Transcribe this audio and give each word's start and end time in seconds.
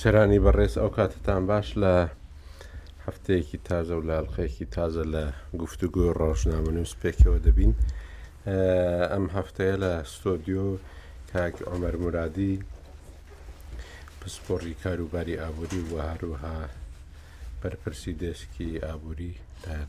سەرانی 0.00 0.38
بەڕێز 0.44 0.74
ئەو 0.80 0.90
کاتتان 0.96 1.42
باش 1.50 1.68
لە 1.82 1.94
هەفتەیەکی 3.06 3.58
تازە 3.68 3.94
و 3.98 4.02
لاڵخەیەکی 4.10 4.66
تازە 4.76 5.04
لە 5.14 5.24
گفتوگوۆ 5.62 6.06
ڕۆژنامە 6.20 6.70
نووسپێکەوە 6.76 7.38
دەبین 7.46 7.72
ئەم 9.12 9.26
هەفتەیە 9.36 9.76
لە 9.84 9.92
ستۆدیۆ 10.14 10.66
کاک 11.32 11.54
ئۆمەر 11.68 11.94
مرادی 12.02 12.54
پسپۆڕی 14.20 14.74
کاروباری 14.82 15.40
ئابووری 15.42 15.82
و 15.92 15.96
هەروها 16.10 16.56
بەرپرسی 17.62 18.12
دەسکی 18.24 18.70
ئابووری 18.86 19.32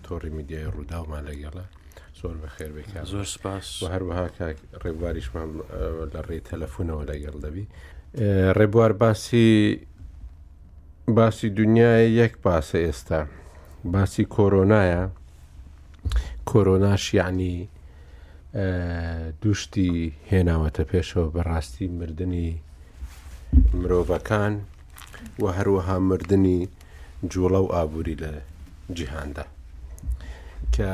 تۆڕی 0.06 0.32
میدیای 0.38 0.72
ڕووداومان 0.76 1.24
لەگەڵە 1.30 1.66
زۆر 2.20 2.36
بە 2.42 2.50
خێربێک 2.56 2.90
زۆر 3.16 3.28
سپاس 3.36 3.66
و 3.82 3.86
هەروەها 3.94 4.26
ڕێبواریشمان 4.84 5.50
لە 6.14 6.22
ڕێ 6.30 6.38
تەلەفونەوە 6.52 7.04
لەگەڵ 7.12 7.36
دەبی 7.46 7.66
ڕێبوار 8.58 8.92
باسی 9.02 9.50
باسی 11.16 11.50
دنیای 11.50 12.06
یەک 12.22 12.32
پاسە 12.46 12.78
ئێستا 12.86 13.20
باسی 13.94 14.24
کۆرۆنایە 14.36 15.02
کۆرۆناش 16.50 17.04
یعنی 17.20 17.54
دوشتی 19.42 19.90
هێناوەتە 20.32 20.84
پێشەوە 20.92 21.28
بەڕاستی 21.36 21.86
مردنی 22.00 22.50
مرۆڤەکان 23.82 24.54
و 25.42 25.46
هەروەها 25.58 25.98
مردنی 26.10 26.60
جوڵە 27.32 27.60
و 27.66 27.72
ئابووری 27.74 28.16
لە 28.24 28.32
جیهاندا 28.98 29.46
کە 30.76 30.92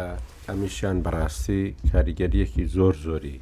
ئەمیشیان 0.49 0.97
بەڕاستی 1.05 1.61
کاریگەریەکی 1.91 2.63
زۆر 2.75 2.95
زۆری 3.07 3.39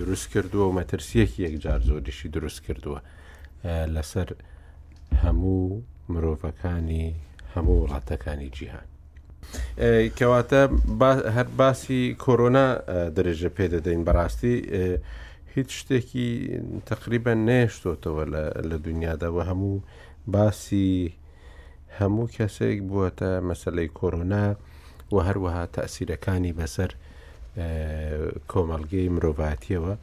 دروست 0.00 0.26
کردووە 0.36 0.64
و 0.68 0.72
مەترسیەکی 0.78 1.42
یەکجار 1.46 1.80
زۆریشی 1.88 2.28
دروست 2.36 2.60
کردووە 2.66 2.98
لەسەر 3.94 4.28
هەموو 5.24 5.82
مرۆڤەکانی 6.12 7.06
هەموو 7.54 7.82
وڵاتەکانی 7.82 8.48
جیهان 8.56 8.86
کەواتە 10.18 10.60
هەر 11.36 11.46
باسی 11.58 12.02
کۆرۆنا 12.24 12.66
درێژە 13.16 13.50
پێدەدەین 13.56 14.02
بەڕاستی 14.06 14.56
هیچ 15.54 15.68
شتێکی 15.80 16.28
تقریبا 16.90 17.34
نێشتۆتەوە 17.48 18.24
لە 18.70 18.76
دنیاداەوە 18.86 19.42
هەموو 19.50 19.82
باسی 20.34 20.94
هەموو 21.98 22.32
کەسێک 22.36 22.78
بووەتە 22.88 23.30
مەسلەی 23.48 23.88
کۆرۆنا 23.98 24.44
و 25.14 25.16
هەروەها 25.26 25.64
تاسیرەکانی 25.76 26.56
بەسەر 26.58 26.90
کۆمەلگەی 28.50 29.12
مرۆڤاتیەوە 29.14 29.94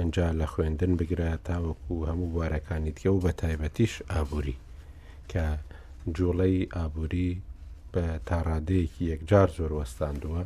ئەجا 0.00 0.28
لە 0.40 0.46
خوێندن 0.52 0.92
بگرە 1.00 1.28
تاوەکو 1.48 1.94
هەموو 2.10 2.34
وارەکانی 2.38 2.92
دیکە 2.96 3.10
و 3.12 3.22
بە 3.24 3.32
تایبەتیش 3.42 3.94
ئابووری 4.12 4.56
کە 5.32 5.44
جوڵەی 6.16 6.56
ئابووری 6.76 7.30
بە 7.92 8.04
تاڕادەیەکی 8.28 9.08
یەکجار 9.12 9.48
زۆر 9.58 9.72
وەستاندووە 9.78 10.42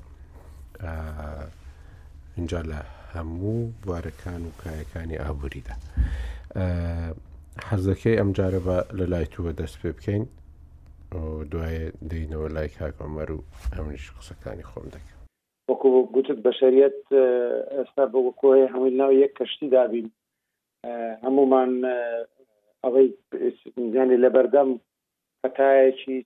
اینجا 2.36 2.60
لە 2.70 2.80
هەموو 3.14 3.58
بوارەکان 3.82 4.40
و 4.44 4.56
کایەکانی 4.62 5.20
ئابووریدا 5.22 5.74
حەزەکەی 7.68 8.18
ئەم 8.20 8.30
جارە 8.38 8.60
بە 8.66 8.76
لە 8.98 9.04
لای 9.12 9.26
تووە 9.34 9.52
دەست 9.60 9.76
پێ 9.82 9.90
بکەین 9.96 10.24
دوایە 11.52 11.84
دەینەوە 12.10 12.48
لای 12.54 12.70
کاکۆمەەر 12.78 13.30
و 13.36 13.38
ئەمنیش 13.74 14.06
قسەکانی 14.16 14.68
خۆم 14.70 14.86
دەکەن 14.94 15.17
وەکو 15.68 15.88
گوتت 16.16 16.38
بەشریت 16.46 17.00
ئێستا 17.74 18.04
بە 18.12 18.18
وەکۆی 18.26 18.70
هەمووی 18.72 18.96
ناو 19.00 19.12
یەک 19.22 19.32
کەشتی 19.38 19.68
دابین 19.74 20.08
هەمومان 21.24 21.72
ئەوەی 22.84 23.08
زیانی 23.92 24.22
لە 24.24 24.28
بەردەم 24.36 24.68
قەتایەکی 25.42 26.16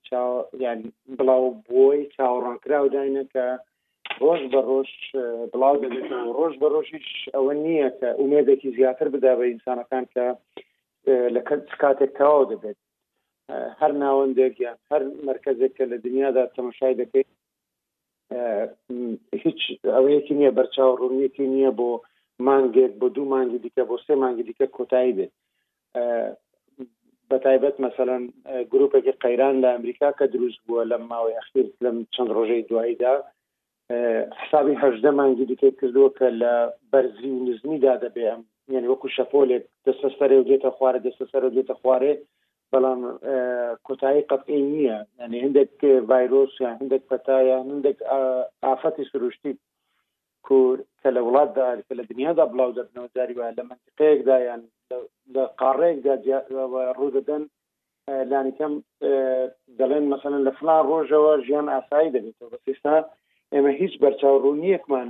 ینی 0.65 0.89
بڵاو 1.17 1.45
بۆی 1.69 2.01
چاوەڕانکرا 2.15 2.79
و 2.81 2.91
داینە 2.95 3.23
کە 3.33 3.45
ڕۆژ 4.23 4.41
بە 4.53 4.61
ڕۆژ 4.69 4.89
بڵاو 5.51 5.75
دەبێت 5.83 6.07
ڕۆژ 6.37 6.53
بە 6.61 6.67
ڕۆژیش 6.75 7.09
ئەوە 7.35 7.53
نییە 7.63 7.89
کە 7.99 8.09
ێدێکی 8.39 8.69
زیاتر 8.77 9.07
بدا 9.15 9.33
بە 9.39 9.43
ئینسانەکان 9.49 10.05
کە 10.13 10.25
لە 11.35 11.41
کاتێک 11.81 12.11
تەواو 12.19 12.49
دەبێت 12.51 12.79
هەر 13.79 13.91
ناوەندێک 14.03 14.53
یان 14.65 14.77
هەر 14.91 15.01
مرکزێک 15.29 15.71
کە 15.77 15.83
لە 15.91 15.97
دنیادا 16.05 16.43
تەمەشای 16.55 16.95
دەکەیت 17.01 17.32
هیچ 19.43 19.59
ئەوەیەکی 19.95 20.35
نییە 20.39 20.51
بەرچاو 20.57 20.99
ڕوونیەکی 21.01 21.51
نییە 21.53 21.71
بۆ 21.79 21.89
مانگێک 22.47 22.93
بۆ 23.01 23.07
دوو 23.15 23.29
مانگی 23.33 23.59
دیکە 23.65 23.83
بۆ 23.89 23.95
سێ 24.05 24.13
مانگی 24.23 24.43
دیکە 24.49 24.65
کۆتایی 24.77 25.13
بێت 25.17 25.31
بە 27.29 27.37
تایبەت 27.45 27.75
مثلەن 27.87 28.23
گرروپێکی 28.71 29.17
قەیران 29.23 29.55
لە 29.63 29.69
ئەمریکا 29.73 30.09
کە 30.17 30.25
دروست 30.33 30.59
بووە 30.67 30.83
لە 30.91 30.97
ماوەی 31.09 31.37
ئەخیر 31.39 31.67
لەم 31.83 31.97
چەند 32.13 32.29
ڕۆژەی 32.37 32.67
دواییدا 32.69 33.13
حسابی 34.41 34.79
هەژدە 34.83 35.11
مانگی 35.19 35.45
دیکەی 35.49 35.73
کردووە 35.79 36.09
کە 36.17 36.27
لە 36.41 36.53
بەرزی 36.91 37.29
و 37.35 37.43
نزمیدا 37.47 37.93
دەبێم 38.05 38.39
یعنی 38.73 38.87
وەکو 38.91 39.07
شەپۆلێک 39.17 39.63
دەسەسەرێ 39.87 40.35
و 40.39 40.47
دێتە 40.49 40.69
خوارە 40.75 40.99
دەسەسەر 41.07 41.41
و 41.45 41.53
دێتە 41.57 41.75
خوارێ 41.81 42.13
بەڵام 42.73 43.01
کۆتایی 43.87 44.27
قەتئی 44.31 44.59
نییە 44.73 44.97
ینی 45.23 45.43
هەندێک 45.45 45.73
ڤایرۆس 46.09 46.53
یان 46.63 46.75
هەندێک 46.81 47.03
پەتایان 47.11 47.63
هەندێک 47.73 47.97
ئافەتی 48.65 49.09
سروشتی 49.11 49.53
کور 50.47 50.75
کە 51.01 51.09
لە 51.15 51.21
وڵاتدا 51.27 51.67
کە 51.87 51.93
لە 51.99 52.03
دنیادا 52.09 52.45
بڵاو 52.51 52.75
دەبنەوە 52.77 53.09
جاری 53.15 53.35
وایە 53.37 53.53
لە 53.59 53.63
منطقەیەکدا 53.69 54.37
یان 54.47 54.61
لە 55.33 55.43
قاڕەیەکدا 55.59 56.13
ڕوودەدەن 56.97 57.43
لانیکەم 58.31 58.73
دەڵێن 59.79 60.05
مثللا 60.13 60.39
لە 60.47 60.51
فلان 60.59 60.81
ڕۆژەوە 60.91 61.33
ژیان 61.45 61.67
ئاسایی 61.73 62.13
دەبێتەوە 62.15 62.51
بەسیستا 62.53 62.95
ئێمە 63.53 63.71
هیچ 63.81 63.93
بەرچاوڕوونیەکمان 64.03 65.07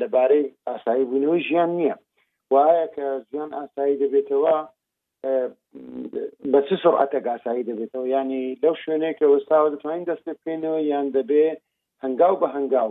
لەبارەی 0.00 0.44
ئاسایی 0.68 1.06
بوونەوەی 1.08 1.46
ژیان 1.48 1.70
نییە 1.78 1.96
وایە 2.52 2.86
کە 2.96 3.06
ژیان 3.30 3.50
ئاسایی 3.58 4.00
دەبێتەوە 4.02 4.56
بە 6.50 6.60
چ 6.66 6.70
سرعەتە 6.84 7.18
ئاسایی 7.32 7.66
دەبێتەوە 7.70 8.06
ینی 8.16 8.44
لەو 8.62 8.74
شوێنێک 8.82 9.14
کە 9.20 9.26
وەستاوە 9.28 9.68
دەتوانین 9.72 10.08
دەست 10.10 10.24
بکەینەوە 10.36 10.78
یان 10.92 11.06
دەبێ 11.16 11.46
هەنگاو 12.02 12.34
بە 12.40 12.48
هەنگاو 12.56 12.90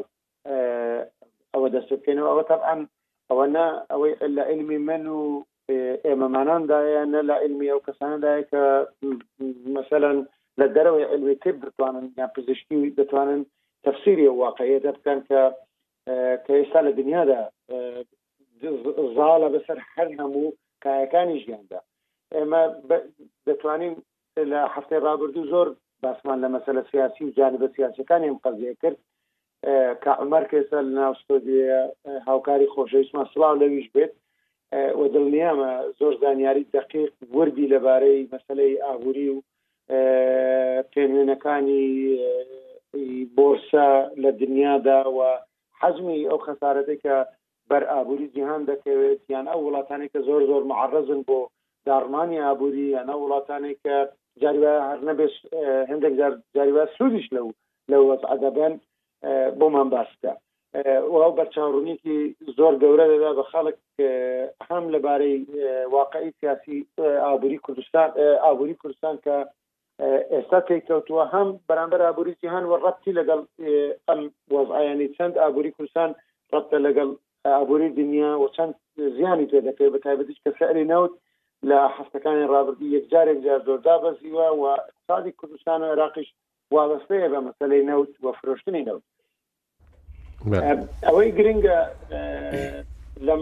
ئەوە 1.54 1.68
دەست 1.76 1.90
بکەینەوە 2.00 2.30
ئەوە 2.32 2.44
تەعاان 2.50 2.82
ئەوە 3.30 3.46
نە 3.56 3.66
ئەوەی 3.92 4.14
لە 4.38 4.44
علمی 4.52 4.80
من 4.90 5.04
و 5.18 5.22
ئێمەماناندایە 6.08 7.02
نە 7.14 7.22
لە 7.30 7.36
علمی 7.44 7.70
ئەو 7.72 7.80
کەسانەدایە 7.88 8.44
کە 8.52 8.62
مثلەن 9.78 10.18
لە 10.60 10.66
دەرەوەی 10.76 11.06
علمی 11.12 11.36
تێب 11.44 11.58
دەتوانن 11.66 12.06
یا 12.20 12.28
پزیشکی 12.36 12.94
دەتوانن 13.00 13.42
تەفسیری 13.86 14.28
واقعەیە 14.44 14.80
دەبکەن 14.86 15.20
کە 15.30 15.42
کە 16.46 16.52
ئێستا 16.60 16.80
لە 16.88 16.92
دنیادا 17.00 17.42
زاڵە 19.18 19.48
بەسەر 19.56 19.78
هەر 19.94 20.08
هەموو 20.20 20.50
ئێمە 22.38 22.64
دەتوانین 23.48 23.94
لە 24.52 24.62
هەفتەی 24.76 25.04
ڕابردوو 25.08 25.50
زۆر 25.54 25.68
باسمان 26.04 26.38
لە 26.44 26.48
مەسلە 26.56 26.84
سیاسی 26.92 27.22
و 27.26 27.34
جانبە 27.38 27.68
سیاسەکانی 27.78 28.30
ئەم 28.30 28.40
قەزیە 28.46 28.74
کرد 28.82 28.98
کە 30.04 30.12
عمەر 30.24 30.44
کێسە 30.52 30.80
لە 30.86 30.92
ناوستۆدی 31.00 31.60
هاوکاری 32.28 32.72
خۆشەویستمان 32.74 33.28
سڵاو 33.34 33.60
لەویش 33.62 33.88
بێت 33.96 34.14
و 35.00 35.02
دڵنیامە 35.14 35.72
زۆر 36.00 36.14
زانیاری 36.24 36.64
دقیق 36.78 37.12
وردی 37.36 37.70
لەبارەی 37.74 38.28
مەسلەی 38.34 38.74
ئابووری 38.86 39.30
و 39.36 39.44
پێنوێنەکانی 40.94 41.88
بۆرسە 43.36 43.88
لە 44.24 44.30
دنیادا 44.42 45.00
و 45.18 45.20
حەزمی 45.82 46.20
ئەو 46.30 46.40
خەسارەتی 46.48 46.98
کە 47.04 47.16
بەر 47.70 47.84
ئابووری 47.94 48.28
جیهان 48.34 48.62
دەکەوێت 48.72 49.22
یان 49.34 49.46
ئەو 49.52 49.60
وڵاتانی 49.68 50.08
کە 50.14 50.20
زۆر 50.28 50.42
زۆر 50.52 50.64
معرزن 50.72 51.22
بۆ 51.30 51.40
دارمانی 51.90 52.38
ئابووری 52.44 52.86
ئەە 52.98 53.16
وڵاتانی 53.24 53.74
کە 53.86 53.96
جاریوە 54.42 54.74
هەر 54.90 55.00
نەبێش 55.10 55.34
هەندێک 55.92 56.14
جاریوە 56.58 56.84
سوودیش 56.98 57.28
لەو 57.36 57.48
لەو 57.92 58.04
وەعادەبن 58.12 58.74
بۆمان 59.60 59.88
باسکە 59.96 60.32
ئەو 61.24 61.34
بەرچاوڕونیکی 61.40 62.18
زۆر 62.58 62.74
گەورە 62.84 63.06
دەدا 63.14 63.32
بە 63.38 63.44
خەڵک 63.52 63.80
هەم 64.70 64.84
لەبارەی 64.94 65.38
واقعی 65.96 66.32
سیاسی 66.40 66.78
ئابووری 67.26 67.58
کوردستان 67.66 68.10
ئابووری 68.46 68.80
کوردستان 68.82 69.16
کە 69.26 69.36
ئێستا 70.34 70.60
تێککەوتووە 70.68 71.24
هەم 71.34 71.48
بەرامبەر 71.70 72.02
ئابووری 72.06 72.38
جیهان 72.42 72.64
و 72.68 72.74
ڕەتی 72.86 73.16
لەگەڵ 73.20 73.40
ئەم 74.10 74.22
وەزعیانی 74.56 75.10
چەند 75.18 75.36
ئابووری 75.44 75.76
کوردستان 75.78 76.10
ڕەتە 76.54 76.78
لەگەڵ 76.88 77.10
ئابووری 77.58 77.90
دنیا 78.00 78.32
و 78.42 78.46
چەند 78.56 78.74
زیانی 79.18 79.50
پێ 79.52 79.60
دەکەی 79.68 79.92
بە 79.94 80.00
تایبەتیش 80.06 80.38
کە 80.46 80.52
سەری 80.60 80.86
نەوت 80.92 81.14
لە 81.70 81.80
حفتەکانی 81.98 82.46
ڕابردی 82.54 82.88
یەکجارێک 82.96 83.38
جار 83.46 83.60
زۆردا 83.68 83.96
بەزیوە 84.04 84.48
و 84.60 84.64
اقتصادی 84.68 85.32
کوردستان 85.40 85.80
و 85.82 85.86
عێراقیش 85.92 86.30
وابەستەیە 86.76 87.28
بە 87.34 87.40
مەسلەی 87.48 87.88
نەوت 87.90 88.12
وە 88.24 88.32
فرۆشتنی 88.40 88.86
نەوت 88.90 89.04
ئەوەی 91.08 91.30
گرنگە 91.40 91.80
لەم 93.28 93.42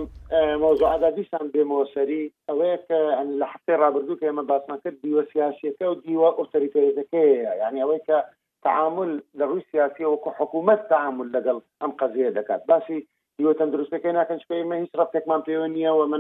مۆزوعدا 0.64 1.10
دیسان 1.18 1.46
بێمەوەسەری 1.54 2.24
ئەوەیە 2.50 2.78
کە 2.88 2.98
لە 3.40 3.46
حفتەی 3.54 3.80
ڕابردوو 3.84 4.20
کە 4.20 4.26
ئێمە 4.28 4.44
باسمان 4.52 4.80
کرد 4.84 4.98
دیوە 5.04 5.24
سیاسیەکە 5.34 5.86
و 5.92 5.96
دیوە 6.06 6.30
ئۆتەریتەکەەیە 6.40 7.52
یعنی 7.62 7.80
ئەوەی 7.84 8.02
کە 8.08 8.18
تعامل 8.66 9.12
لە 9.38 9.44
ڕووی 9.50 9.64
سیاسی 9.72 10.04
وەکو 10.12 10.30
حکوومەت 10.40 10.82
تعامل 10.94 11.28
لەگەڵ 11.36 11.58
ئەم 11.82 11.92
قەزیە 12.00 12.30
دەکات 12.38 12.62
باسی 12.72 12.98
دیوە 13.38 13.54
تەندروستەکەی 13.60 14.16
ناکەن 14.20 14.40
شپێمە 14.44 14.76
هیچ 14.84 14.92
ڕفتێکمان 15.02 15.42
پێوە 15.48 15.68
نییە 15.76 15.92
و 15.96 16.02
مە 16.12 16.18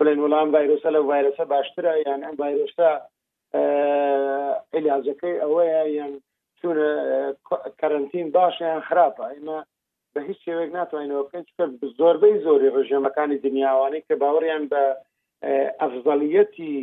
بڵێن 0.00 0.18
وڵام 0.20 0.48
ڤایرۆسە 0.54 0.88
لە 0.96 1.00
ڤایرەسە 1.10 1.44
باشترە 1.54 1.92
یان 2.06 2.20
ئەم 2.26 2.34
ڤایرۆستا 2.40 2.90
علاجەکەی 4.76 5.40
ئەوەیە 5.42 5.82
یان 5.98 6.12
چونە 6.60 6.88
کارنتین 7.80 8.26
باشیان 8.36 8.80
خراپە 8.88 9.24
ئمە 9.36 9.58
بە 10.12 10.20
هیچ 10.28 10.38
شێوێک 10.44 10.70
ناتوانینەوە 10.76 11.24
بکەن 11.26 11.44
چکە 11.48 11.64
زۆربەی 11.98 12.42
زۆری 12.46 12.74
ڕژێمەکانی 12.76 13.42
دنیاوانی 13.46 14.04
کە 14.06 14.14
باوەڕیان 14.22 14.64
بە 14.72 14.82
ئەفزەلیەتی 15.80 16.74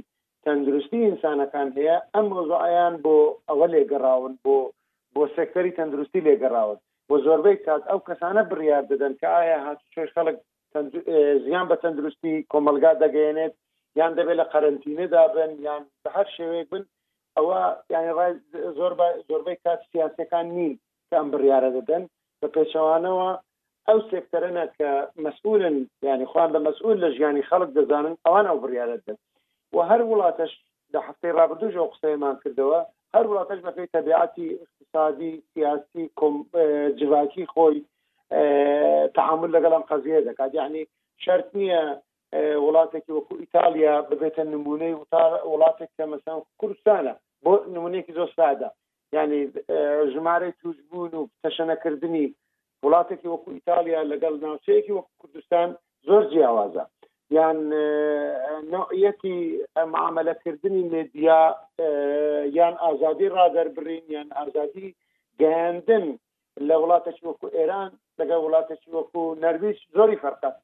تەندروستی 0.43 1.05
ئینسانەکان 1.07 1.67
هەیە 1.77 1.95
ئەم 2.13 2.25
مۆزعیان 2.33 2.93
بۆ 3.03 3.15
ئەوە 3.49 3.67
لێگەڕاون 3.73 4.33
بۆ 4.43 4.57
بۆ 5.13 5.23
سەکەری 5.35 5.75
تەندروستی 5.77 6.25
لێگەڕاون 6.27 6.77
بۆ 7.07 7.15
زۆربەی 7.25 7.57
کات 7.65 7.83
ئەو 7.89 7.99
کەسانە 8.07 8.41
بڕیار 8.49 8.83
دەدەن 8.91 9.13
کە 9.19 9.27
ئایا 9.37 9.57
هات 9.65 9.79
چێش 9.93 10.09
خەڵک 10.15 10.37
زیان 11.45 11.65
بە 11.71 11.75
تەندروستی 11.83 12.35
کۆمەلگا 12.51 12.91
دەگەێنێت 13.03 13.53
یان 13.99 14.11
دەبێت 14.17 14.37
لە 14.41 14.45
قەرنتینە 14.51 15.05
دابن 15.15 15.51
یان 15.67 15.81
بە 16.03 16.09
هەر 16.15 16.27
شێوەیەک 16.35 16.67
بن 16.71 16.83
ئەوە 17.37 17.57
یعنی 17.93 18.09
زۆر 18.77 18.91
زۆربەی 19.29 19.57
کات 19.63 19.79
سیاسەکان 19.91 20.45
نین 20.57 20.73
کە 21.09 21.13
ئەم 21.19 21.27
بڕیاە 21.33 21.59
دەدەن 21.77 22.03
بە 22.39 22.47
پێچەوانەوە 22.55 23.29
ئەو 23.87 23.99
سێکتەرەنە 24.09 24.65
کە 24.77 24.89
مەسئولن 25.25 25.77
ینی 26.09 26.27
خوان 26.31 26.49
بە 26.53 26.59
مەسئول 26.67 26.97
لە 27.03 27.09
ژیانی 27.15 27.47
خەڵک 27.49 27.69
دەزانن 27.77 28.15
ئەوان 28.25 28.45
ئەو 28.49 28.57
بڕیاە 28.63 28.87
دەن 29.05 29.17
و 29.75 29.77
هەر 29.89 30.01
وڵاتش 30.09 30.51
لە 30.93 30.99
هەفتەی 31.07 31.35
ڕابردوش 31.37 31.73
ئەو 31.79 31.87
قسەیمان 31.93 32.35
کردەوە 32.43 32.79
هەر 33.15 33.25
وڵاتش 33.29 33.59
بەپی 33.65 33.91
تەبیعاتی 33.95 34.47
اقتصادی 34.63 35.31
سیاسی 35.53 36.03
جواکی 36.99 37.45
خۆی 37.53 37.79
تعامل 39.15 39.51
لەگەڵ 39.57 39.73
ئەم 39.77 39.85
قەزیە 39.91 40.19
دەکات 40.29 40.53
یعنی 40.57 40.81
شەرت 41.25 41.49
نییە 41.59 41.79
وڵاتێکی 42.65 43.13
وەکو 43.17 43.33
ئیتالیا 43.41 43.93
ببێتە 44.09 44.43
نمونەی 44.53 44.93
وڵاتێک 45.51 45.89
کە 45.97 46.03
مەسان 46.11 46.39
کوردستانە 46.61 47.13
بۆ 47.43 47.53
نمونەیەکی 47.75 48.15
زۆر 48.19 48.29
سادا 48.37 48.69
ینی 49.13 49.41
ژمارەی 50.13 50.53
توشبوون 50.61 51.13
و 51.19 51.23
تەشەنەکردنی 51.43 52.25
وڵاتێکی 52.85 53.31
وەکو 53.33 53.49
ئیتالیا 53.55 53.99
لەگەڵ 54.11 54.33
ناوچەیەکی 54.45 54.95
وەکو 54.97 55.11
کوردستان 55.21 55.69
زۆر 56.07 56.23
جیاوازە 56.31 56.85
یان 57.37 57.57
نوعەتی 58.73 59.37
معاملەکردنی 59.93 60.81
مدیا 60.95 61.41
یان 62.59 62.73
ئازادی 62.85 63.27
ڕادەربرین 63.37 64.03
یان 64.15 64.29
ئازادی 64.39 64.95
گەاندن 65.41 66.05
لە 66.67 66.75
وڵاتێکی 66.81 67.23
وەکو 67.29 67.47
ئێران 67.57 67.91
لەگەڵ 68.21 68.39
وڵاتێکی 68.45 68.89
وەکو 68.97 69.21
نەرویج 69.43 69.77
زۆری 69.97 70.21
فەرقات 70.23 70.55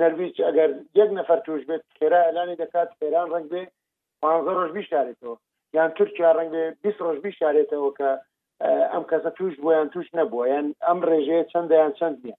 نەرویج 0.00 0.36
ئەگەر 0.48 0.70
یەک 1.00 1.10
نەفر 1.18 1.38
توش 1.46 1.60
بێت 1.68 1.82
خێرا 1.98 2.20
ئەلانی 2.26 2.60
دەکات 2.62 2.88
خێران 2.98 3.26
ڕنگ 3.34 3.46
بێ 3.52 3.62
پ 4.22 4.24
ڕۆژ 4.56 4.70
بیشارێتەوە 4.76 5.34
یان 5.76 5.90
تورکیا 5.96 6.30
ڕنگ 6.38 6.50
بێ 6.54 6.64
بی 6.82 6.90
ڕۆژ 7.06 7.18
بیشارێتەوە 7.26 7.90
کە 7.98 8.10
ئەم 8.92 9.04
کەسە 9.10 9.30
توش 9.38 9.54
بۆیان 9.64 9.88
توش 9.94 10.06
نەبووە 10.18 10.44
یان 10.54 10.66
ئەم 10.88 10.98
ڕێژەیە 11.08 11.44
چەندیان 11.52 11.92
چەند 11.98 12.16
نیە 12.24 12.36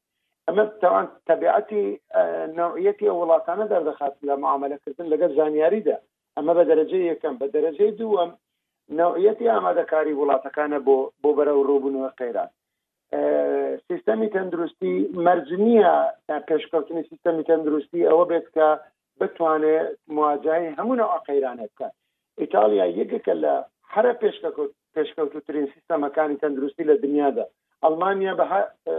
ئەمە 0.48 0.64
تاوان 0.82 1.08
تەبیعەتی 1.30 1.84
نوعیەتی 2.60 3.16
وڵاتانە 3.20 3.66
دەردەخات 3.74 4.16
لە 4.28 4.34
معاملەکردن 4.44 5.08
لەگەر 5.14 5.32
زانیاریدا 5.38 5.98
ئەمە 6.38 6.54
بە 6.58 6.64
دەرەجەی 6.70 7.10
یەکەم 7.12 7.36
بە 7.42 7.46
دەرەجەی 7.56 7.92
دووەم 8.00 8.32
نوعیەتی 9.00 9.52
ئامادەکاری 9.54 10.18
وڵاتەکانە 10.20 10.80
بۆ 10.88 10.98
بۆ 11.22 11.30
بەرەو 11.38 11.60
ڕووبوونەوە 11.68 12.10
قەیران 12.22 12.50
سیستەمی 13.88 14.30
تەندروستی 14.36 14.94
مەرجنیە 15.26 15.96
پێشکەوتنی 16.50 17.08
سیستەمی 17.12 17.48
تەندروستی 17.50 18.08
ئەوە 18.10 18.26
بێت 18.32 18.48
کە 18.56 18.68
بتوانێت 19.20 19.88
مواجهی 20.16 20.76
هەمونە 20.78 21.06
ئاقەیرانە 21.12 21.66
بکە 21.72 21.88
ئیتالیا 22.42 22.86
یەکەکە 23.00 23.34
لە 23.44 23.54
هەرە 23.94 24.14
پێشکەوت 24.22 24.72
پێشکەوتترین 24.96 25.68
سیستەمەکانی 25.74 26.40
تەندروستی 26.42 26.88
لە 26.92 26.96
دنیادا 27.04 27.46
ئەلمانیا 27.84 28.34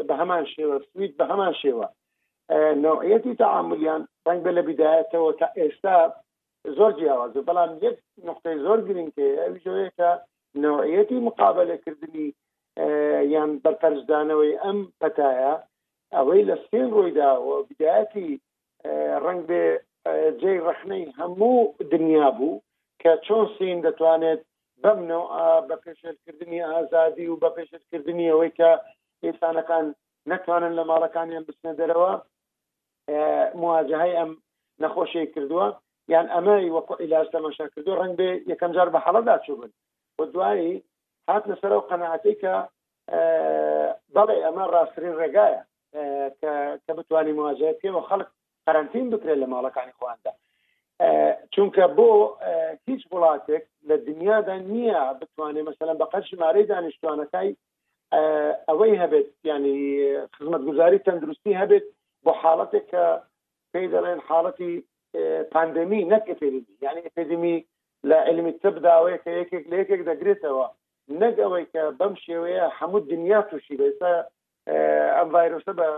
بە 0.09 0.15
هەمان 0.21 0.45
شێوە 0.55 0.77
سوید 0.89 1.13
بە 1.21 1.25
هەمان 1.33 1.53
شێوە 1.63 1.87
نوعەتی 2.85 3.35
تعاملیان 3.43 4.03
ڕنگ 4.29 4.41
بە 4.47 4.51
لە 4.57 4.63
بدایەتەوە 4.69 5.31
تا 5.41 5.49
ئێستا 5.59 5.97
زۆر 6.77 6.93
جیاواز 6.99 7.33
بەڵام 7.49 7.71
یەک 7.87 7.97
نقطەی 8.29 8.57
زۆر 8.67 8.79
گرنگ 8.87 9.11
ئەوی 9.43 9.61
جوەیە 9.65 9.91
کە 9.99 10.11
نوعەتی 10.65 11.19
مقابلەکردنی 11.29 12.29
یان 13.35 13.51
بەرپەرزدانەوەی 13.65 14.55
ئەم 14.65 14.79
پەتایە 15.01 15.53
ئەوەی 16.17 16.47
لە 16.49 16.57
سێن 16.69 16.87
ڕۆیدا 16.97 17.31
و 17.47 17.49
بداەتی 17.69 18.29
ڕنگ 19.25 19.41
بێ 19.49 19.63
جێ 20.41 20.53
ڕخنەی 20.69 21.05
هەموو 21.19 21.59
دنیا 21.93 22.29
بوو 22.39 22.63
کە 23.03 23.13
چۆن 23.27 23.45
سین 23.57 23.79
دەتوانێت 23.87 24.41
بەمنەوە 24.83 25.27
بە 25.69 25.77
پێشێتکردنی 25.85 26.67
ئازادی 26.73 27.27
و 27.33 27.41
بە 27.43 27.49
پێشێتکردنی 27.57 28.31
ئەوەی 28.31 28.53
کە 28.59 28.71
ئێسانەکان 29.25 29.87
نتوانن 30.31 30.73
لە 30.79 30.85
ماڵەکانیان 30.91 31.45
بچنە 31.49 31.73
دەرەوە 31.81 32.13
مواجههای 33.63 34.17
ئەم 34.19 34.31
نەخۆشی 34.83 35.27
کردووە 35.35 35.67
یان 36.13 36.27
ئەمە 36.35 36.57
وەکو 36.77 36.95
ئیلاج 37.03 37.27
تەماشا 37.37 37.67
کردو 37.75 37.99
ڕنگ 38.01 38.15
بێ 38.21 38.31
یەکەم 38.53 38.71
جار 38.77 38.89
بە 38.95 38.99
حەڵەدا 39.05 39.37
چوبن 39.47 39.71
و 40.19 40.23
دوایی 40.33 40.77
هات 41.29 41.45
لەسەر 41.51 41.73
و 41.79 41.87
قەنەعاتی 41.91 42.35
کە 42.43 42.55
بەڵێ 44.15 44.37
ئەمە 44.45 44.65
ڕاستترین 44.75 45.15
ڕێگایە 45.21 45.63
کە 46.85 46.93
بتوانانی 46.99 47.37
مواجهەت 47.39 47.77
پێوە 47.83 48.03
خەڵک 48.09 48.29
قەرنتین 48.67 49.07
بکرێت 49.13 49.39
لە 49.43 49.47
ماڵەکانی 49.53 49.97
خواندا 49.99 50.33
چونکە 51.55 51.85
بۆ 51.99 52.11
هیچ 52.89 53.03
وڵاتێک 53.13 53.65
لە 53.89 53.97
دنیادا 54.09 54.57
نییە 54.73 55.01
بتوانێت 55.21 55.65
مثللا 55.69 55.95
بە 56.01 56.07
قەر 56.13 56.23
ژمارەی 56.31 56.69
دانیشتوانەکەی 56.73 57.51
ئەوەی 58.69 58.99
هەبێت 59.03 59.29
ینی 59.51 59.79
خزمەت 60.37 60.63
گوزاری 60.69 61.03
تەندروستی 61.07 61.59
هەبێت 61.61 61.87
بۆ 62.25 62.33
حاڵەتێک 62.41 62.85
کە 62.93 63.05
پێی 63.73 63.89
دەڵێن 63.95 64.21
حاڵەتی 64.29 64.73
پاندەمی 65.53 66.01
نەک 66.13 66.25
ئپیدمی 66.33 66.77
یعنی 66.85 67.01
ئپیدمی 67.09 67.57
لە 68.09 68.17
علمی 68.29 68.53
تبداوەیە 68.63 69.19
کە 69.25 69.31
یەکێک 69.41 69.65
لە 69.71 69.77
یەکێک 69.83 70.03
دەگرێتەوە 70.11 70.67
نەک 71.19 71.37
ئەوەی 71.45 71.65
کە 71.75 71.83
بەم 72.01 72.15
شێوەیە 72.25 72.67
هەموو 72.79 73.01
دنیا 73.13 73.41
تووشی 73.49 73.79
بێستا 73.81 74.13
ئەم 75.17 75.29
ڤایرۆسە 75.35 75.73
بە 75.81 75.89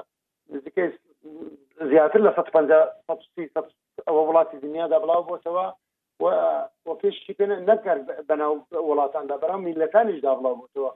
نزیکەی 0.52 0.88
زیاتر 1.90 2.20
لە 2.26 2.30
ئەوە 4.06 4.22
وڵاتی 4.28 4.56
دنیادا 4.66 4.96
بڵاو 5.02 5.26
بۆتەوە 5.30 5.66
و 6.86 6.90
پێشی 7.00 7.32
پێ 7.38 7.44
نەکار 7.68 7.98
بەناو 8.28 8.54
وڵاتاندا 8.88 9.36
بەرام 9.42 9.60
میلەکانیشدا 9.68 10.30
بڵاو 10.38 10.58
بۆتەوە 10.60 10.90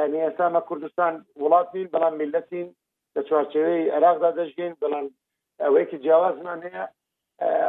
هەنی 0.00 0.22
ئێستامە 0.26 0.60
کوردستان 0.68 1.12
وڵاتین 1.42 1.86
بەڵام 1.94 2.14
میلەتین 2.20 2.68
لە 3.14 3.20
چوارچەوەی 3.28 3.82
عراقدا 3.96 4.30
دەژگەین 4.38 4.74
بەڵام 4.82 5.06
ئەوەیەکی 5.62 6.00
جیاوازمان 6.02 6.58
هەیە 6.66 6.84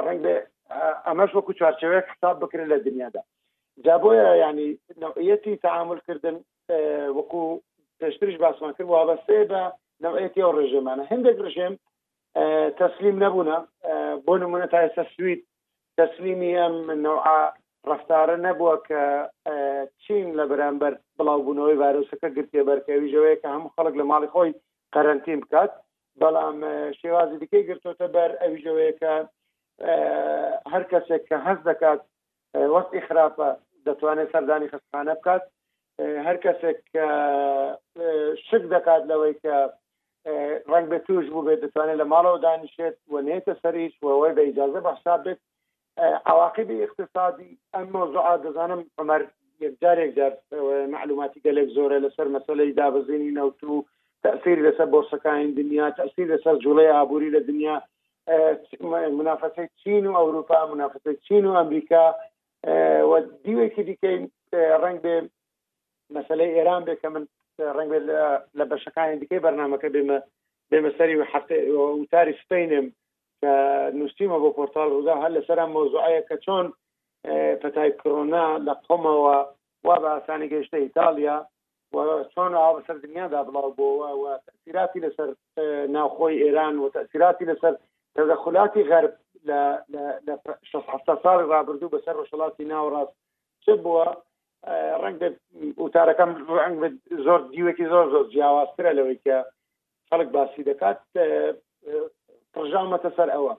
ڕنگ 0.07 0.23
ئەمەش 1.07 1.31
وەکو 1.35 1.57
چوارچەوەیە 1.59 2.01
حساب 2.09 2.35
بکرێن 2.43 2.67
لە 2.73 2.77
دنیادا 2.85 3.21
جابۆیە 3.85 4.27
ینی 4.43 4.65
نوعەتی 5.03 5.53
تعاملکردن 5.65 6.37
وەکو 7.17 7.41
پێشترش 8.01 8.35
باسمان 8.43 8.73
کرد 8.77 8.87
وابەستەیە 8.95 9.45
بە 9.51 9.61
نوعەتی 10.05 10.43
ئەو 10.43 10.53
ڕژێمانە 10.59 11.03
هەندێک 11.11 11.37
ڕژێم 11.45 11.73
تەسلیم 12.81 13.17
نەبوونە 13.23 13.57
بۆ 14.25 14.33
نمونە 14.43 14.67
تا 14.73 14.77
ئێستا 14.83 15.03
سویت 15.15 15.41
تەسلیمی 15.99 16.51
ئەم 16.61 16.75
نوعا 17.05 17.39
ڕفتارە 17.89 18.35
نەبووە 18.47 18.75
کە 18.87 19.01
چین 20.03 20.27
لە 20.39 20.43
بەرامبەر 20.51 20.93
بڵاوبوونەوەی 21.17 21.79
ڤایرۆسەکە 21.81 22.29
گرتێ 22.37 22.61
بەرکەویژەوەی 22.69 23.39
کە 23.41 23.47
هەموو 23.55 23.73
خەڵک 23.75 23.95
لە 23.99 24.05
ماڵی 24.11 24.29
خۆی 24.33 24.51
قەرەنتیم 24.93 25.39
بکات 25.43 25.71
بەڵام 26.21 26.57
شێوازی 26.99 27.37
دیکەی 27.41 27.67
گرتوتە 27.69 28.07
بەر 28.15 28.31
ئەویژەوەیەکە 28.41 29.13
هەر 30.73 30.83
کەسێک 30.91 31.23
کە 31.29 31.37
هەز 31.47 31.59
دەکات 31.69 32.01
وەستی 32.73 33.01
خراپە 33.07 33.49
دەتوانێت 33.87 34.29
سەردانی 34.33 34.71
خستانە 34.73 35.13
بکات 35.19 35.43
هەر 36.25 36.37
کەسێک 36.45 36.79
شک 38.47 38.63
دەکات 38.75 39.03
لەوەی 39.11 39.35
کە 39.43 39.55
ڕنگ 40.71 40.87
بە 40.93 40.99
توش 41.07 41.25
بوو 41.33 41.45
بێت 41.47 41.59
دەتوانێت 41.65 41.97
لە 42.01 42.05
ماڵەوە 42.13 42.39
دانیشێت 42.45 42.95
و 43.11 43.15
نێتە 43.27 43.53
سەریش 43.61 43.93
وەوەی 44.05 44.35
بە 44.37 44.41
ئیجازە 44.47 44.79
بەحساب 44.87 45.19
بێت 45.25 45.39
عواقبی 46.31 46.83
اقتصادی 46.85 47.51
ئەم 47.73 47.87
مۆزوعا 47.95 48.35
دەزانم 48.45 48.81
ئەمەر 48.99 49.21
یەکجارێک 49.65 50.11
جار 50.17 50.33
معلوماتی 50.95 51.43
گەلێک 51.45 51.69
زۆرە 51.77 51.97
لەسەر 52.05 52.27
مەسلەی 52.35 52.75
دابزینی 52.81 53.35
نەوت 53.37 53.59
و 53.71 53.75
تاثیر 54.23 54.57
لەسەر 54.65 54.87
بۆسەکانی 54.93 55.55
دنیا 55.59 55.87
تاثیر 56.01 56.25
لەسەر 56.33 56.55
جوڵی 56.63 56.93
ئابووری 56.95 57.33
لە 57.35 57.41
دنیا 57.49 57.75
منافەتی 59.19 59.65
چین 59.81 60.03
و 60.07 60.13
ئەوروپا 60.19 60.59
منافەتی 60.73 61.15
چین 61.25 61.45
و 61.45 61.55
ئەمریکا 61.57 62.05
و 63.11 63.13
دیوێکی 63.43 63.83
دیکەین 63.89 64.23
ڕنگ 64.83 64.97
بێ 65.03 65.15
مەسلەی 66.17 66.55
ئێران 66.57 66.81
بێ 66.87 66.95
کە 67.01 67.07
من 67.13 67.23
ڕنگ 67.77 67.89
لە 68.59 68.63
بەشەکانی 68.71 69.19
دیکەی 69.21 69.43
بەرنمەکە 69.45 69.89
بێمە 69.95 70.17
بێمە 70.69 70.91
سەری 70.97 71.15
وتاری 71.99 72.35
سپینم 72.41 72.87
کە 73.41 73.51
نووسیمە 73.99 74.37
بۆ 74.43 74.49
پۆرتال 74.57 74.87
ڕوودا 74.93 75.15
هەر 75.23 75.31
لەسەر 75.37 75.59
مۆزوعەیە 75.75 76.21
کە 76.29 76.35
چۆن 76.45 76.65
پەتای 77.61 77.91
کۆنا 78.01 78.45
لە 78.67 78.73
قۆمەوە 78.85 79.37
وا 79.87 79.95
بە 80.03 80.09
ئاسانی 80.15 80.51
گەشتە 80.53 80.77
ئیتالیا 80.83 81.37
چۆن 82.33 82.51
ئاوە 82.61 82.79
سەر 82.87 82.97
دنیادا 83.05 83.39
بڵاو 83.47 83.75
بۆەوە 83.77 84.11
و 84.21 84.25
تەسیراتی 84.47 85.03
لەسەر 85.05 85.29
ناوخۆی 85.95 86.41
ئێران 86.43 86.75
و 86.79 86.89
تەسیراتی 86.97 87.47
لەسەر 87.51 87.73
تەدەخلاتی 88.15 88.83
غەرب 88.91 89.13
لە 89.47 89.59
ساڵی 89.91 91.45
ڕابردوو 91.53 91.93
بەسەر 91.93 92.15
ڕۆژهڵاتی 92.19 92.65
ناوەڕاست 92.71 93.13
چ 93.63 93.65
بووە 93.83 94.07
ڕنگ 95.03 95.19
وتارەکەم 95.83 96.31
ڕنگ 96.59 96.77
زۆر 97.27 97.39
دیوەکی 97.51 97.89
زۆر 97.93 98.05
زۆر 98.13 98.25
جیاوازترە 98.33 98.91
لەوەی 98.99 99.19
کە 99.25 99.37
خەڵک 100.11 100.29
باسی 100.35 100.67
دەکات 100.69 100.99
پرژامەتە 102.53 103.09
سەر 103.19 103.29
ئەوە 103.35 103.53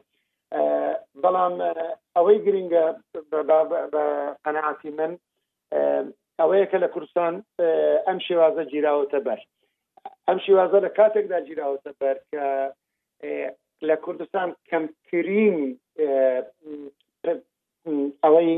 بەڵام 1.25 1.55
ئەوەی 2.17 2.39
گرنگە 2.47 2.85
قەنەعاتی 4.45 4.91
من 4.99 5.13
ئەوەیە 6.41 6.67
کە 6.71 6.79
لە 6.85 6.89
کوردستان 6.95 7.35
ئەم 8.07 8.19
شێوازە 8.27 8.63
گیراوەتە 8.73 9.19
بەر 9.27 9.41
ئەم 10.29 10.39
شێوازە 10.45 10.79
لە 10.87 10.91
کاتێکدا 10.99 11.39
گیراوەتە 11.49 11.91
بەر 12.01 12.17
کە 12.31 12.45
لە 13.89 13.97
کوردستان 14.05 14.49
کەمترین 14.71 15.57
ئەوەی 18.25 18.51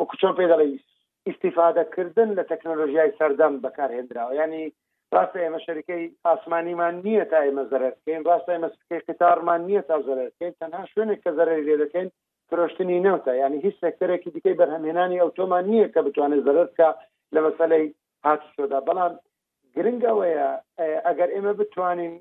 وەکو 0.00 0.16
چۆن 0.20 0.34
پێ 0.38 0.46
دەڵی 0.52 0.70
استیفادەکردن 1.30 2.28
لە 2.38 2.42
تەکنۆلژیای 2.52 3.16
سەردەم 3.18 3.54
بەکارهێنراوە 3.64 4.34
ینی 4.40 4.64
ڕاستە 5.14 5.38
ئێمە 5.42 5.60
شەرەکەی 5.66 6.04
ئاسمانیمان 6.26 6.94
نییە 7.06 7.24
تا 7.30 7.38
ئێمە 7.46 7.64
زەرەکەین 7.72 8.22
ڕاستە 8.28 8.50
ئێمەکەی 8.54 9.04
قتارمان 9.08 9.60
نییە 9.68 9.82
تا 9.88 9.96
زەرەکەین 10.08 10.52
تەنها 10.60 10.82
شوێنێک 10.92 11.20
کە 11.24 11.30
زەرری 11.38 11.66
لێ 11.68 11.76
دەکەین 11.84 12.08
فرۆشتنی 12.48 13.02
نەوتە 13.06 13.32
ینی 13.42 13.58
هیچ 13.66 13.76
سەکتەرێکی 13.84 14.30
دیکەی 14.34 14.58
بەرهەمهێنانی 14.60 15.20
ئەوتۆمان 15.22 15.64
نییە 15.70 15.88
کە 15.94 16.00
بتوانێت 16.06 16.42
زەرکە 16.46 16.88
لە 17.34 17.40
مەسلەی 17.46 17.84
هاتی 18.26 18.48
شدا 18.56 18.78
بەڵام 18.86 19.14
گرنگەوەیە 19.78 20.46
ئەگەر 21.08 21.28
ئێمە 21.34 21.52
بتوانین 21.60 22.14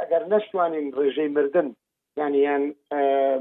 ئەگەر 0.00 0.22
نەشتوانین 0.32 0.86
ڕێژەی 0.98 1.30
مردن 1.36 1.68
یعنی 2.20 2.38
یان 2.48 2.62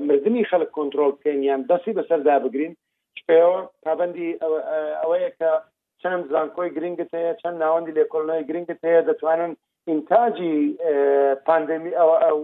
مردنی 0.08 0.48
خەلک 0.52 0.70
کۆنتترۆل 0.78 1.12
بکەین 1.16 1.40
یان 1.50 1.62
دەستی 1.70 1.96
بەسەردا 1.98 2.36
بگرین 2.46 2.74
شپەوە 3.20 3.58
پابندی 3.86 4.30
ئەوەیە 5.02 5.30
کە 5.40 5.52
چەند 6.02 6.24
زانکۆی 6.34 6.74
گرنگت 6.76 7.10
هەیە 7.20 7.34
چەند 7.42 7.58
ناوەندی 7.64 7.96
لێکۆڵنەوەی 7.98 8.48
گرنگت 8.50 8.80
هەیە 8.88 9.02
دەتوانن 9.10 9.54
ئینتاجی 9.90 10.56
پاندمی 11.48 11.92
ئەو 12.00 12.10
ئەو 12.26 12.40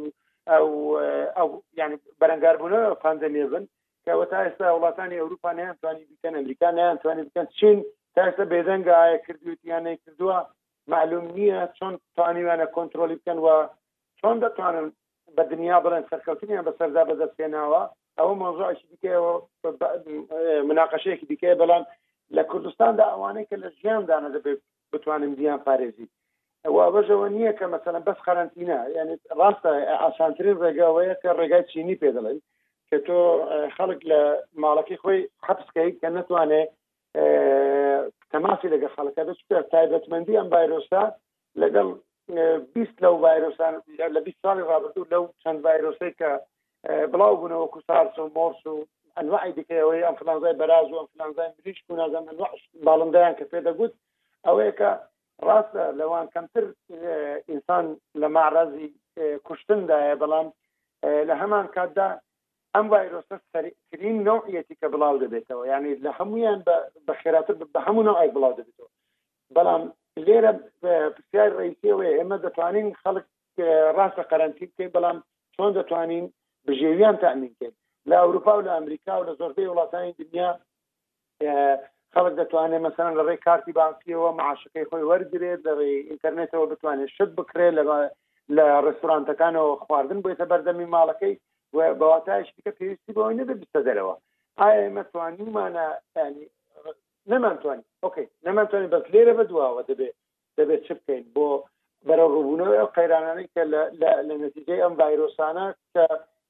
ئەو 0.51 0.67
ئەو 1.37 1.49
یعنی 1.79 1.95
بەرەنگاربوونەوە 2.21 2.99
پاندەمی 3.03 3.43
بن 3.51 3.65
کەەوە 4.05 4.25
تا 4.31 4.37
ئێستا 4.45 4.65
وڵاتانی 4.77 5.19
ئەوروپا 5.21 5.51
نیان 5.57 5.75
توانی 5.81 6.03
بکەن 6.13 6.33
ئەمریکا 6.37 6.67
نیان 6.77 6.97
توانی 7.01 7.23
بکەن 7.27 7.47
چین 7.59 7.77
تا 8.15 8.21
ئێستا 8.25 8.45
بێدەنگە 8.53 8.93
ئایا 9.01 9.17
کردوتیان 9.25 9.83
نەی 9.87 9.97
کردووە 10.05 10.37
معلوم 10.87 11.25
نییە 11.35 11.67
چۆن 11.77 11.93
توانیوانە 12.17 12.65
کۆنتترۆلی 12.75 13.15
بکەن 13.19 13.37
و 13.45 13.67
چۆن 14.19 14.35
دەتوانن 14.45 14.85
بە 15.35 15.43
دنیا 15.51 15.77
بڵێن 15.85 16.05
سەرکەوتنیان 16.11 16.63
بە 16.65 16.71
سەردا 16.79 17.03
بەدەستێناوە 17.09 17.81
ئەوە 18.17 18.33
مۆزوعشی 18.41 18.87
دیکەەوە 18.93 19.33
مناقەشەیەکی 20.69 21.27
دیکەیە 21.31 21.59
بەڵام 21.61 21.83
لە 22.35 22.43
کوردستاندا 22.51 23.03
ئەوانەیە 23.13 23.47
کە 23.49 23.55
لە 23.63 23.69
ژیاندانە 23.79 24.29
دەبێت 24.35 24.59
بتوانم 24.93 25.31
زیان 25.39 25.59
پارێزی 25.67 26.07
واژەوە 26.75 27.27
نییە 27.35 27.53
کە 27.59 27.65
مثلا 27.75 27.99
بەس 28.09 28.19
قەرنتینە 28.25 28.79
یعنی 28.97 29.15
ڕاستە 29.39 29.69
ئاسانترین 30.03 30.57
ڕێگاوەیە 30.63 31.15
کە 31.21 31.29
ڕێگای 31.39 31.63
چینی 31.71 31.99
پێدەڵی 32.01 32.39
کە 32.89 32.97
تۆ 33.07 33.17
خەڵک 33.75 34.01
لە 34.11 34.19
ماڵەکەی 34.63 35.01
خۆی 35.03 35.19
حەبسکەی 35.47 35.91
کە 36.01 36.07
نتوانێت 36.17 36.69
تەماسی 38.33 38.71
لەگە 38.73 38.87
خەڵەکە 38.95 39.23
دەچ 39.29 39.39
تایبەتمەندی 39.71 40.37
ئەم 40.39 40.47
ڤایرۆسا 40.53 41.03
لەگەڵ 41.61 41.87
بیست 42.75 42.95
لەو 43.03 43.15
ڤایرۆسان 43.23 43.73
لە 44.15 44.21
بیست 44.27 44.39
ساڵی 44.43 44.63
ڕابردوو 44.71 45.09
لەو 45.13 45.23
چەند 45.41 45.59
ڤایرۆسی 45.65 46.11
کە 46.19 46.29
بڵاو 47.11 47.37
بوونەوە 47.39 47.67
کوسارس 47.73 48.15
و 48.19 48.31
مۆرس 48.37 48.61
و 48.71 48.75
ئەنواعی 49.17 49.55
دیکەەوەی 49.59 50.05
ئەم 50.05 50.15
فلانزای 50.19 50.57
بەراز 50.61 50.87
و 50.89 50.97
ئەم 50.99 51.07
فلانزای 51.13 51.49
بریش 51.57 51.79
بوو 51.85 51.99
نازم 51.99 52.23
باڵندایان 52.87 53.35
کە 53.37 53.45
پێدەگوت 53.53 53.93
ئەوەیە 54.45 54.73
کە 54.79 54.89
ڕاستە 55.47 55.83
لەوان 55.99 56.27
کەمتر 56.35 56.65
ئینسان 57.49 57.85
لە 58.21 58.27
معرەزی 58.35 58.87
کوشتندایە 59.47 60.15
بەڵام 60.21 60.47
لە 61.29 61.33
هەمان 61.41 61.65
کاتدا 61.75 62.09
ئەم 62.77 62.89
ڤایرۆسە 62.93 63.37
سەرترین 63.43 64.17
نوعیەتی 64.27 64.75
کە 64.81 64.87
بڵاو 64.93 65.21
دەبێتەوە 65.23 65.63
یعنی 65.71 65.91
لە 66.05 66.11
هەمویان 66.19 66.59
بە 67.07 67.13
خێراتر 67.21 67.55
بە 67.73 67.79
هەموو 67.87 68.07
نوعی 68.09 68.33
بڵاو 68.35 68.57
دەبێتەوە 68.59 68.91
بەڵام 69.55 69.83
لێرە 70.25 70.51
پرسیار 71.15 71.49
ڕیسیەوە 71.59 72.03
ئێمە 72.15 72.37
دەتوانین 72.45 72.87
خەڵک 73.01 73.25
ڕاستە 73.97 74.23
قەرەنتیب 74.31 74.69
بکەین 74.73 74.93
بەڵام 74.95 75.17
چۆن 75.55 75.71
دەتوانین 75.79 76.25
بژێویان 76.67 77.17
تامینکەین 77.23 77.73
لە 78.09 78.15
ئەوروپا 78.21 78.53
و 78.57 78.65
لە 78.67 78.71
ئەمریکا 78.75 79.13
و 79.19 79.25
لە 79.29 79.33
زۆربەی 79.39 79.71
وڵاتانی 79.71 80.15
دنیا 80.21 80.49
خەڵک 82.13 82.33
دەتوانێت 82.41 82.83
مەسەن 82.85 83.11
لە 83.17 83.23
ڕێی 83.27 83.43
کارتی 83.47 83.71
بانکیەوە 83.79 84.29
معشەکەی 84.39 84.85
خۆی 84.89 85.07
وەرگێت 85.09 85.59
دەڕێ 85.67 85.91
ئینتەرنێتەوە 86.09 86.65
بتوانێت 86.71 87.09
شت 87.15 87.31
بکرێت 87.39 87.73
لە 87.77 87.83
لە 88.57 88.65
ڕستورانتەکانەوە 88.87 89.71
خواردن 89.85 90.19
بێتە 90.25 90.45
بەردەمی 90.51 90.91
ماڵەکەی 90.95 91.35
و 91.73 91.79
بەواتایشتی 92.01 92.61
کە 92.65 92.71
پێویستی 92.79 93.13
بەوەی 93.15 93.39
نەبێت 93.39 93.57
بستە 93.61 93.81
دەرەوە 93.87 94.15
ئایا 94.59 94.79
ئێمە 94.83 95.03
توانیمانە 95.13 95.87
ینی 96.17 96.45
نەمانتوانی 97.31 97.85
ئۆکەی 98.03 98.27
نەمانتوانین 98.45 98.89
بەس 98.95 99.05
لێرە 99.13 99.33
بەدواوە 99.39 99.81
دەبێت 99.89 100.15
دەبێت 100.57 100.81
چ 100.87 100.89
بکەین 100.97 101.23
بۆ 101.35 101.47
بەرە 102.07 102.25
ڕووبوونەوە 102.33 102.85
قەیرانانی 102.97 103.47
کە 103.55 103.63
لە 104.27 104.33
نتیجەی 104.45 104.81
ئەم 104.83 104.93
ڤایرۆسانە 105.01 105.65
کە 105.93 106.03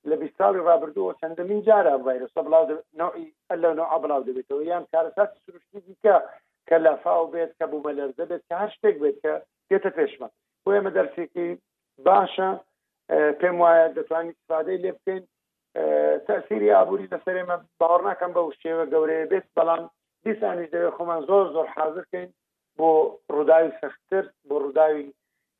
لە 0.09 0.15
بیستاڵی 0.21 0.65
ڕابردووە 0.67 1.11
چەندەمین 1.19 1.61
جارە 1.67 1.93
ڤایرۆسە 2.05 2.41
بڵاو 2.45 2.65
نوعی 3.01 3.25
ئەلە 3.49 3.69
نوع 3.79 3.89
بڵاو 4.03 4.25
دەبێتەوە 4.29 4.61
یان 4.71 4.83
کارەسات 4.91 5.29
سروشتی 5.43 5.79
دیکە 5.87 6.15
کە 6.67 6.75
لافااو 6.85 7.31
بێت 7.33 7.51
کە 7.59 7.65
بوومە 7.71 7.91
لەرزە 7.99 8.25
بێت 8.29 8.43
کە 8.49 8.55
هەر 8.61 8.69
شتێک 8.75 8.95
بێت 9.03 9.17
کە 9.23 9.33
دێتە 9.69 9.89
پێشمە 9.97 10.27
بۆ 10.63 10.69
ئێمە 10.75 10.91
دەرسێکی 10.97 11.49
باشە 12.05 12.49
پێم 13.39 13.57
وایە 13.63 13.87
دەتوانین 13.97 14.31
استفادەی 14.35 14.77
لێ 14.83 14.91
بکەین 14.97 15.23
تاثیری 16.27 16.73
ئابووری 16.75 17.11
لەسەر 17.13 17.35
ئێمە 17.39 17.57
باوەڕ 17.79 18.01
ناکەم 18.09 18.31
بە 18.35 18.41
شێوە 18.63 18.83
گەورەیە 18.93 19.29
بێت 19.31 19.47
بەڵام 19.57 19.81
دیسانیش 20.23 20.67
دەوێت 20.73 20.93
خۆمان 20.97 21.21
زۆر 21.29 21.45
زۆر 21.55 21.67
حاضرکەین 21.77 22.29
بۆ 22.77 22.89
ڕووداوی 23.35 23.71
سەختتر 23.81 24.25
بۆ 24.47 24.55
ڕووداوی 24.63 25.03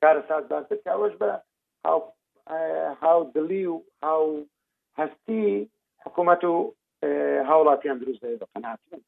کارە 0.04 0.22
سازباتر 0.30 0.77
کاوەش 0.86 1.13
بە 1.22 1.27
هاو 3.04 3.20
دلی 3.36 3.63
و 3.66 3.75
هاو 4.04 4.27
هەستی 5.00 5.68
حکوومەت 6.04 6.44
و 6.54 6.75
هاوڵاتیان 7.50 7.98
دروست 8.04 8.20
دەوێت 8.24 8.39
بە 8.42 8.48
قەناتن 8.54 9.01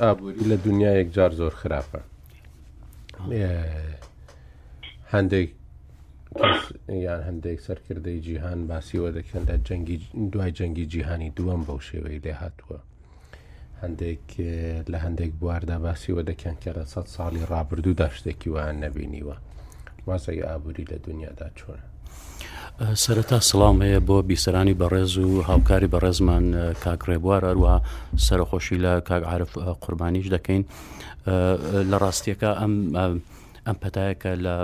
ئابووری 0.00 0.42
لە 0.50 0.56
دنیاەک 0.66 1.08
جار 1.16 1.30
زۆر 1.40 1.54
خراپە 1.62 2.00
هەندێک 5.14 5.48
یان 7.06 7.20
هەندێک 7.28 7.58
سەرکردەی 7.66 8.18
جیهان 8.26 8.60
باسیەوە 8.70 9.10
دەکەن 9.18 9.42
لە 9.50 9.56
دوای 10.32 10.52
جەنگی 10.58 10.84
جیهانی 10.92 11.32
دووەم 11.38 11.62
بەو 11.66 11.78
شێوەی 11.88 12.18
لێ 12.24 12.34
هاتووە 12.42 12.78
هەندێک 13.82 14.24
لە 14.92 14.98
هەندێک 15.04 15.32
بواردا 15.40 15.76
باسیەوە 15.86 16.22
دەکەن 16.30 16.54
کە 16.62 16.70
لە 16.76 16.84
سە 16.92 17.00
ساڵی 17.14 17.42
ڕابردوودا 17.50 18.08
شتێکی 18.16 18.48
وان 18.54 18.74
نەبینیوە 18.84 19.36
وازای 20.06 20.42
ئابووری 20.48 20.84
لە 20.92 20.96
دنیادا 21.06 21.48
چۆنە 21.58 21.84
سەرەتا 23.04 23.38
سڵام 23.50 23.76
هەیە 23.86 24.00
بۆ 24.08 24.16
بیسەرانی 24.28 24.76
بەڕێز 24.80 25.12
و 25.16 25.42
هاوکاری 25.50 25.88
بەڕێزمان 25.94 26.44
کاکڕێبوار 26.84 27.42
هەروە 27.50 27.74
سەرخۆشی 28.26 28.78
لە 28.84 28.92
کاگعاعرف 29.08 29.50
قوربانیش 29.82 30.26
دەکەین 30.36 30.62
لە 31.90 31.96
ڕاستیەکە 32.02 32.50
ئەم 32.60 32.72
ئەم 33.70 33.78
پەتایەکە 33.82 34.30
لە 34.44 34.54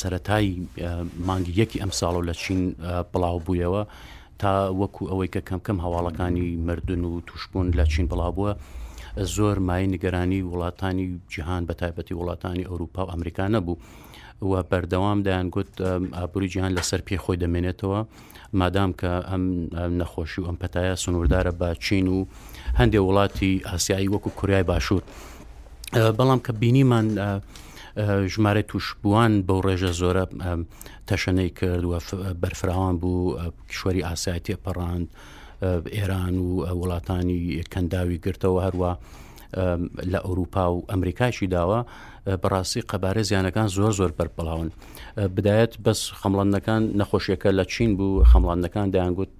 سەتایی 0.00 0.52
مانگی 1.28 1.52
یەکی 1.60 1.78
ئەم 1.82 1.92
ساڵ 2.00 2.14
و 2.16 2.24
لە 2.28 2.34
چین 2.42 2.60
بڵاو 3.12 3.38
بوویەوە 3.46 3.82
تا 4.40 4.50
وەکو 4.80 5.02
ئەوەی 5.10 5.30
کە 5.34 5.40
کەم 5.48 5.60
کەم 5.66 5.78
هەواڵەکانی 5.84 6.46
مردن 6.66 7.02
و 7.04 7.20
توشبوون 7.28 7.66
لە 7.78 7.84
چین 7.92 8.06
بڵاو 8.12 8.32
بووە 8.36 8.52
زۆر 9.36 9.56
مای 9.68 9.84
نیگەرانی 9.94 10.40
وڵاتانی 10.50 11.06
جیهان 11.32 11.62
بە 11.68 11.74
تایبەتی 11.80 12.14
وڵاتانی 12.20 12.66
ئەوروپا 12.70 13.00
و 13.06 13.10
ئەمریکا 13.12 13.44
نەبوو 13.54 13.76
و 14.50 14.52
بەردەوام 14.70 15.18
دایان 15.26 15.46
گوت 15.54 15.70
ئابووری 16.18 16.48
جیهان 16.52 16.72
لەسەر 16.78 17.00
پێ 17.06 17.16
خۆی 17.22 17.38
دەمێنێتەوە 17.42 18.00
مادام 18.60 18.90
کە 19.00 19.10
ئەم 19.30 19.44
نەخۆشی 20.00 20.40
و 20.40 20.46
ئەم 20.48 20.56
پەتایە 20.62 20.94
سنووردارە 21.04 21.52
با 21.60 21.68
چین 21.84 22.06
و 22.14 22.18
هەندێک 22.78 23.02
وڵاتی 23.08 23.52
ئاسیایی 23.68 24.12
وەکو 24.14 24.30
کوریای 24.38 24.62
باشوور 24.70 25.02
بەڵام 26.18 26.40
کە 26.46 26.52
بینیمان 26.60 27.06
ژمارە 28.06 28.62
توشببووان 28.70 29.42
بەو 29.46 29.60
ڕێژە 29.66 29.92
زۆرە 30.00 30.24
تەشەنەی 31.08 31.50
کردووە 31.58 31.98
بەرفراوان 32.42 32.94
بوو 33.02 33.36
کشوەری 33.70 34.04
ئاسایەتی 34.06 34.56
پەڕاند 34.64 35.06
ئێران 35.96 36.34
و 36.38 36.50
وڵاتانی 36.80 37.40
کەنداوی 37.72 38.18
گرتەوە 38.24 38.60
هەروە 38.66 38.92
لە 40.12 40.18
ئەوروپا 40.26 40.64
و 40.74 40.78
ئەمریکاشی 40.90 41.48
داوە 41.56 41.80
بەڕاستی 42.42 42.82
قەبارە 42.90 43.22
زیانەکان 43.28 43.68
زۆر 43.76 43.92
زۆر 43.98 44.10
بەرپڵاون 44.18 44.68
بدایەت 45.36 45.72
بەس 45.84 46.00
خەمڵندەکان 46.20 46.82
نەخۆشیەکە 47.00 47.50
لە 47.58 47.64
چین 47.72 47.90
بوو 47.96 48.24
خەمڵندەکان 48.30 48.86
دایانگووت 48.94 49.34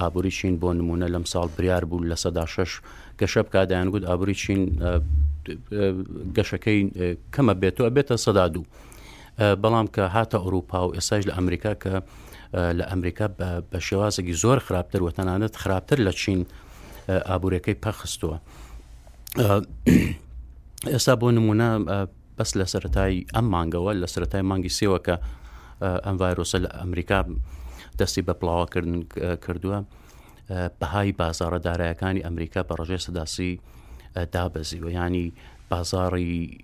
ئابووری 0.00 0.30
چین 0.38 0.54
بۆ 0.60 0.68
نمونە 0.80 1.06
لەم 1.14 1.24
ساڵ 1.32 1.48
بریار 1.56 1.84
بوو 1.90 2.04
لە 2.10 2.16
سەدا 2.22 2.46
شش 2.54 2.70
گەشە 3.20 3.40
بکدایانگووت 3.46 4.04
ئابووری 4.08 4.34
چین 4.42 4.60
گەشەکەی 6.36 6.80
کەمە 7.34 7.54
بێتەوە 7.62 7.88
بێتە 7.96 8.16
سەدا 8.24 8.46
دوو 8.54 8.64
بەڵام 9.62 9.86
کە 9.94 10.04
هاتە 10.16 10.36
ئەوروپا 10.44 10.78
و 10.88 10.94
ئێساش 10.96 11.22
لە 11.28 11.32
ئەمریکا 11.38 11.72
کە 11.82 11.94
لە 12.78 12.84
ئەمریکا 12.90 13.26
بە 13.70 13.78
شێوازێکی 13.88 14.34
زۆر 14.42 14.58
خراپتر 14.66 15.00
و 15.02 15.10
تەنانەت 15.16 15.54
خراپتر 15.62 15.98
لە 16.06 16.12
چین 16.20 16.40
ئابورەکەی 17.30 17.76
پەخستووە 17.84 18.36
ئێستا 20.92 21.14
بۆ 21.20 21.28
نمونە 21.38 21.68
بەس 22.38 22.50
لە 22.60 22.64
سەتای 22.72 23.14
ئەم 23.34 23.46
مانگەوە 23.54 23.92
لە 24.02 24.06
سەتای 24.14 24.42
مانگی 24.50 24.72
سێوەکە 24.78 25.16
ئەم 26.06 26.16
ڤایرۆسە 26.22 26.58
لە 26.64 26.70
ئەمریکا 26.82 27.18
دەستی 27.98 28.22
بە 28.28 28.34
پڵاوەکردن 28.40 28.96
کردووە 29.44 29.78
بەهای 30.80 31.10
بازارە 31.20 31.58
دارایەکانی 31.66 32.24
ئەمریکا 32.26 32.60
بە 32.68 32.74
ڕژێ 32.80 32.98
سەداسی 33.06 33.52
دابەزیوە 34.32 34.90
ینی 34.94 35.32
بازاری 35.70 36.58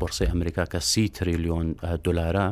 بورسی 0.00 0.26
ئەمریکا 0.30 0.64
کە 0.72 0.78
سی 0.78 1.08
تریلیۆن 1.08 1.66
دلارە 2.06 2.46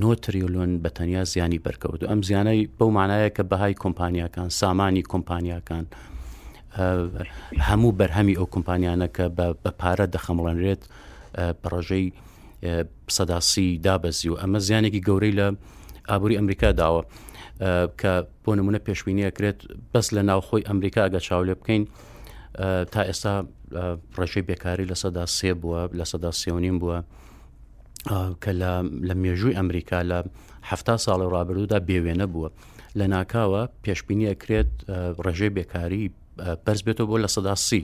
نۆ 0.00 0.12
تریلیۆن 0.22 0.70
بە 0.82 0.90
تەنیا 0.96 1.22
زیانی 1.24 1.60
بەرکەوت 1.66 2.02
و 2.02 2.06
ئەم 2.06 2.22
زیانەی 2.22 2.68
بەو 2.78 2.90
مانایە 2.98 3.30
کە 3.36 3.42
بەهای 3.50 3.74
کۆمپانیەکان 3.84 4.48
سامانی 4.48 5.02
کۆمپانیەکان 5.12 5.84
هەموو 7.68 7.92
بەرهەمی 8.00 8.36
ئەو 8.38 8.46
کۆمپانیانە 8.54 9.08
کە 9.16 9.24
بە 9.36 9.70
پارە 9.80 10.06
دەخەمڵێنرێت 10.14 10.82
پڕۆژەی 11.62 12.06
سەداسی 13.16 13.68
دابەزی 13.86 14.28
و 14.32 14.36
ئەمە 14.42 14.58
زیانێکی 14.68 15.04
گەورەی 15.08 15.34
لە 15.38 15.46
ئابووری 16.08 16.38
ئەمریکا 16.40 16.70
داوە 16.80 17.02
کە 18.00 18.12
بۆ 18.44 18.50
نمونە 18.58 18.78
پێشبینیەکرێت 18.88 19.58
بەس 19.92 20.06
لە 20.16 20.22
ناوخۆی 20.28 20.66
ئەمریکا 20.70 21.00
ئەگە 21.06 21.20
چاو 21.26 21.44
لێ 21.48 21.54
بکەین 21.60 21.84
تا 22.92 23.02
ئێستا 23.08 23.32
ڕێژەی 24.20 24.44
بێکاری 24.48 24.86
لە 24.90 24.94
سەدا 25.02 25.24
سێ 25.36 25.52
بووە 25.60 25.82
لە 25.98 26.04
سەدا 26.12 26.30
سێونیم 26.42 26.78
بووە 26.82 26.98
کە 28.42 28.52
لە 29.08 29.14
مێژووی 29.22 29.54
ئەمریکا 29.58 29.98
لە 30.10 30.18
هەفتا 30.70 30.94
ساڵی 31.04 31.26
ڕابردوودا 31.34 31.78
بێوێنە 31.88 32.26
بووە 32.32 32.48
لە 32.98 33.04
ناکاوە 33.14 33.62
پێشببینی 33.84 34.26
ئەکرێت 34.32 34.70
ڕێژەی 35.24 35.50
بێکاری 35.56 36.04
پەرز 36.64 36.80
بێتەوە 36.86 37.06
بۆ 37.10 37.16
لە 37.24 37.28
سەدا 37.36 37.54
سی 37.68 37.82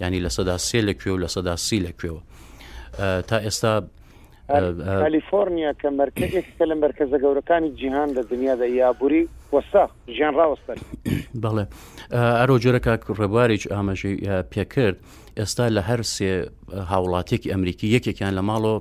ینی 0.00 0.20
لە 0.26 0.30
سەدا 0.36 0.56
سێ 0.68 0.78
لەکوێ 0.88 1.10
و 1.14 1.18
لە 1.24 1.28
سەدا 1.34 1.54
سی 1.56 1.78
لەکوێوە 1.86 2.22
تا 3.28 3.36
ئێستا 3.46 3.74
کالیفۆرنیا 5.06 5.70
کە 5.80 5.88
مرکزێک 6.02 6.46
کە 6.58 6.64
لە 6.70 6.74
مرکزە 6.84 7.16
گەورەکانی 7.24 7.70
جیهان 7.78 8.08
لە 8.16 8.22
دنیادا 8.30 8.66
یابووری 8.66 9.26
وەستا 9.54 9.82
ژیان 10.16 10.34
ڕاوەستەر 10.38 10.78
بەڵێ 11.42 11.64
ئەرۆ 12.40 12.56
جۆرەکە 12.64 12.94
ڕێبوارێک 13.20 13.62
ئاماژەی 13.74 14.16
پێکرد 14.52 14.96
ئێستا 15.40 15.66
لە 15.76 15.82
هەر 15.88 16.00
سێ 16.14 16.32
هاوڵاتێکی 16.90 17.48
ئەمریکی 17.52 17.88
یەکێکیان 17.96 18.32
لە 18.38 18.42
ماڵۆ 18.50 18.74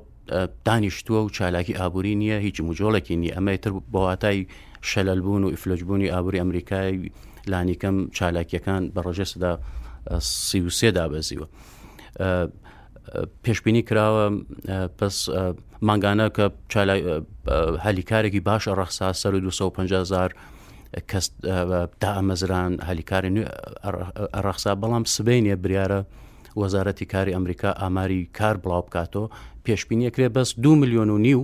دانیشتووە 0.67 1.21
و 1.25 1.29
چالاکی 1.37 1.73
ئابووری 1.79 2.13
نییە 2.21 2.37
هیچ 2.45 2.57
مجۆڵێکی 2.67 3.15
نیە 3.21 3.31
ئەمە 3.37 3.53
تر 3.63 3.71
بەواتای 3.93 4.39
شەلەلبوون 4.91 5.41
و 5.45 5.49
ئیفلۆجبوونی 5.53 6.11
ئابووری 6.13 6.41
ئەمریکای 6.43 6.93
لانیکەم 7.51 7.95
چالاکیەکان 8.17 8.83
بە 8.95 8.99
ڕۆژە 9.05 9.25
سدا 9.33 9.53
سیوسێدا 10.51 11.05
بەزیوە. 11.13 11.47
پێشببینی 13.43 13.81
کراوە 13.89 14.23
پس 14.99 15.15
ماگانە 15.87 16.27
کە 16.35 16.45
هەلیکارێکی 17.85 18.41
باشە 18.49 18.71
ڕەخسا 18.79 19.07
سەر 19.21 19.33
و 19.35 19.39
250 19.45 19.99
هزار 20.01 20.29
تا 21.11 22.11
ئەمەزران 22.17 22.71
هەلیکاری 22.89 23.29
نوێ 23.35 23.47
ئەڕەخسا 24.35 24.71
بەڵام 24.81 25.03
سبینە 25.15 25.55
بریارە 25.63 25.99
وەزارەتی 26.59 27.05
کاری 27.11 27.33
ئەمریکا 27.35 27.69
ئاماری 27.81 28.21
کار 28.37 28.55
بڵاو 28.63 28.81
بکاتەوە 28.87 29.27
پێشبینیەکرێ 29.65 30.27
بەس 30.35 30.49
دو 30.63 30.71
میلیۆن 30.81 31.09
و 31.11 31.17
نیو 31.25 31.41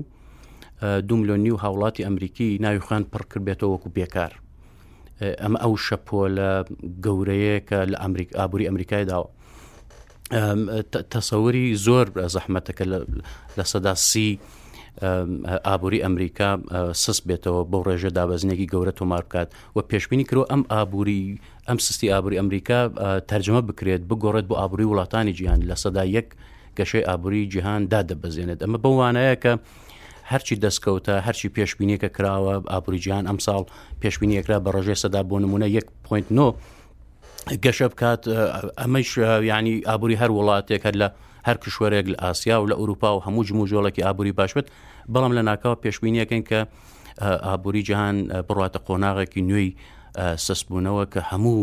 دو 1.07 1.15
میلیۆن 1.19 1.39
نیو 1.45 1.55
هاوڵاتی 1.63 2.05
ئەمریکی 2.07 2.49
ناویخان 2.63 3.03
پڕکرد 3.13 3.43
بێتەوە 3.47 3.69
وەکو 3.73 3.89
بێکار 3.97 4.33
ئەمە 5.43 5.57
ئەو 5.63 5.73
شەپۆ 5.85 6.21
لە 6.37 6.49
گەورەیەکە 7.05 7.79
لە 7.91 7.97
ئەمریک 8.03 8.29
ئابووری 8.37 8.65
ئەمریکای 8.69 9.05
داوە 9.11 9.27
تەسەوری 11.13 11.65
زۆر 11.85 12.05
زەحمەتەکە 12.35 12.85
لە 13.57 13.63
سەدا 13.71 13.93
سی 14.09 14.29
ئابووری 15.63 16.01
ئەمریکا 16.03 16.47
سس 17.01 17.19
بێتەوە 17.27 17.61
بەو 17.71 17.81
ڕێژە 17.87 18.11
دابەزنێکی 18.17 18.67
گەورە 18.73 18.93
تۆمار 18.99 19.23
بکات 19.27 19.47
و 19.75 19.79
پێشببینی 19.89 20.25
کرۆ 20.29 20.41
ئەم 20.51 20.61
ئابووری 20.71 21.23
ئەم 21.67 21.77
سستی 21.85 22.11
ئابووری 22.13 22.37
ئەمریکا 22.41 22.79
تەرجمە 23.29 23.61
بکرێت 23.69 24.01
بگۆڕێت 24.09 24.45
بۆ 24.49 24.55
ئابووری 24.61 24.89
وڵاتانی 24.91 25.33
جیهان 25.39 25.61
لە 25.69 25.75
سەدا 25.83 26.03
یەک 26.17 26.27
گەشەی 26.77 27.07
ئابووری 27.09 27.47
جیهان 27.53 27.81
دادەبەزێنێت 27.93 28.59
ئەمە 28.63 28.77
بەوانەیە 28.83 29.35
کە 29.43 29.51
هەرچی 30.31 30.55
دەستکەوتە 30.63 31.15
هەرچی 31.27 31.49
پێشببینیەکە 31.57 32.09
کراوە 32.15 32.53
ئابوریجییان 32.73 33.23
ئەم 33.29 33.39
ساڵ 33.45 33.63
پێشببینیەکرا 34.01 34.57
بە 34.65 34.69
ڕژێ 34.75 34.95
سەدا 35.03 35.21
بۆ 35.29 35.35
نمونە 35.43 35.67
1.9 35.69 37.57
گەشە 37.63 37.87
بکات 37.93 38.21
ئەمەش 38.81 39.09
ینی 39.51 39.75
ئابووری 39.89 40.17
هەر 40.21 40.31
وڵاتێک 40.37 40.81
هەر 40.87 40.95
لە 41.01 41.07
هەر 41.47 41.55
کشوەرێک 41.65 42.05
لە 42.13 42.17
ئاسیا 42.23 42.57
و 42.63 42.67
لە 42.71 42.75
ئەوروپا 42.79 43.11
و 43.17 43.21
هەموو 43.25 43.47
جموجۆڵێکی 43.49 44.03
ئابووری 44.05 44.31
باشوێت 44.39 44.67
بەڵام 45.13 45.31
لە 45.37 45.41
ناکاوە 45.49 45.77
پێشبینیەکەن 45.85 46.43
کە 46.49 46.59
ئابووری 47.47 47.83
جیهان 47.87 48.17
بڕاتە 48.49 48.79
قۆناغێکی 48.87 49.41
نوێی 49.49 49.69
سەسبوونەوە 50.45 51.03
کە 51.13 51.21
هەموو 51.31 51.59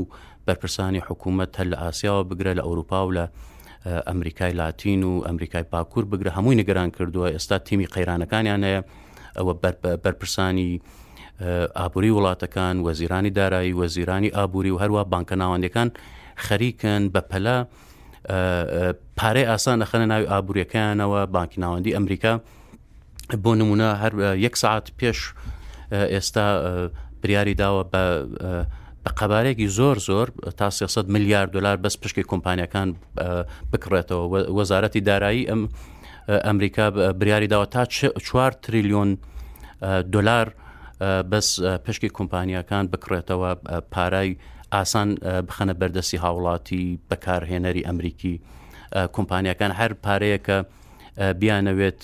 بەرپرسانی 0.46 1.00
حکوومەت 1.08 1.50
هەر 1.58 1.66
لە 1.72 1.76
ئاسیاوە 1.84 2.22
بگرە 2.30 2.52
لە 2.58 2.62
ئەوروپا 2.66 3.00
و 3.06 3.12
لە 3.18 3.24
ئەمریکای 4.08 4.52
لاتین 4.60 5.02
و 5.04 5.12
ئەمریکای 5.26 5.62
پاکوور 5.72 6.04
بگرە 6.12 6.30
هەمووی 6.36 6.56
نگەران 6.62 6.90
کردووە 6.96 7.28
ئێستا 7.34 7.56
تیمی 7.66 7.86
قەیرانەکانیان 7.94 8.62
هەیە 8.66 8.82
ئەوە 9.38 9.54
بەرپرسانی 10.04 10.70
ئابووری 11.78 12.14
وڵاتەکان 12.16 12.76
وەزیرانی 12.86 13.30
دارایی 13.36 13.72
وەزیرانی 13.78 14.30
ئابووری 14.36 14.70
و 14.72 14.78
هەروە 14.82 15.02
بانکە 15.12 15.34
ناوەندەکان 15.42 15.88
خەریکن 16.46 17.02
بە 17.14 17.20
پەلا 17.30 17.58
پارەی 18.28 19.46
ئاسان 19.46 19.82
دەخەنە 19.84 20.06
ناوی 20.10 20.26
ئابوووریەکەیانەوە 20.30 21.26
بانکی 21.30 21.60
ناوەندی 21.62 21.94
ئەمریکا 21.94 22.32
بۆ 23.42 23.52
نمونە 23.60 23.88
هەر 24.02 24.12
یەک 24.44 24.54
سعات 24.56 24.86
پێش 24.98 25.18
ئێستا 25.92 26.46
بریاری 27.22 27.54
داوە 27.54 27.82
بە 27.92 28.02
بە 29.04 29.10
قەبارێکی 29.18 29.66
زۆر 29.78 29.96
زۆر 30.08 30.28
تا 30.58 30.70
300 30.70 31.08
میلیارد 31.08 31.50
دلار 31.56 31.76
بەس 31.76 31.94
پشکی 32.02 32.22
کۆمپانیەکان 32.30 32.88
بکڕێتەوە 33.72 34.24
وەزارەتی 34.58 35.00
دارایی 35.00 35.46
ئەم 35.48 35.62
ئەمریکا 36.28 36.90
بریاری 37.20 37.48
داوە 37.48 37.66
تا 37.70 37.84
4 37.84 38.50
تریلیۆن 38.62 39.16
دلار 40.12 40.54
بەس 41.30 41.48
پشکی 41.86 42.08
کۆمپانیەکان 42.08 42.84
بکڕێتەوە 42.92 43.50
پارای 43.94 44.36
ئاسان 44.78 45.08
بخەنە 45.48 45.74
بەردەسی 45.80 46.18
هاوڵاتی 46.24 46.84
بەکارهێنەری 47.10 47.82
ئەمریکی 47.88 48.34
کۆمپانیەکان 49.14 49.72
هەر 49.80 49.92
پارەیەکە 50.04 50.58
بیانەوێت 51.40 51.98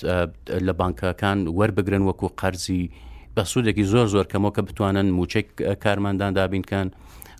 لە 0.66 0.72
بانکەکان 0.80 1.38
وەربگرن 1.58 2.02
وەکو 2.08 2.28
قەرزی 2.40 2.82
بە 3.36 3.42
سوودێکی 3.52 3.84
زۆر 3.92 4.06
زۆر 4.14 4.26
کەمەوە 4.32 4.52
کە 4.56 4.62
بتوانن 4.68 5.06
موچێک 5.18 5.46
کارمەندان 5.84 6.32
دابینکەن 6.38 6.88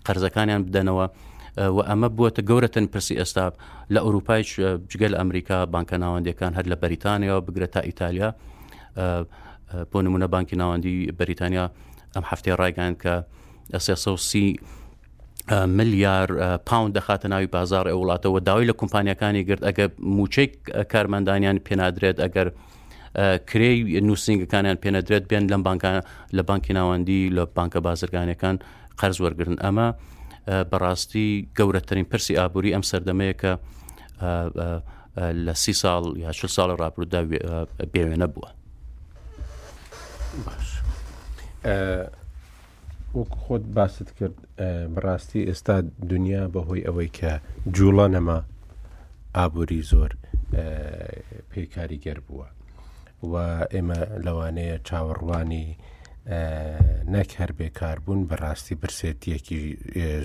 قەرزەکانیان 0.07 0.62
بدەنەوە 0.66 1.07
و 1.77 1.79
ئەمە 1.88 2.09
بووە 2.16 2.29
گەورەتەن 2.49 2.87
پرسی 2.92 3.14
ئێستا 3.21 3.47
لە 3.95 3.99
ئەوروپایش 4.05 4.49
جگەل 4.92 5.14
ئەمریکا 5.21 5.59
بانکە 5.75 5.97
ناوەندەکان 6.05 6.53
هەر 6.59 6.66
لە 6.73 6.77
بەریتانیەوە 6.83 7.40
بگرێت 7.47 7.73
تا 7.77 7.81
ئیتالیا 7.88 8.31
بۆ 9.90 9.99
نمونە 10.07 10.27
بانکی 10.35 10.57
ناوەندی 10.62 10.97
بەریتانیا 11.18 11.66
ئەم 12.14 12.25
هەفتەیە 12.31 12.57
ڕایگەان 12.61 12.95
کە 13.03 13.12
330 13.79 14.59
ملیار 15.51 16.57
پاون 16.57 16.93
دەخاتە 16.93 17.25
ناوی 17.27 17.47
بازار 17.47 17.87
ئە 17.91 17.95
وڵاتەوە 18.01 18.41
داوای 18.45 18.67
لە 18.71 18.75
کۆمپانیەکانی 18.81 19.43
گرت 19.49 19.63
ئەگە 19.69 19.87
موچەی 19.99 20.49
کارمەندانیان 20.93 21.59
پێنادرێت 21.67 22.19
ئەگەر 22.25 22.49
کرێی 23.51 24.01
نووسنگەکانیان 24.01 24.77
پێنەدرێت 24.85 25.25
بێن 25.31 25.45
لەم 25.53 25.63
بانکان 25.69 26.01
لە 26.37 26.43
بانکی 26.49 26.73
ناوەندی 26.79 27.31
لە 27.37 27.43
بانکە 27.57 27.79
بازرگانیەکان 27.87 28.57
قەرز 29.01 29.17
وەرگن 29.25 29.57
ئەمە 29.65 29.89
بەڕاستی 30.71 31.29
گەورەترین 31.59 32.07
پرسی 32.11 32.35
ئابووری 32.39 32.75
ئەم 32.75 32.83
سەردەمەیە 32.91 33.35
کە 33.43 33.53
لە 35.47 35.55
سی 35.63 35.75
ساڵ 35.83 36.03
یا 36.25 36.31
ش 36.33 36.41
ساڵ 36.57 36.69
راپرودا 36.83 37.21
بێوێنە 37.93 38.27
بووە. 38.35 38.51
باش. 40.47 40.67
وەکو 43.18 43.31
خۆت 43.42 43.62
باست 43.77 44.09
کرد 44.18 44.37
بڕاستی 44.94 45.44
ئێستا 45.48 45.77
دنیا 46.12 46.42
بەهۆی 46.55 46.85
ئەوەی 46.87 47.11
کە 47.18 47.33
جوڵە 47.77 48.07
نەما 48.14 48.38
ئابووری 49.37 49.83
زۆر 49.90 50.11
پێکاری 51.53 52.03
گەر 52.05 52.18
بووە 52.27 52.48
و 53.31 53.33
ئێمە 53.75 54.01
لەوانەیە 54.25 54.77
چاوەڕوانی 54.88 55.68
نەک 57.14 57.31
هەر 57.40 57.51
بێکاربوون 57.59 58.20
بەڕاستی 58.29 58.75
برسێتیەکی 58.81 59.61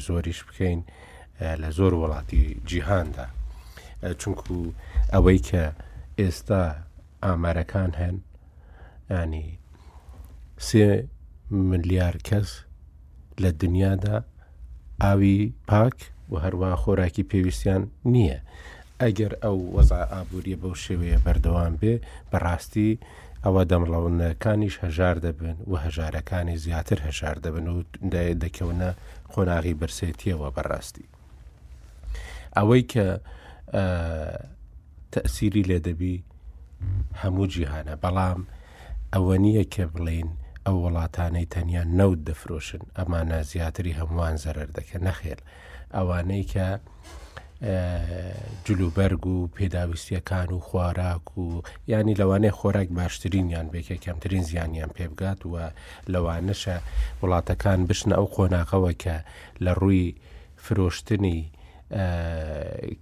زۆریش 0.06 0.40
بکەین 0.48 0.80
لە 1.62 1.70
زۆر 1.78 1.94
وڵاتی 2.02 2.44
جیهاندا 2.70 3.28
چونکو 4.22 4.56
ئەوەی 5.14 5.40
کە 5.48 5.64
ئێستا 6.20 6.62
ئامارەکان 7.24 7.92
هەن 8.02 8.18
ینی 9.12 9.50
سێ 10.68 10.84
ملیار 11.72 12.18
کەس 12.28 12.50
لە 13.42 13.52
دنیادا 13.60 14.24
ئاوی 15.04 15.54
پاک 15.72 15.98
و 16.32 16.36
هەروە 16.44 16.72
خۆراکی 16.84 17.24
پێویستیان 17.32 17.84
نییە. 18.14 18.40
ئەگەر 19.02 19.34
ئەو 19.44 19.58
وەزا 19.76 20.02
ئابوووریە 20.14 20.58
بەو 20.62 20.74
شێوەیە 20.86 21.20
بەردەوام 21.26 21.74
بێ 21.82 21.94
بەڕاستی 22.32 22.92
ئەوە 23.44 23.62
دەمڵەونەکانیش 23.72 24.76
هەژار 24.86 25.16
دەبن 25.26 25.56
و 25.70 25.74
هەژارەکانی 25.84 26.58
زیاتر 26.66 27.00
هەژار 27.08 27.38
دەبن 27.44 27.66
و 27.68 27.78
دەکەونە 28.44 28.90
خۆناغی 29.34 29.78
برسێتیەوە 29.80 30.48
بەڕاستی. 30.56 31.06
ئەوەی 32.58 32.84
کە 32.92 33.08
تەسیری 35.14 35.68
لێدەبی 35.70 36.16
هەموو 37.22 37.48
جیهانە 37.54 37.96
بەڵام 38.04 38.40
ئەوە 39.14 39.36
نییە 39.44 39.64
کە 39.74 39.86
بڵین 39.94 40.30
ئەو 40.68 40.78
وڵاتانەی 40.86 41.48
تەنیا 41.56 41.84
نەوت 42.00 42.20
دەفرۆشن 42.30 42.82
ئەمانە 43.00 43.40
زیاتری 43.52 43.98
هەمووان 44.00 44.36
زەرەر 44.44 44.70
دەکە 44.78 44.98
نەخێر 45.08 45.40
ئەوانەی 45.98 46.44
کە 46.54 46.68
جلوبەرگ 48.66 49.24
و 49.34 49.38
پێداویستیەکان 49.58 50.50
و 50.54 50.60
خوراک 50.68 51.26
و 51.42 51.46
ینی 51.92 52.16
لەوانەیە 52.22 52.54
خۆراک 52.60 52.90
باشترینیان 53.00 53.68
بێکە 53.74 53.96
کەمترین 54.06 54.44
زیانیان 54.50 54.92
پێبگات 54.98 55.40
وە 55.52 55.64
لەوانەشە 56.14 56.78
وڵاتەکان 57.22 57.80
بشنە 57.90 58.14
ئەو 58.18 58.28
خۆناقەوە 58.36 58.92
کە 59.04 59.16
لە 59.66 59.72
ڕووی 59.82 60.06
فرۆشتنی 60.66 61.40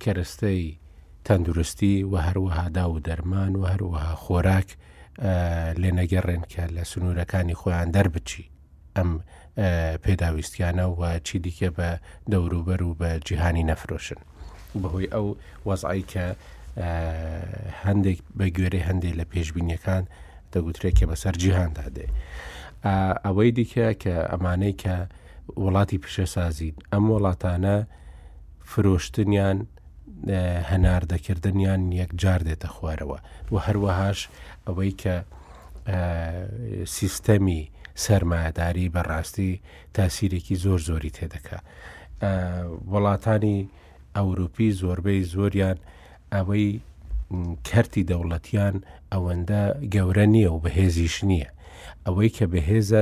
کەرستەی 0.04 0.64
تەندروستی 1.28 1.96
و 2.12 2.14
هەروەها 2.28 2.66
دا 2.78 2.86
و 2.92 3.00
دەرمان 3.08 3.54
و 3.60 3.64
هەروەها 3.72 4.14
خۆراک 4.24 4.70
لێ 5.82 5.92
نەگەڕێن 6.00 6.44
کە 6.52 6.64
لە 6.76 6.84
سنوورەکانی 6.92 7.56
خۆیان 7.62 7.90
دەربچی 7.96 8.44
ئەم 8.98 9.10
پێداویستیانە 10.04 10.86
و 11.00 11.02
چی 11.26 11.38
دیکە 11.46 11.70
بە 11.78 11.90
دەوروبەر 12.32 12.82
و 12.84 12.96
بە 13.00 13.10
جیهانی 13.28 13.64
نەفرۆشن 13.72 14.20
بەهۆی 14.82 15.12
ئەو 15.14 15.28
وەزعی 15.68 16.04
کە 16.12 16.26
هەندێک 17.86 18.20
بە 18.38 18.46
گوێرە 18.56 18.80
هەندێک 18.90 19.14
لە 19.20 19.26
پێشببینیەکان 19.32 20.04
دەگوترێت 20.54 20.94
کە 21.00 21.06
بەسەر 21.12 21.34
جیهاندا 21.42 21.86
دێ 21.96 22.08
ئەوەی 23.26 23.52
دیکە 23.58 23.88
کە 24.02 24.16
ئەمانەی 24.32 24.74
کە 24.84 24.96
وڵاتی 25.64 25.98
پیشەسازین 26.04 26.76
ئەم 26.94 27.06
وڵاتانە 27.12 27.78
فرۆشتنیان 28.72 29.58
هەناردەکردنیان 30.72 31.82
یەکجار 32.02 32.42
دێتە 32.48 32.68
خوارەوە 32.76 33.20
و 33.52 33.56
هەروەهاش 33.66 34.20
ئەوەی 34.68 34.94
کە 35.02 35.16
سیستەمی 36.98 37.62
سەرمایەداری 38.04 38.92
بەڕاستی 38.96 39.52
تاسیرێکی 39.96 40.56
زۆر 40.66 40.80
زۆری 40.90 41.16
تێدەکا 41.18 41.60
وڵاتانی 42.92 43.58
ئەوروپی 44.18 44.70
زۆربەی 44.82 45.24
زۆریان 45.34 45.78
ئەوەی 46.34 46.68
کەرتی 47.68 48.04
دەوڵەتیان 48.10 48.76
ئەوەندە 49.14 49.64
گەورە 49.96 50.26
نییە 50.34 50.52
و 50.56 50.62
بەهێزیش 50.66 51.16
نییە 51.30 51.50
ئەوەی 52.06 52.30
کە 52.38 52.46
بەهێزە 52.54 53.02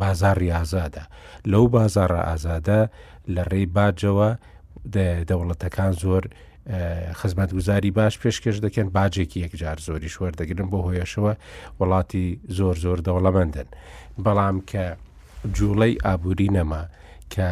بازاری 0.00 0.50
ئازادە 0.56 1.04
لەو 1.52 1.64
بازارە 1.76 2.20
ئازادە 2.28 2.80
لە 3.34 3.42
ڕێی 3.50 3.66
باجەوە 3.76 4.30
دەوڵەتەکان 5.28 5.92
زۆر 6.02 6.24
خزمەت 7.12 7.50
گوزاری 7.52 7.90
باش 7.90 8.18
پێشکەش 8.18 8.56
دەکەن 8.66 8.88
باجێکی 8.96 9.38
یەکجار 9.46 9.78
زۆری 9.86 10.08
شوەردەگرن 10.14 10.68
بۆ 10.72 10.78
هۆیەشەوە 10.86 11.32
وڵاتی 11.80 12.26
زۆر 12.58 12.76
زۆر 12.84 12.98
دەوڵەمەندن 13.06 13.68
بەڵام 14.24 14.56
کە 14.70 14.84
جوڵەی 15.56 15.94
ئابووری 16.04 16.48
نەما 16.56 16.82
کە 17.34 17.48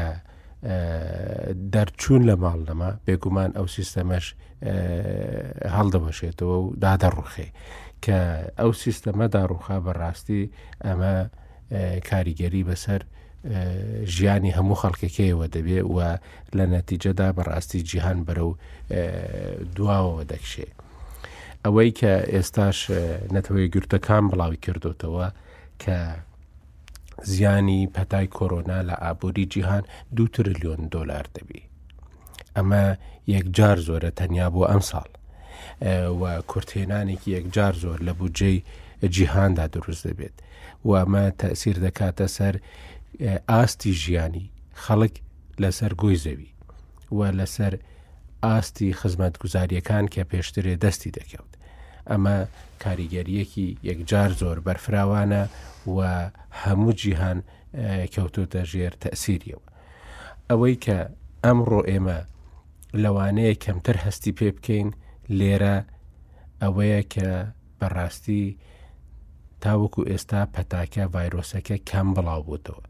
دەرچوون 1.75 2.23
لە 2.29 2.35
ماڵ 2.43 2.61
نەما 2.69 2.91
بێگومان 3.07 3.51
ئەو 3.59 3.67
سیستەمەش 3.77 4.27
هەڵدەبەشێتەوە 5.77 6.57
و 6.65 6.67
دادەڕوخێ 6.85 7.49
کە 8.05 8.19
ئەو 8.61 8.71
سیستەمە 8.83 9.27
داڕوخا 9.35 9.77
بەڕاستی 9.87 10.43
ئەمە 10.85 11.15
کاریگەری 12.11 12.63
بەسەر 12.69 13.03
ژیانی 14.07 14.53
هەموو 14.53 14.77
خەڵکەکەیەوە 14.83 15.47
دەبێت 15.55 15.85
و 15.87 15.99
لە 16.57 16.65
نەتیجەدا 16.75 17.29
بەڕاستی 17.37 17.83
جیهان 17.89 18.19
بەرە 18.27 18.45
و 18.51 18.55
دواوەوە 19.77 20.25
دەکشێ. 20.33 20.69
ئەوەی 21.65 21.91
کە 21.99 22.13
ئێستاش 22.35 22.79
نەتەوەی 23.35 23.69
گرتەکان 23.75 24.25
بڵاوی 24.31 24.59
کردوتەوە 24.65 25.27
کە 25.83 25.97
زیانی 27.33 27.81
پەتای 27.95 28.27
کۆرۆنا 28.37 28.79
لە 28.89 28.95
ئابووری 29.05 29.47
جیهان 29.53 29.83
دو 30.17 30.25
تریلیۆن 30.35 30.81
دلار 30.95 31.27
دەبی. 31.37 31.63
ئەمە 32.59 32.85
یەکجار 33.35 33.77
زۆرە 33.87 34.11
تەنیا 34.19 34.49
بۆ 34.55 34.61
ئەم 34.71 34.81
ساڵ 34.91 35.11
و 36.21 36.23
کورتێنانێکی 36.51 37.29
یەکجار 37.37 37.75
زۆر 37.83 37.99
لە 38.07 38.13
بودجەی 38.19 38.63
جیهاندا 39.15 39.67
دروست 39.77 40.05
دەبێت 40.09 40.37
و 40.85 40.91
ئەمە 41.03 41.25
تەسیر 41.43 41.77
دەکاتە 41.87 42.27
سەر 42.37 42.55
ئاستی 43.21 43.93
ژیانی 44.03 44.47
خەڵک 44.83 45.15
لەسەر 45.63 45.93
گۆی 46.03 46.19
زەوی 46.25 46.51
و 47.13 47.21
لەسەر 47.39 47.75
ئاستی 48.45 48.91
خزمەتگوزاریەکان 49.01 50.05
کە 50.15 50.23
پێشترێ 50.33 50.75
دەستی 50.85 51.15
دەکەوت 51.19 51.53
ئەمە 52.11 52.37
کاریگەریەکی 52.83 53.69
یەکجار 53.89 54.31
زۆر 54.41 54.59
بەرفراوانە 54.67 55.43
و 55.95 55.99
هەموو 56.63 56.93
جیهان 57.01 57.39
کەوتوتە 58.15 58.63
ژێر 58.71 58.95
تەسیریەوە 59.03 59.69
ئەوەی 60.51 60.77
کە 60.85 60.99
ئەمڕۆ 61.45 61.81
ئێمە 61.91 62.19
لەوانەیە 63.03 63.55
کەمتر 63.65 63.97
هەستی 64.05 64.33
پێ 64.39 64.49
بکەین 64.57 64.89
لێرە 65.39 65.77
ئەوەیە 66.63 67.01
کە 67.15 67.29
بەڕاستی 67.81 68.47
تاوەکو 69.63 70.03
ئێستا 70.11 70.41
پەتاکە 70.55 71.03
ڤایرۆسەکە 71.15 71.77
کەم 71.91 72.09
بڵاو 72.17 72.41
بووتەوە 72.47 72.83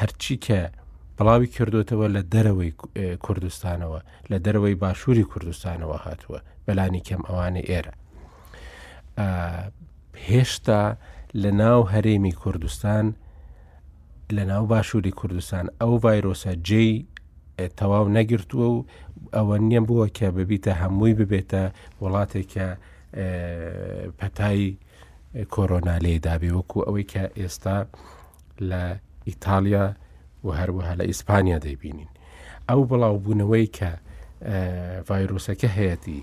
هەرچی 0.00 0.36
کە 0.46 0.60
بڵاوی 1.18 1.48
کردوتەوە 1.56 2.06
لە 2.16 2.22
دەرەوەی 2.34 2.72
کوردستانەوە 3.24 4.00
لە 4.30 4.38
دەرەوەی 4.44 4.74
باشووری 4.82 5.24
کوردستانەوە 5.32 5.96
هاتووە 6.04 6.38
بەلانی 6.66 7.00
کەم 7.08 7.22
ئەوانە 7.28 7.62
ئێرە 7.70 7.92
هێشتا 10.28 10.82
لە 11.42 11.50
ناو 11.62 11.80
هەرێمی 11.94 12.32
کوردستان 12.42 13.06
لە 14.36 14.42
ناو 14.52 14.62
باشووری 14.72 15.10
کوردستان 15.20 15.64
ئەو 15.80 15.92
ڤایرۆسە 16.04 16.52
جێی 16.68 16.92
تەواو 17.78 18.06
نەگرتووە 18.16 18.66
و 18.74 18.84
ئەوە 19.36 19.56
نییە 19.66 19.80
بووە 19.88 20.06
کە 20.18 20.26
ببیتە 20.36 20.72
هەمووی 20.82 21.14
ببێتە 21.18 21.62
وڵاتێکە 22.02 22.66
پەتایی 24.18 24.68
کۆرۆنا 25.54 25.96
لێدابێ 26.04 26.50
وەکو 26.58 26.78
ئەوەی 26.86 27.04
کە 27.12 27.22
ئێستا 27.40 27.76
لە 28.70 28.82
ئیتالیا 29.26 29.94
و 30.44 30.48
هەروەها 30.60 30.94
لە 31.00 31.04
ئیسپانیا 31.10 31.58
دەیبینین 31.64 32.08
ئەو 32.70 32.80
بڵاو 32.90 33.16
بوونەوەی 33.24 33.66
کە 33.76 33.90
ڤایرۆسەکە 35.08 35.68
هەیەی 35.76 36.22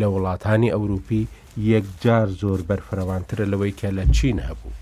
لە 0.00 0.06
وڵاتانی 0.14 0.72
ئەوروپی 0.74 1.28
یەکجار 1.72 2.28
زۆر 2.42 2.60
بەرفراوانترە 2.70 3.44
لەوەی 3.52 3.72
کە 3.80 3.88
لە 3.96 4.04
چین 4.16 4.38
هەبوو 4.48 4.72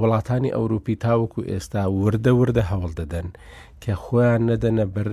وڵاتانی 0.00 0.54
ئەوروپی 0.56 0.96
تاوەکو 1.04 1.40
ئێستا 1.50 1.82
وردە 2.02 2.32
وردە 2.40 2.62
هەوڵ 2.70 2.92
دەدەن 3.00 3.28
کە 3.82 3.92
خۆیان 4.02 4.42
نەدەنە 4.50 4.84
بەر 4.94 5.08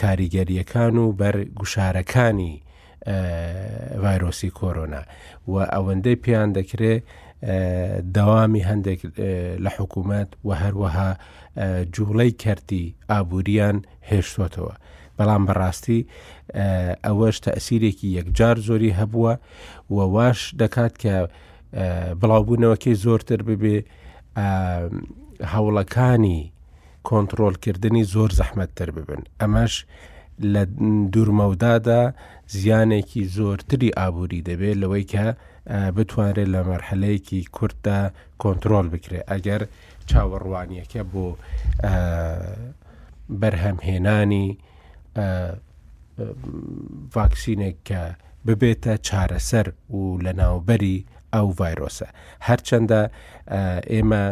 کاریگەریەکان 0.00 0.96
و 0.98 1.06
بەر 1.20 1.36
گوشارەکانی 1.58 2.54
ڤایرۆسی 4.02 4.50
کۆرۆنا 4.58 5.02
و 5.50 5.54
ئەوەندەی 5.74 6.20
پێیان 6.24 6.50
دەکرێت 6.58 7.02
دەوامی 8.14 8.62
هەندێک 8.68 9.00
لە 9.64 9.70
حکوومەت 9.78 10.28
و 10.46 10.50
هەروەها 10.62 11.10
جوڵەی 11.96 12.30
کردی 12.42 12.94
ئابوووریان 13.10 13.76
هێشتوتەوە. 14.10 14.74
بەڵام 15.18 15.42
بەڕاستی 15.48 16.00
ئەوەش 17.04 17.36
تەسیرێکی 17.44 18.08
یەکجار 18.18 18.56
زۆری 18.68 18.96
هەبووە 19.00 19.32
و 19.90 19.96
واش 20.14 20.38
دەکات 20.62 20.94
کە 21.02 21.14
بڵاوبوونەوەکەی 22.20 23.00
زۆرتر 23.04 23.40
ببێ 23.48 23.76
هەوڵەکانی 25.52 26.40
کۆنتترۆلکردنی 27.08 28.04
زۆر 28.14 28.30
زەحمەتتر 28.40 28.88
ببن 28.96 29.22
ئەمەش 29.40 29.74
لە 30.52 30.62
دوورمەودادا 31.12 32.00
زیانێکی 32.56 33.22
زۆرتری 33.36 33.90
ئابووری 33.98 34.44
دەبێت 34.48 34.76
لەوەی 34.82 35.04
کە 35.12 35.26
بتوانێت 35.66 36.46
لە 36.54 36.60
مەرحلەیەکی 36.70 37.40
کورتدا 37.56 38.00
کۆنتترۆل 38.42 38.86
بکرێت 38.94 39.24
ئەگەر 39.30 39.62
چاوەڕوانیەکە 40.10 41.02
بۆ 41.12 41.26
بەرهەمهێنانی 43.40 44.48
ڤاکسینێک 47.14 47.76
کە 47.88 48.02
ببێتە 48.46 48.94
چارەسەر 49.06 49.66
و 49.96 50.00
لە 50.24 50.32
ناوبەری 50.42 50.98
ئەو 51.34 51.48
ڤایرۆسە 51.58 52.08
هەرچەندە 52.48 53.00
ئێمە 53.92 54.24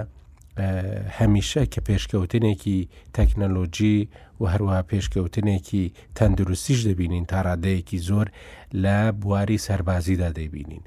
هەمیشە 1.19 1.63
کە 1.73 1.81
پێشکەوتنێکی 1.89 2.79
تەکنەلۆجی 3.17 3.99
و 4.41 4.45
هەروە 4.53 4.77
پێشکەوتنێکی 4.91 5.85
تەندروستیش 6.19 6.81
دەبینین 6.89 7.25
تا 7.31 7.39
ڕادەیەکی 7.47 7.99
زۆر 8.09 8.27
لە 8.83 8.97
بواری 9.21 9.59
سەربازیدا 9.67 10.29
دەیبینین 10.39 10.85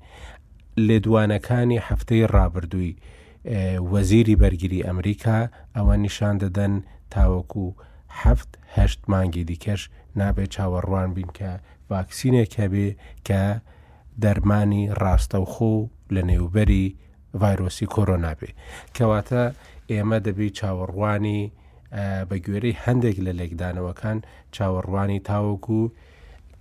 لێدوانەکانی 0.85 1.79
هەفتەی 1.89 2.23
ڕابردووی 2.35 2.95
وەزیری 3.91 4.39
بەرگری 4.41 4.85
ئەمریکا 4.87 5.39
ئەوە 5.75 5.95
نیشان 6.05 6.35
دەدەن 6.43 6.73
تاوەکو 7.13 7.65
هەفت 8.21 8.49
هەشت 8.75 9.01
مانگی 9.11 9.43
دیکەش 9.49 9.81
نابێت 10.19 10.49
چاوەڕوان 10.55 11.09
بین 11.17 11.29
کە 11.37 11.51
ڤاکسینێکە 11.91 12.65
بێ 12.73 12.87
کە 13.27 13.43
دەرمانی 14.23 14.83
ڕاستەوخۆ 15.01 15.75
لە 16.15 16.21
نێوبەری 16.29 16.85
ڤایرۆسی 17.39 17.87
کۆرۆنابێ 17.95 18.49
کەواتە 18.95 19.43
ئێمە 19.91 20.17
دەبی 20.25 20.49
چاوەڕوانی 20.57 21.41
بە 22.29 22.35
گوێرەی 22.45 22.79
هەندێک 22.83 23.17
لە 23.25 23.31
لێکدانەوەکان 23.39 24.17
چاوەڕوانی 24.55 25.19
تاوەکو 25.29 25.81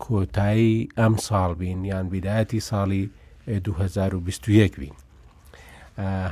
کۆتایی 0.04 0.78
ئەم 0.98 1.14
ساڵ 1.26 1.50
بین 1.60 1.80
یان 1.92 2.06
بیداەتی 2.12 2.60
ساڵی 2.70 3.04
2021 3.48 4.76
بین 4.76 4.92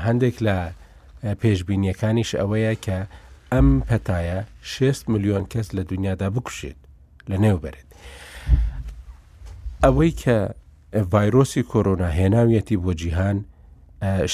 هەندێک 0.06 0.36
لە 0.46 0.58
پێشببینیەکانیش 1.40 2.30
ئەوەیە 2.40 2.72
کە 2.86 2.98
ئەم 3.52 3.68
پەتایە 3.88 4.38
6 4.62 5.08
میلیۆن 5.12 5.44
کەس 5.52 5.68
لە 5.76 5.80
دنیادا 5.90 6.28
بکوشێت 6.36 6.76
لە 7.30 7.36
نێوبێت 7.42 7.74
ئەوەی 9.84 10.12
کە 10.22 10.38
ڤایرۆسی 11.12 11.62
کۆرۆنا 11.72 12.08
هێناویەتی 12.18 12.76
بۆ 12.84 12.92
جیهان 13.00 13.38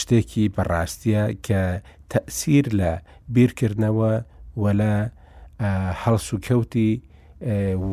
شتێکی 0.01 0.45
بەڕاستیە 0.57 1.23
کە 1.47 1.63
تەسیر 2.13 2.67
لە 2.81 2.93
بیرکردنەوە 3.35 4.13
وە 4.63 4.73
لە 4.81 4.93
هەڵس 6.03 6.27
و 6.35 6.39
کەوتی 6.47 6.91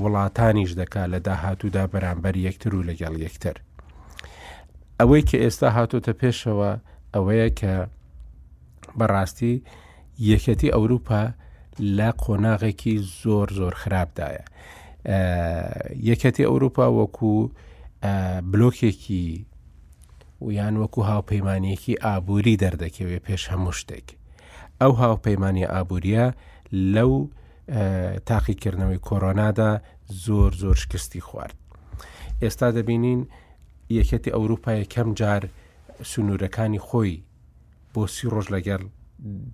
وڵاتانیش 0.04 0.72
دەکا 0.82 1.04
لە 1.14 1.20
داهاتوودا 1.28 1.84
بەرامبەر 1.94 2.36
یەکتر 2.48 2.72
و 2.76 2.86
لەگەڵ 2.90 3.14
یەکتر 3.26 3.56
ئەوەی 5.00 5.22
کە 5.30 5.38
ئێستا 5.44 5.70
هاتۆتە 5.78 6.14
پێشەوە 6.22 6.72
ئەوەیە 7.14 7.50
کە 7.60 7.74
بەڕاستی 9.00 9.56
یەکەتی 10.32 10.74
ئەوروپا 10.76 11.24
لە 11.98 12.10
قۆناغێکی 12.24 12.96
زۆر 13.22 13.48
زۆر 13.60 13.74
خراپدایە. 13.82 14.44
یەکەتی 16.10 16.46
ئەوروپا 16.50 16.86
وەکو 17.00 17.34
بلۆکێکی 18.52 19.26
ویان 20.48 20.76
وەکو 20.82 21.02
هاوپەیمانیەکی 21.12 22.00
ئابووری 22.06 22.60
دەردەکەوێ 22.64 23.20
پێش 23.26 23.44
هەموو 23.52 23.72
شتێک. 23.80 24.08
ئەو 24.82 24.92
هاوپەیمانی 25.02 25.66
ئابوووریە 25.74 26.26
لەو 26.96 27.12
تاقیکردنەوەی 28.30 29.00
کۆرۆنادا 29.08 29.72
زۆر 30.24 30.52
زۆر 30.62 30.76
شکستی 30.84 31.22
خوارد. 31.28 31.58
ئێستا 32.44 32.68
دەبینین 32.76 33.22
یەکەتی 33.90 34.32
ئەوروپای 34.36 34.86
کەم 34.94 35.10
جار 35.20 35.44
سنوورەکانی 36.12 36.82
خۆی 36.88 37.16
بۆ 37.94 38.04
سی 38.08 38.28
ڕۆژ 38.34 38.48
لەگەر 38.56 38.82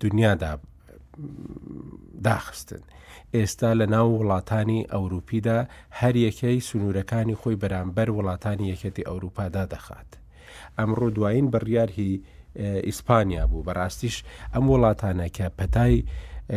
دنیادا 0.00 0.52
داخستن 2.24 2.82
ئێستا 3.36 3.70
لە 3.80 3.86
ناو 3.94 4.08
وڵاتانی 4.18 4.86
ئەوروپیدا 4.92 5.58
هەر 6.00 6.14
یەکەی 6.26 6.58
سنوورەکانی 6.68 7.38
خۆی 7.40 7.60
بەرامبەر 7.62 8.08
وڵاتانی 8.16 8.70
یەکەتی 8.72 9.06
ئەوروپادا 9.08 9.64
دەخات 9.74 10.10
ئەمڕۆ 10.78 11.08
دوایین 11.16 11.46
بڕیارهی 11.52 12.12
ئیسپانیا 12.88 13.42
بوو 13.50 13.66
بەڕاستیش 13.68 14.16
ئەم 14.54 14.64
وڵاتانە 14.72 15.26
کە 15.36 15.46
پەتای 15.58 15.96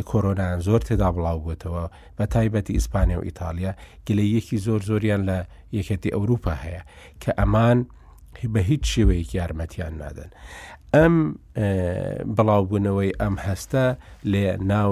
کۆرۆنان 0.09 0.59
زۆر 0.67 0.79
تێدا 0.87 1.09
بڵاو 1.15 1.37
بووتەوە 1.43 1.83
بە 2.17 2.25
تایبەتی 2.33 2.73
ئیسپانیا 2.77 3.17
و 3.19 3.23
ئیتالیا 3.23 3.71
گلەیەکی 4.07 4.57
زۆر 4.65 4.81
زۆریان 4.89 5.21
لە 5.29 5.39
یەکەتی 5.77 6.13
ئەوروپا 6.15 6.53
هەیە 6.63 6.81
کە 7.21 7.31
ئەمان 7.39 7.79
بە 8.53 8.59
هیچ 8.69 8.83
شێوەیەکی 8.93 9.35
یارمەتیان 9.41 9.93
نادەن. 10.01 10.29
ئەم 10.95 11.15
بڵاوبوونەوەی 12.37 13.11
ئەم 13.21 13.35
هەستە 13.47 13.85
لێ 14.31 14.57
ناو 14.71 14.91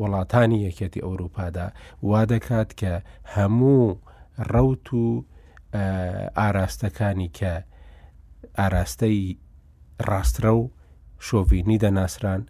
وڵاتانی 0.00 0.58
یەکەتی 0.68 1.04
ئەوروپادا 1.06 1.66
وا 2.02 2.24
دەکات 2.32 2.70
کە 2.80 2.92
هەموو 3.36 3.98
ڕەوت 4.52 4.86
و 5.00 5.24
ئاراستەکانی 6.38 7.30
کە 7.38 7.52
ئاراستەی 8.58 9.20
ڕاسترە 10.08 10.52
و 10.58 10.70
شۆڤینی 11.26 11.78
دەناسران 11.84 12.42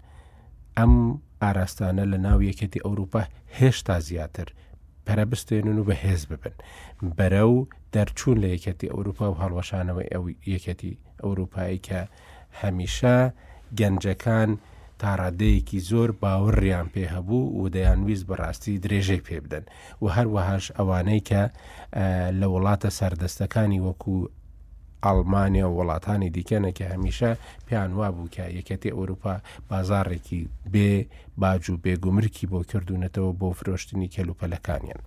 ئەم 0.79 0.95
ئاراستانە 1.45 2.05
لە 2.13 2.19
ناو 2.27 2.41
یەکەتی 2.51 2.81
ئەوروپا 2.87 3.21
هێشتا 3.59 3.97
زیاتر 4.09 4.49
پەرەبستێنن 5.07 5.77
و 5.79 5.85
بەهێز 5.89 6.23
ببن 6.31 6.57
بەرە 7.17 7.45
و 7.53 7.57
دەرچوون 7.95 8.37
لە 8.43 8.49
یەکەتی 8.55 8.93
ئەوروپا 8.95 9.27
و 9.31 9.39
هەڵوەشانەوەی 9.43 10.09
ئەو 10.13 10.25
یەکەتی 10.55 10.93
ئەوروپایی 11.25 11.85
کە 11.87 12.01
هەمیشە 12.61 13.17
گەنجەکان 13.79 14.51
تاڕادەیەکی 15.03 15.81
زۆر 15.91 16.11
باوەڕیان 16.23 16.87
پێ 16.95 17.05
هەبوو 17.15 17.43
و 17.59 17.63
دەیانویست 17.75 18.25
بەڕاستی 18.29 18.81
درێژەی 18.85 19.25
پێ 19.27 19.37
بدەن 19.45 19.65
و 20.03 20.07
هەروەهاش 20.17 20.65
ئەوانەی 20.79 21.21
کە 21.31 21.43
لە 22.41 22.47
وڵاتە 22.53 22.91
سەردەستەکانی 22.99 23.81
وەکو 23.87 24.19
ئەڵمانیا 25.05 25.67
و 25.69 25.77
وڵاتانی 25.79 26.31
دیکەنە 26.37 26.71
کە 26.79 26.85
هەمیشە 26.93 27.31
پیان 27.69 27.91
وا 27.99 28.09
بوو 28.17 28.33
کە 28.35 28.45
یەکەتی 28.59 28.95
ئەوروپا 28.97 29.35
بازارێکی 29.69 30.41
بێ 30.73 30.93
باج 31.41 31.63
و 31.71 31.81
بێگومرکی 31.85 32.51
بۆ 32.53 32.61
کردوونەتەوە 32.71 33.31
بۆ 33.41 33.49
فرۆشتنی 33.59 34.13
کەلوپەلەکانیان. 34.15 35.01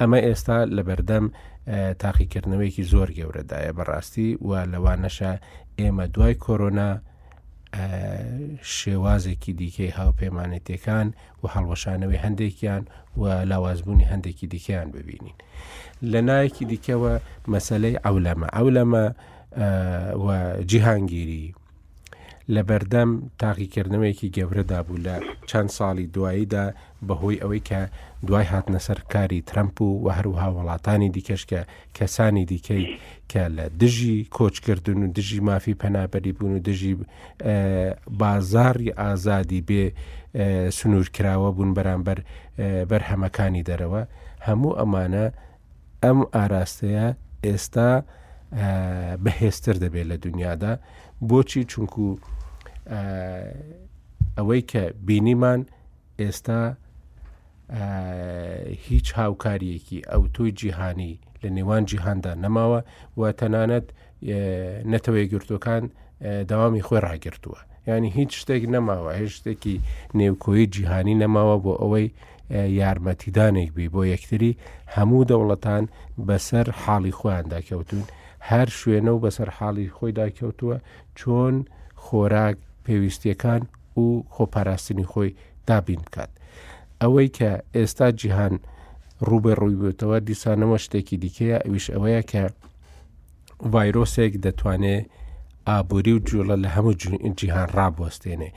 ئەمە 0.00 0.18
ئێستا 0.26 0.58
لە 0.76 0.82
بەردەم 0.88 1.26
تاقیکردنەوەیکی 2.02 2.88
زۆر 2.92 3.08
گەورەدایە 3.18 3.72
بەڕاستی 3.78 4.28
و 4.48 4.50
لەوانەشە 4.72 5.32
ئێمە 5.80 6.04
دوای 6.14 6.34
کۆرۆنا 6.44 6.90
شێوازێکی 8.76 9.52
دیکەی 9.62 9.94
هاوپەیمانێتەکان 9.98 11.06
و 11.42 11.44
هەڵوەشانەوەی 11.54 12.22
هەندێکیان 12.24 12.82
و 13.20 13.24
لاوازبوونی 13.50 14.08
هەندێکی 14.12 14.46
دیکەیان 14.54 14.88
ببینین 14.96 15.36
لە 16.12 16.20
نایەکی 16.28 16.64
دیکەوە 16.72 17.12
مەسلەی 17.52 17.96
ئەولەمە 18.04 18.48
ئەولەمە 18.56 19.04
جیهانگیری 20.70 21.44
لە 22.52 22.62
بەردەم 22.68 23.10
تاقیکردنەوەیکی 23.42 24.28
گەورەدا 24.36 24.80
بوو 24.86 24.96
لە 25.06 25.16
چەند 25.50 25.70
ساڵی 25.76 26.06
دواییدا 26.14 26.64
بەهۆی 27.08 27.40
ئەوەی 27.42 27.60
کە 27.68 27.80
دوای 28.26 28.46
هاتنە 28.52 28.78
سەرکاری 28.86 29.40
ترمپ 29.48 29.82
و 29.82 29.86
و 30.04 30.08
هەروها 30.16 30.48
وڵاتانی 30.58 31.08
دیکەشکە 31.16 31.60
کەسانی 31.96 32.44
دیکەی 32.50 32.84
کە 33.32 33.42
لە 33.56 33.64
دژی 33.80 34.16
کۆچکردن 34.38 34.98
و 35.02 35.12
دژی 35.16 35.40
مافی 35.48 35.74
پەنابەری 35.82 36.32
بوون 36.38 36.52
و 36.56 36.58
دژی 36.68 36.94
بازاری 38.20 38.90
ئازادی 39.00 39.60
بێ 39.68 39.84
سنوورکراوە 40.76 41.50
بوون 41.56 41.70
بەرامبەر 41.78 42.18
بەرهەمەکانی 42.90 43.62
دەرەوە 43.68 44.02
هەموو 44.46 44.76
ئەمانە 44.80 45.26
ئەم 46.04 46.18
ئاراستەیە 46.34 47.06
ئێستا 47.46 47.90
بەهێزتر 49.24 49.76
دەبێت 49.84 50.06
لە 50.12 50.16
دنیادا 50.24 50.72
بۆچی 51.28 51.62
چونکو 51.72 52.08
ئەوەی 54.36 54.62
کە 54.70 54.82
بینیمان 55.06 55.66
ئێستا 56.18 56.62
هیچ 58.88 59.06
هاوکاریەکی 59.18 60.00
ئەو 60.10 60.22
توی 60.34 60.52
جیهانی 60.52 61.12
لە 61.42 61.48
نێوان 61.56 61.82
جیهاندا 61.90 62.34
نەماوە 62.44 62.80
و 63.18 63.22
تەنانەت 63.40 63.86
نەتەوەی 64.92 65.26
گرتوەکان 65.32 65.82
داوامی 66.50 66.82
خۆی 66.86 67.00
ڕاگرتووە 67.06 67.58
ینی 67.86 68.10
هیچ 68.18 68.32
شتێک 68.40 68.62
نەماوە 68.74 69.10
هیچ 69.20 69.32
شتێکی 69.40 69.76
نێوکۆی 70.20 70.66
جیهانی 70.74 71.14
نەماوە 71.24 71.56
بۆ 71.64 71.72
ئەوەی 71.82 72.08
یارمەتیدانێک 72.80 73.70
بی 73.76 73.86
بۆ 73.94 74.02
یەکتری 74.14 74.52
هەموو 74.96 75.24
دەوڵەتان 75.30 75.84
بەسەر 76.28 76.66
حاڵی 76.82 77.12
خۆیاندا 77.18 77.60
کەوتون 77.68 78.02
هەر 78.48 78.68
شوێنە 78.80 79.08
و 79.14 79.18
بەسەر 79.24 79.48
حاڵی 79.58 79.88
خۆیدا 79.98 80.26
کەوتووە 80.38 80.78
چۆن 81.18 81.54
خۆراک 82.04 82.56
پێویستیەکان 82.86 83.60
و 83.96 84.04
خۆپاراستنی 84.34 85.06
خۆی 85.12 85.30
دابین 85.68 86.00
بکات 86.06 86.30
ئەوەی 87.02 87.28
کە 87.36 87.50
ئێستا 87.76 88.08
جیهان 88.20 88.54
ڕووبە 89.28 89.52
ڕوویبێتەوە 89.60 90.18
دیسانەوە 90.28 90.76
شتێکی 90.84 91.16
دیکەیە 91.24 91.58
ئەویش 91.64 91.86
ئەوەیە 91.94 92.22
کە 92.30 92.42
ڤایرۆسێک 93.72 94.32
دەتوانێت 94.44 95.04
ئابووری 95.68 96.12
و 96.16 96.22
جوڵە 96.28 96.56
لە 96.64 96.68
هەموو 96.76 96.94
جیهان 97.38 97.68
ڕابۆستێنێ 97.78 98.50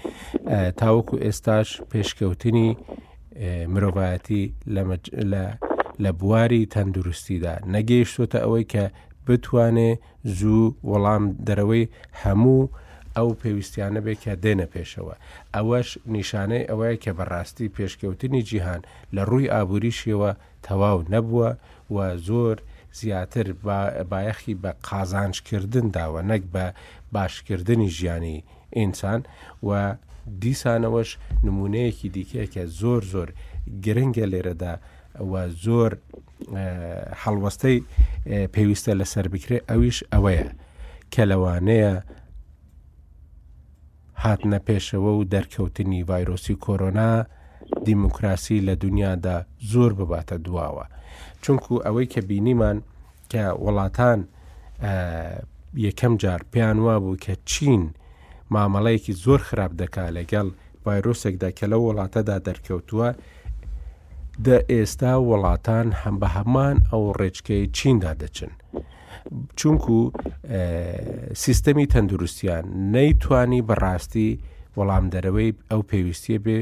تاوەکو 0.80 1.16
ئێستاش 1.26 1.68
پێشکەوتنی 1.92 2.70
مرۆڤایەتی 3.74 4.44
لە 6.04 6.12
بواری 6.20 6.62
تەندروستیدا 6.74 7.54
نەگەیشتۆتە 7.76 8.40
ئەوەی 8.44 8.66
کە 8.74 8.84
بتوانێ 9.26 9.92
زوو 10.40 10.64
وەڵام 10.90 11.24
دەرەوەی 11.48 11.86
هەموو 12.22 12.62
ئەو 13.18 13.34
پێویستیانە 13.44 14.00
بێت 14.06 14.20
کە 14.24 14.34
دێنە 14.44 14.68
پێشەوە 14.74 15.16
ئەوەش 15.56 15.90
نیشانەی 16.16 16.68
ئەوەیە 16.70 16.98
کە 17.04 17.12
بەڕاستی 17.18 17.72
پێشکەوتنی 17.78 18.44
جیهان 18.50 18.82
لە 19.16 19.22
ڕووی 19.30 19.52
ئابوووریشیەوە 19.54 20.32
تەواو 20.68 21.00
نەبووە 21.14 21.50
و 21.94 21.98
زۆر 22.28 22.58
زیاتر 23.00 23.46
بایەخی 24.12 24.56
بە 24.64 24.72
قازانشکردن 24.88 25.88
داوە 25.96 26.22
نەک 26.30 26.44
بە 26.54 26.66
باشکردنی 27.16 27.90
ژیانی 27.98 28.44
ئینسان 28.78 29.22
و 29.68 29.70
دیسانەوەش 30.42 31.10
نمونەیەکی 31.46 32.10
دیکەیە 32.16 32.46
کە 32.54 32.64
زۆر 32.80 33.02
زۆر 33.14 33.30
گرنگە 33.86 34.26
لێرەدا 34.32 34.74
و 35.32 35.34
زۆر 35.66 35.92
هەڵوەستەی 37.24 37.78
پێویستە 38.54 38.92
لەسەر 39.00 39.26
بکرێت 39.34 39.64
ئەویش 39.70 39.98
ئەوەیە 40.14 40.50
کە 41.14 41.24
لەوانەیە 41.32 41.94
هاتنە 44.24 44.60
پێشەوە 44.68 45.12
و 45.20 45.24
دەرکەوتنی 45.34 46.02
ڤایرۆسی 46.10 46.56
کۆرۆنا 46.66 47.12
دیموکراسی 47.88 48.62
لە 48.68 48.74
دنیادا 48.84 49.36
زۆر 49.72 49.92
بباتە 50.00 50.36
دواوە 50.46 50.86
چونکو 51.44 51.72
ئەوەی 51.86 52.08
کە 52.14 52.22
بینیمان 52.30 52.78
کە 53.32 53.44
وڵاتان 53.66 54.20
یەکەم 55.86 56.14
جار 56.22 56.42
پێیان 56.52 56.78
وا 56.86 56.96
بوو 57.04 57.18
کە 57.26 57.34
چین 57.52 57.84
مامەڵەیەکی 58.54 59.14
زۆر 59.26 59.40
خراپ 59.48 59.72
دەکا 59.82 60.06
لەگەڵ 60.18 60.48
ڤایرۆسێکدا 60.86 61.50
کە 61.58 61.66
لە 61.72 61.78
وڵاتەدا 61.86 62.38
دەرکەوتووە 62.48 63.10
دە 64.46 64.58
ئێستا 64.72 65.14
وڵاتان 65.30 65.88
هەم 66.02 66.16
بە 66.22 66.28
هەمان 66.36 66.78
ئەو 66.92 67.04
ڕێچکەی 67.20 67.64
چیندا 67.78 68.12
دەچن 68.22 68.52
چونکو 69.56 70.12
سیستەمی 71.44 71.86
تەندروستیان 71.94 72.64
نەیتوانی 72.96 73.62
بەڕاستی 73.70 74.30
وەڵام 74.78 75.06
دەرەوەی 75.14 75.52
ئەو 75.72 75.82
پێویستیە 75.92 76.40
بێ 76.46 76.60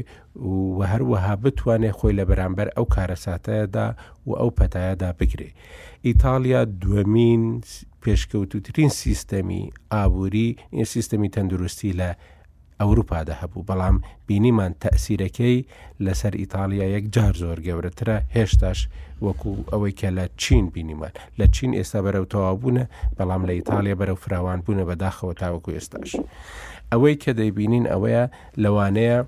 و 0.78 0.80
هەروەها 0.92 1.34
بتوانێت 1.42 1.94
خۆی 1.98 2.16
لە 2.18 2.24
بەرامبەر 2.30 2.66
ئەو 2.76 2.86
کارەساتەیەدا 2.94 3.86
و 4.26 4.30
ئەو 4.40 4.50
پەتایەدا 4.58 5.10
بگرێ. 5.18 5.50
ئیتالیا 6.08 6.60
دووەمین 6.82 7.44
پێشکەوتوترین 8.04 8.90
سیستەمی 9.02 9.62
ئابووری 9.92 10.48
سیستەمی 10.94 11.28
تەندروستی 11.34 11.92
لە 12.00 12.10
ئەوروپادا 12.80 13.34
هەبوو 13.42 13.66
بەڵام 13.68 13.96
بینیمان 14.28 14.72
تەسیرەکەی 14.84 15.58
لەسەر 16.04 16.32
ئیتالیا 16.42 16.86
یەک 16.96 17.04
جار 17.14 17.34
زۆر 17.42 17.58
گەورەترە 17.66 18.16
هێشتاش 18.36 18.80
وەکو 19.24 19.50
ئەوەی 19.72 19.92
کە 20.00 20.08
لە 20.18 20.24
چین 20.42 20.64
بینیمان 20.74 21.12
لە 21.38 21.46
چین 21.54 21.70
ئێستا 21.78 21.98
بەرەو 22.06 22.30
تەوابوونە 22.32 22.84
بەڵام 23.16 23.42
لە 23.48 23.52
ئیتالیا 23.58 23.94
بەرەو 24.00 24.18
فراوان 24.24 24.58
بوونە 24.64 24.84
بەداخەوە 24.88 25.34
تاوەکو 25.42 25.70
ئێستاش 25.76 26.12
ئەوەی 26.92 27.14
کە 27.22 27.30
دەیبینین 27.38 27.86
ئەوەیە 27.92 28.24
لەوانەیە 28.62 29.18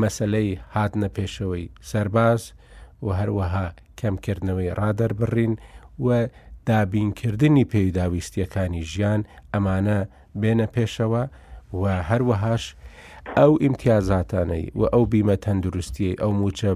مەسلەی 0.00 0.50
هاتنە 0.74 1.08
پێشەوەی 1.16 1.64
سەرباز 1.90 2.42
و 3.04 3.08
هەروەها 3.18 3.66
کەمکردنەوەی 4.00 4.74
ڕادەر 4.80 5.12
بڕین 5.20 5.54
و 6.04 6.06
دابینکردنی 6.68 7.64
پێویداویستیەکانی 7.72 8.82
ژیان 8.92 9.20
ئەمانە 9.54 9.98
بێنە 10.40 10.66
پێشەوە 10.74 11.24
و 11.74 12.02
هەروەهاش 12.02 12.64
ئەو 13.38 13.52
ئیمتیازاتانەی 13.62 14.70
و 14.78 14.82
ئەو 14.94 15.04
بیمە 15.12 15.36
تەندروستی 15.44 16.16
ئەو 16.22 16.30
موچە 16.40 16.70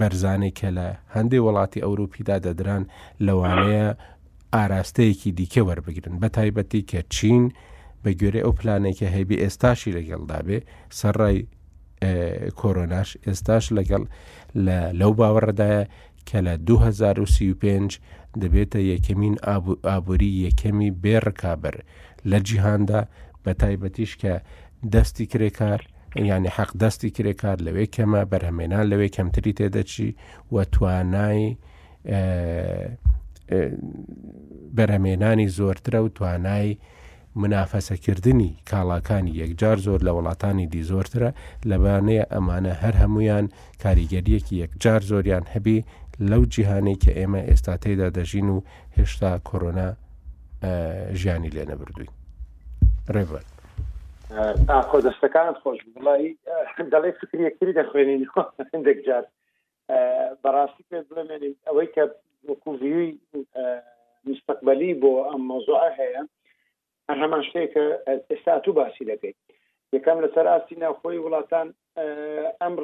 بەرزانەی 0.00 0.52
کە 0.58 0.68
لە 0.76 0.86
هەندێک 1.16 1.42
وڵاتی 1.46 1.84
ئەوروپیدا 1.84 2.36
دەدران 2.46 2.82
لەوانەیە 3.26 3.86
ئاراستەیەکی 4.54 5.30
دیکە 5.38 5.60
وەربگرن 5.68 6.14
بە 6.22 6.28
تایبەتی 6.36 6.82
کە 6.90 7.00
چین 7.14 7.44
بە 8.04 8.10
گوێرە 8.20 8.40
ئەو 8.44 8.52
پلانێکە 8.58 9.06
هەیبی 9.16 9.36
ئێستاشی 9.44 9.94
لەگەڵدابێ 9.98 10.58
سەرڕای 10.98 11.38
کۆرۆناش 12.60 13.08
ئێستاش 13.26 13.64
لەگەڵ 13.76 14.02
لەو 15.00 15.12
باوەڕدایە 15.18 15.82
کە 16.28 16.38
لە 16.46 16.54
2035 16.66 17.92
دەبێتە 18.42 18.76
یەکەمین 18.92 19.34
ئابووری 19.86 20.30
یەکەمی 20.46 20.90
بێڕکابەر 21.02 21.76
لە 22.30 22.38
جیهاندا 22.46 23.00
بە 23.46 23.52
تایبەتیش 23.62 24.12
کە 24.22 24.32
دەستی 24.94 25.26
کرێکار 25.32 25.80
ینی 26.28 26.50
حەق 26.58 26.70
دەستی 26.82 27.10
کرێکار 27.16 27.58
لەوێ 27.66 27.86
کەمە 27.94 28.20
بەرهەمێنان 28.32 28.84
لەوێ 28.92 29.08
کەمتری 29.16 29.52
تێدەچی 29.58 30.08
وە 30.54 30.62
توانای 30.74 31.42
بەرهمێنانی 34.76 35.48
زۆرترە 35.58 35.98
و 36.02 36.08
توانای 36.16 36.78
منافەسەکردنی 37.42 38.50
کاڵاکانی 38.70 39.36
یەکجار 39.42 39.76
زۆر 39.86 40.00
لە 40.06 40.12
وڵاتانی 40.16 40.66
دی 40.72 40.82
زۆرترە 40.90 41.30
لەبانەیە 41.70 42.24
ئەمانە 42.32 42.74
هەر 42.82 42.94
هەمویان 43.02 43.46
کاریگەریەکی 43.82 44.54
یەکجار 44.62 45.00
زۆریان 45.10 45.44
هەبی 45.54 45.78
لەو 46.30 46.42
جیهانی 46.52 46.96
کە 47.02 47.10
ئێمە 47.20 47.40
ئێستا 47.48 47.74
تێدا 47.82 48.08
دەژین 48.16 48.48
و 48.54 48.58
هێشتا 48.96 49.32
کۆرۆنا 49.48 49.88
ژیانی 51.20 51.50
لێ 51.56 51.64
نەبردوین. 51.70 52.15
ڕێبەر 53.14 53.44
تا 54.68 54.76
خۆ 54.88 54.98
دەستەکانت 55.06 55.56
خۆش 55.62 55.80
بڵی 55.94 56.26
دەڵێ 56.92 57.10
فکرەکتری 57.20 57.72
دەخوێنین 57.80 58.20
هەندێک 58.72 58.98
جار 59.06 59.24
بەڕاستی 60.42 60.84
پێ 60.90 60.98
بڵێنین 61.08 61.54
ئەوەی 61.66 61.88
کە 61.94 62.04
وەکوویی 62.48 63.10
مستقبلی 64.28 64.92
بۆ 65.00 65.12
ئەم 65.30 65.42
مۆزوع 65.50 65.82
هەیە 66.00 66.22
هەر 67.08 67.16
هەمان 67.22 67.42
شتێککە 67.48 67.82
ئێستا 68.30 68.54
تو 68.64 68.70
باسی 68.78 69.04
دەکەیت 69.10 69.36
یەکەم 69.96 70.18
لە 70.24 70.28
سەراستی 70.34 70.80
ناوخۆی 70.82 71.22
وڵاتان 71.24 71.68
ئەم 72.62 72.74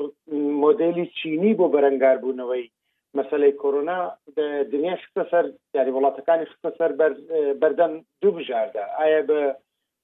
مۆدلی 0.65 1.07
چینی 1.19 1.53
بۆ 1.59 1.67
بەرەنگار 1.75 2.17
بوونەوەی 2.23 2.65
مەسلەی 3.19 3.57
کۆرونا 3.63 3.99
دنیا 4.73 4.95
شتە 5.03 5.23
سەر 5.33 5.45
یاری 5.77 5.93
وڵاتەکانی 5.97 6.47
شتە 6.53 6.71
سەر 6.79 6.91
بەردەم 7.63 7.93
دوو 8.21 8.33
بژاردا 8.37 8.85
ئایا 8.99 9.21
بە 9.29 9.41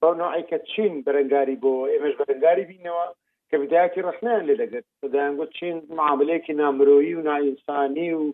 بەو 0.03 0.13
نوعیکە 0.21 0.59
چین 0.73 0.93
بەرەنگاری 1.07 1.57
بۆ 1.63 1.73
ئێمەش 1.93 2.15
بەرەنگاری 2.21 2.69
بینەوە 2.71 3.05
کە 3.49 3.57
بداەتی 3.63 4.05
ڕحنیان 4.07 4.43
لێ 4.49 4.55
دەگەت 4.63 4.87
بەدایانگوت 5.03 5.51
چین 5.59 5.77
معاملەیەکی 5.99 6.55
نامرۆیی 6.61 7.15
و 7.19 7.25
نائینسانی 7.31 8.11
و 8.21 8.25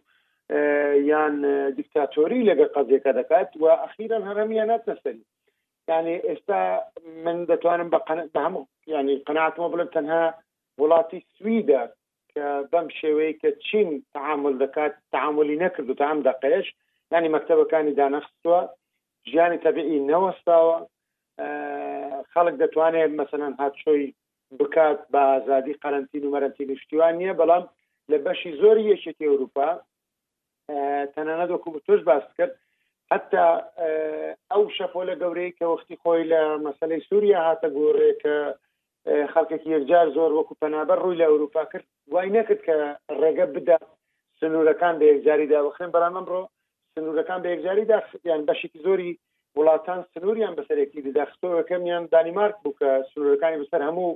اه، 0.55 0.95
یان 1.11 1.35
اه، 1.45 1.71
دیکتاتۆری 1.79 2.47
لەگە 2.51 2.67
قەزیەکە 2.75 3.13
دەکات 3.19 3.49
و 3.61 3.65
ئەخیرن 3.83 4.23
هەرمیان 4.29 4.69
ناتەسەری 4.73 5.23
یعنی 5.91 6.15
استا 6.31 6.59
من 7.25 7.39
دەتوانم 7.51 7.89
بە 7.95 7.99
هەموو 8.47 8.65
ینی 8.95 9.17
قەنعاتمە 9.29 9.69
بڵم 9.73 9.89
تنها 9.97 10.25
وڵاتی 10.81 11.21
سویدا 11.37 11.83
کە 12.33 12.45
بەم 12.73 12.89
شێوەیە 13.01 13.33
کە 13.43 13.51
چین 13.67 13.89
تعامل 14.15 14.55
دەکات 14.63 14.93
تعاملی 15.15 15.57
نەکرد 15.65 15.87
و 15.91 15.95
تعام 16.03 16.19
دەقێش 16.29 16.67
ینی 17.13 17.31
مەکتتەبەکانی 17.35 17.93
دانەخستووە 18.01 18.61
ژیانی 19.31 19.59
تەبیعی 19.65 20.07
نەوەستاوە 20.11 20.77
خەڵک 21.39 22.55
دەتوانێت 22.63 23.13
مثلەن 23.23 23.53
هاتچۆی 23.61 24.05
بکات 24.59 24.99
بە 25.13 25.21
ئازادی 25.33 25.79
قەرنتین 25.83 26.23
و 26.25 26.33
مەرەنتی 26.35 26.69
نیشتیوان 26.71 27.15
نیە 27.21 27.35
بەڵام 27.41 27.65
لە 28.11 28.17
بەشی 28.25 28.53
زۆری 28.63 28.91
یەشێتی 28.93 29.29
ئەوروپا 29.31 29.69
تەنانە 31.15 31.47
دۆکو 31.51 31.71
تۆش 31.87 32.01
باس 32.11 32.25
کرد 32.39 32.53
حتا 33.11 33.45
ئەو 34.53 34.63
شەپۆلە 34.77 35.15
گەورەی 35.23 35.55
کە 35.59 35.65
وەختی 35.73 36.01
خۆی 36.03 36.25
لە 36.33 36.41
مەسلەی 36.67 37.05
سووریا 37.09 37.41
هاتە 37.49 37.69
گۆڕێ 37.79 38.11
کە 38.23 38.35
خەڵکێکی 39.33 39.69
یەکجار 39.77 40.07
زۆر 40.17 40.31
وەکو 40.39 40.59
پەنابەر 40.63 40.99
ڕووی 41.05 41.21
لە 41.21 41.27
ئەوروپا 41.31 41.63
کرد 41.73 41.87
وای 42.13 42.29
نەکرد 42.37 42.61
کە 42.67 42.75
ڕێگە 43.21 43.47
بدا 43.55 43.79
سنوورەکان 44.39 44.95
بە 45.01 45.05
یەکجاری 45.13 45.51
داوەخێن 45.53 45.91
بەرامەمڕۆ 45.95 46.43
سنوورەکان 46.95 47.41
بە 47.43 47.49
یەکجاری 47.55 47.89
دایان 47.91 48.43
بەشێکی 48.49 48.83
زۆری 48.87 49.13
وڵاتان 49.59 50.01
سنووریان 50.15 50.55
بەسەرێکی 50.59 51.05
دەداخستەوەەکەمیان 51.07 52.03
دانیمارک 52.15 52.57
بوو 52.63 52.77
کە 52.81 52.91
سنوورەکانی 53.11 53.61
بەسەر 53.63 53.81
هەموو 53.89 54.11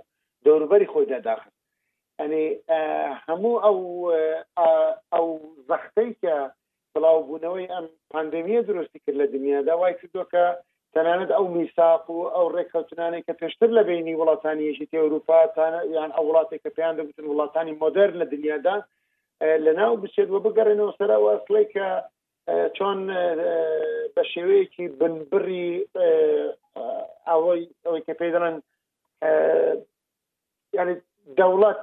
دەوروبەری 0.44 0.90
خۆی 0.92 1.10
دەداخت 1.14 1.50
ئەنی 2.20 2.46
هەموو 3.28 3.54
ئەو 3.64 3.78
ئەو 5.14 5.26
زەختەی 5.68 6.10
کە 6.22 6.34
بڵاوبوونەوەی 6.92 7.70
ئەم 7.74 7.86
پاندەمیە 8.12 8.60
درستی 8.70 9.00
کرد 9.04 9.18
لە 9.22 9.26
دنیادا 9.34 9.72
وای 9.78 9.94
کردوکە 10.00 10.44
تەنانەت 10.94 11.30
ئەو 11.36 11.46
میساق 11.56 12.04
و 12.10 12.18
ئەو 12.36 12.46
ڕێککەوتنانەی 12.56 13.24
کە 13.26 13.32
پێشتر 13.40 13.70
لە 13.78 13.82
بینی 13.88 14.18
وڵاتانیەشی 14.20 14.90
ئەوروپا 15.02 15.38
یان 15.96 16.10
ئەو 16.16 16.24
وڵاتی 16.28 16.62
کە 16.64 16.70
پێیان 16.76 16.94
دەگوتن 16.98 17.24
وڵاتانی 17.30 17.78
مۆدرر 17.82 18.10
لە 18.20 18.26
دنیادا 18.34 18.76
لەناو 19.66 19.92
بچێت 20.02 20.28
وە 20.30 20.40
بگەڕێنەوە 20.46 20.92
سەرەوە 20.98 21.32
سڵی 21.46 21.66
کە 21.74 21.86
چۆن 22.76 22.98
بە 24.14 24.22
شێوەیەکی 24.32 24.84
بنبڕی 24.98 25.66
ئەوەی 27.28 27.62
ئەوەی 27.84 28.02
کە 28.06 28.12
پێدەڵن 28.20 28.56
ینی 30.78 30.96
دەوڵەت 31.38 31.80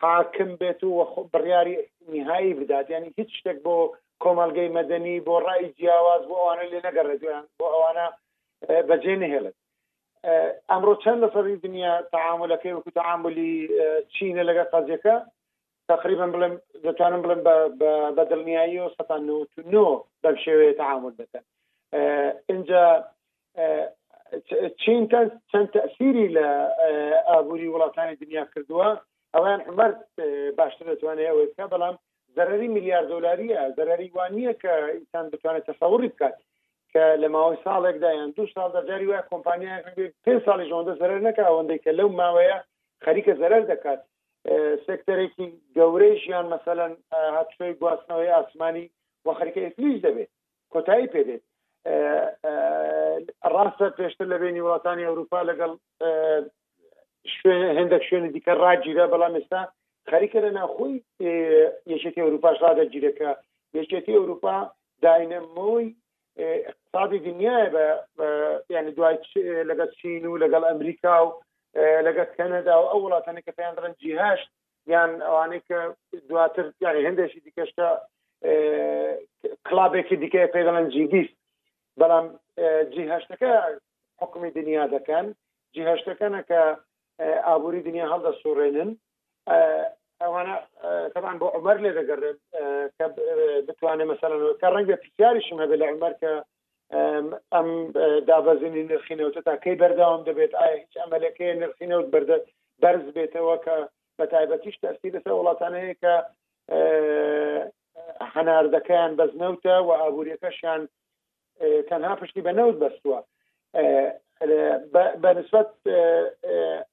حاکم 0.00 0.50
بێت 0.60 0.80
و 0.84 0.92
بڕیاری 1.32 1.76
نیهایی 2.12 2.54
بدات 2.60 2.86
ینی 2.94 3.10
هیچ 3.18 3.30
شتێک 3.40 3.58
بۆ 3.64 3.74
کۆمەلگەی 4.24 4.72
مەدەنی 4.78 5.22
بۆ 5.26 5.34
ڕای 5.46 5.64
جیاواز 5.78 6.22
بۆ 6.28 6.34
ئەوانە 6.40 6.64
لێ 6.72 6.80
نەگەڕێتیان 6.88 7.44
بۆ 7.58 7.66
ئەوانە 7.74 8.06
بەجێ 8.88 9.14
نهێڵێت 9.22 9.56
ئەمڕۆ 10.70 10.92
چەند 11.02 11.18
لە 11.24 11.28
سەری 11.34 11.56
دنیا 11.66 11.92
تعاملەکەی 12.14 12.74
وەکو 12.76 12.90
تعاملی 13.00 13.52
چینە 14.14 14.42
لەگە 14.48 14.64
قەزیەکە 14.72 15.16
تقریبا 15.88 16.26
بڵم 16.34 16.52
دەتوانم 16.82 17.22
بڵم 17.24 17.40
بە 17.46 18.24
دڵنیایی 18.30 18.78
و 18.80 18.90
سەتان 18.96 19.26
نۆ 19.74 19.86
بەم 20.22 20.36
شێوەیە 20.44 20.76
تعامل 20.80 21.14
دەکەن 21.20 21.44
اینجا 22.50 22.84
چین 24.84 25.08
چەند 25.50 25.68
تەسیری 25.78 26.26
لە 26.36 26.46
ئابووری 27.30 27.72
وڵاتانی 27.74 28.16
دنیا 28.22 28.44
کردووە 28.54 28.90
ئەویان 29.34 29.60
عمر 29.72 29.90
باشتر 30.58 30.86
دەتوانێت 30.92 31.30
ئەوکە 31.30 31.66
بەڵام 31.74 31.96
زەرری 32.38 32.68
میلیارد 32.76 33.08
دلاریە 33.12 33.62
زەرری 33.76 34.10
وانە 34.16 34.52
کە 34.62 34.72
ئینسان 34.96 35.24
بتوانێت 35.32 35.64
تەسەوری 35.70 36.08
بکات 36.12 36.36
کە 36.94 37.02
لە 37.22 37.28
ماوەی 37.34 37.62
ساڵێکدا 37.66 38.10
یان 38.14 38.30
دو 38.36 38.44
ساڵ 38.54 38.68
دەجاری 38.76 39.06
وای 39.08 39.22
کۆمپانیای 39.30 39.80
پێ 40.24 40.32
ساڵی 40.46 40.64
ژۆندە 40.70 40.94
زەرر 41.02 41.20
نەکە 41.28 41.42
ئەوەندەی 41.48 41.80
کە 41.84 41.90
لەو 41.98 42.08
ماوەیە 42.20 42.58
خەریکە 43.04 43.34
زەرر 43.42 43.60
دەکات 43.72 44.00
سکتەرێکی 44.86 45.46
گەورەی 45.76 46.20
ژیان 46.24 46.46
مثلەن 46.54 46.92
هاتشوی 47.36 47.74
گواستنەوەی 47.80 48.34
ئاسمانی 48.36 48.86
و 49.24 49.28
خەرکە 49.38 49.60
ئفلیش 49.66 49.98
دەبێت 50.06 50.30
کۆتایی 50.74 51.10
پێدێت 51.14 51.42
ڕاستە 53.54 53.86
پێشتر 53.98 54.26
لە 54.32 54.36
بینی 54.42 54.64
وڵاتانی 54.66 55.06
ئەوروپا 55.08 55.40
لەگەڵ 55.50 55.72
هەندێک 57.78 58.02
شوێنی 58.08 58.32
دیکە 58.34 58.52
ڕاجیرە 58.62 59.04
بەڵام 59.12 59.34
ئێستا 59.38 59.60
خەریکە 60.10 60.38
لە 60.46 60.50
ناخۆی 60.58 60.94
یەکێتی 61.92 62.22
ئەوروپاش 62.24 62.56
ڕدەگیرەکە 62.64 63.30
یەکێتی 63.78 64.16
ئەوروپا 64.18 64.56
داینەمۆی 65.04 65.86
اقتصادی 66.70 67.18
دنیای 67.26 67.66
بە 68.18 68.26
ینی 68.76 68.92
دوای 68.96 69.14
لەگەڵ 69.70 69.90
چین 69.98 70.22
و 70.26 70.40
لەگەڵ 70.44 70.62
ئەمریکا 70.72 71.14
و 71.26 71.32
لەگەت 72.06 72.30
کەنەدا 72.38 72.74
و 72.80 72.90
ئەو 72.92 73.00
وڵاتانی 73.04 73.42
کە 73.46 73.52
پێیان 73.58 73.76
ڕەنجی 73.84 74.12
هەشت 74.22 74.48
یان 74.92 75.10
ئەوانەی 75.28 75.62
کە 75.68 75.78
دواتر 76.28 76.66
یانی 76.84 77.06
هەندێکی 77.08 77.44
دیکەشتا 77.46 77.88
کلابێکی 79.68 80.16
دیکە 80.22 80.42
پێدەڵەن 80.54 80.86
جیبیست 80.94 81.36
بەڵام 82.00 82.26
جیهشتەکە 82.94 83.52
حکومی 84.20 84.50
دنیا 84.58 84.84
دەکەن 84.96 85.26
جیهشتەکەنە 85.74 86.40
کە 86.50 86.60
ئابووری 87.46 87.84
دنیا 87.88 88.06
هەڵدە 88.12 88.32
سوڕێنن 88.42 88.90
ئەوانە 90.22 90.56
تەبان 91.14 91.36
بۆ 91.40 91.46
عمر 91.56 91.76
لێ 91.84 91.90
دەگەڕێت 91.98 92.40
کە 92.96 93.06
بتوانێت 93.66 94.08
مەسەرەوە 94.10 94.58
کە 94.60 94.66
ڕەنگە 94.74 94.96
پرسیاریشم 95.02 95.58
هەبێ 95.62 95.76
لە 95.82 95.86
عمر 95.92 96.12
کە 96.22 96.30
ئەم 97.00 97.68
دابەزینی 98.28 98.82
نرخینەوتە 98.90 99.40
تا 99.48 99.54
کەی 99.64 99.76
بەردەوام 99.82 100.20
دەبێت 100.28 100.52
ئایا 100.60 100.76
هیچ 100.84 100.92
ئەمەلەکەی 101.00 101.56
نرخینەوت 101.60 102.06
بەردە 102.14 102.36
بەرز 102.82 103.06
بێتەوە 103.16 103.56
کە 103.64 103.76
بە 104.18 104.24
تایبەتیش 104.32 104.76
دەستی 104.84 105.14
لەسەر 105.14 105.32
وڵاتانەیە 105.36 105.94
کە 106.02 106.14
هەناردەکەیان 108.34 109.12
بەزنەوتە 109.18 109.74
و 109.86 109.90
ئابوووریەکەشیان 110.00 110.82
تەنها 111.88 112.14
پشتی 112.20 112.44
بەنەوت 112.48 112.76
بەستووە 112.82 113.20
بەنسبت 115.24 115.70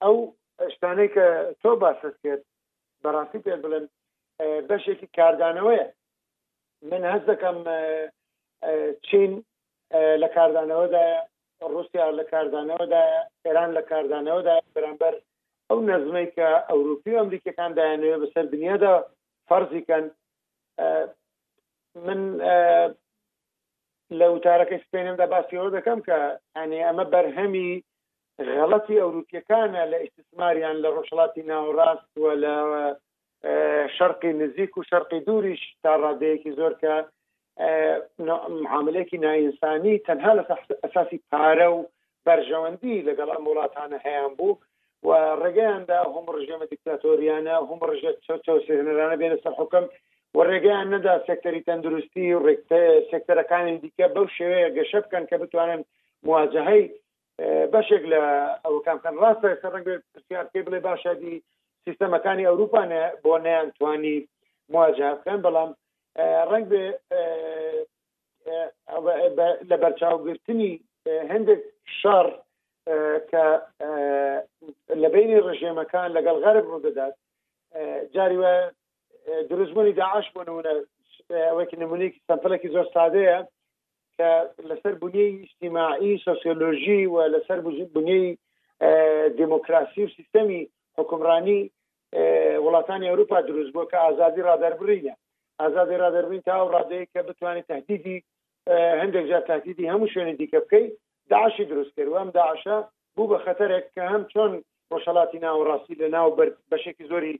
ئەو 0.03 0.15
شتانەی 0.73 1.09
کە 1.15 1.25
تۆ 1.61 1.69
باست 1.83 2.05
کرد 2.23 2.43
بەڕاستی 3.03 3.39
پێ 3.45 3.55
بڵێن 3.63 3.85
بەشێکی 4.69 5.07
کاردانەوەیە 5.17 5.87
من 6.89 7.03
هەز 7.11 7.23
دەکەم 7.31 7.57
چین 9.07 9.31
لە 9.93 10.27
کاردانەوەدا 10.35 11.05
رووسیا 11.71 12.05
لە 12.19 12.23
کاردانەوەدا 12.31 13.03
ئێران 13.45 13.69
لە 13.77 13.81
کاردانەوەدا 13.91 14.55
بەرامبەر 14.73 15.13
ئەو 15.69 15.79
نەزمەی 15.89 16.27
کە 16.37 16.49
ئەوروپی 16.69 17.17
ئەمریکەکان 17.19 17.71
دایانوێ 17.77 18.15
بەسەر 18.23 18.45
دنیادا 18.53 18.93
فەرزیکەن 19.49 20.05
من 22.05 22.19
لە 24.19 24.25
وتارەکەی 24.33 24.83
سپێنمدا 24.85 25.25
باسیەوە 25.33 25.69
دەکەم 25.77 25.99
کە 26.07 26.19
ئەنی 26.57 26.83
ئەمە 26.87 27.05
بەرهەمی 27.13 27.69
غەڵەتی 28.57 29.01
ئەوروپیەکانە 29.01 29.83
لە 29.91 29.97
ئیسماریان 30.03 30.77
لە 30.83 30.89
ڕۆژڵاتی 30.95 31.43
ناوەڕاست 31.51 32.11
و 32.21 32.25
لە 32.43 32.55
شەرقی 33.97 34.33
نزیک 34.41 34.71
و 34.77 34.83
شەرقی 34.91 35.19
دووریش 35.27 35.61
تا 35.83 35.91
ڕادەیەکی 36.03 36.55
زۆر 36.59 36.73
کە 36.81 36.93
معاملێکی 38.66 39.18
نائینسانی 39.26 39.95
تەنها 40.07 40.32
لە 40.39 40.43
ئەساسی 40.84 41.18
پارە 41.32 41.68
و 41.76 41.89
بەرژەوەندی 42.26 43.05
لەگەڵ 43.07 43.30
ئەم 43.36 43.43
وڵاتانە 43.49 43.97
هەیەیان 44.05 44.34
بوو 44.39 44.53
و 45.03 45.10
ڕێگەیاندا 45.43 45.97
هەم 46.16 46.26
ڕژێمە 46.36 46.66
دیکتاتۆریانە 46.74 47.55
هەم 47.70 47.80
ڕژێت 47.91 48.18
چاوسێنەرانە 48.45 49.18
بێنە 49.20 49.38
سەر 49.43 49.53
حکم 49.60 49.86
و 50.36 50.39
ڕێگەیان 50.49 50.88
نەدا 50.93 51.16
سектەری 51.28 51.66
تەندروستی 51.68 52.28
و 52.36 52.39
ڕێکتە 52.47 52.82
سектەرەکانی 53.12 53.74
دیکە 53.84 54.07
بەو 54.16 54.26
شێوەیە 54.38 54.70
گەشە 54.78 54.99
بکەن 55.03 55.24
کە 55.30 55.36
بتوانن 55.41 55.82
مواجهەی 56.28 56.84
بەشێک 57.74 58.03
لە 58.12 58.20
ئەوکانکەن 58.66 59.16
ڕاستە 59.24 59.70
ڕنگ 59.76 59.88
پرسیار 60.12 60.45
پێ 60.53 60.60
بڵێ 60.66 60.80
باشادی 60.88 61.36
سیستەمەکانی 61.86 62.47
ئەوروپانە 62.49 63.03
بۆ 63.24 63.34
نیان 63.45 63.68
توانی 63.78 64.18
مواجهکەن 64.74 65.39
بەڵام 65.45 65.72
ڕنگ 66.51 66.66
بێ 66.72 66.86
لە 69.70 69.76
بەرچاوگرتنی 69.84 70.72
هەندێک 71.32 71.62
شار 71.99 72.28
کە 73.32 73.45
لە 75.01 75.07
بینی 75.14 75.43
ڕژێمەکان 75.47 76.10
لەگەڵ 76.18 76.38
غەرب 76.43 76.66
ڕوودەدات 76.72 77.14
جاری 78.16 78.38
وە 78.43 78.53
دروستبوونی 79.49 79.97
داعاش 79.99 80.26
بوونەونە 80.34 80.74
ئەوەکی 81.49 81.80
نمونێکی 81.84 82.24
سەمپلەکی 82.28 82.74
زۆر 82.76 82.88
سادەیە 82.95 83.38
کە 84.18 84.30
لەسەر 84.70 84.93
بنیەی 85.01 85.41
اجتماعی 85.45 86.22
سوسیۆلۆژی 86.28 87.01
و 87.14 87.16
لەسەر 87.34 87.60
بنیەی 87.95 88.28
دموکراسی 89.41 90.01
و 90.05 90.14
سیستەمی 90.18 90.62
حکمڕانی 90.97 91.62
وڵاتانی 92.66 93.10
ئەوروپا 93.10 93.38
دروست 93.49 93.72
بوو 93.74 93.89
کە 93.91 93.97
ئازادی 94.03 94.45
ڕادەربڕینە 94.49 95.14
ئازادی 95.64 95.95
رادەربووین 96.03 96.41
تا 96.47 96.55
و 96.66 96.72
ڕادەیە 96.76 97.05
کە 97.14 97.20
بتوانێت 97.30 97.68
تهدیدی 97.72 98.18
هەندێک 99.01 99.26
جار 99.32 99.41
تهدیدی 99.49 99.89
هەموو 99.91 100.12
شوێنی 100.14 100.38
دیکە 100.41 100.60
بکەی 100.66 100.86
داعشی 101.30 101.66
دروست 101.70 101.93
کرد 101.95 102.07
وم 102.12 102.30
داعشا 102.39 102.78
بوو 103.16 103.28
بە 103.32 103.38
خەتەرێک 103.45 103.86
کە 103.95 104.03
هەم 104.14 104.24
چۆن 104.34 104.51
ڕۆژەڵاتی 104.91 105.39
ناوەڕاستی 105.45 105.99
لە 106.01 106.07
ناو 106.16 106.30
بەشێکی 106.72 107.05
زۆری 107.12 107.34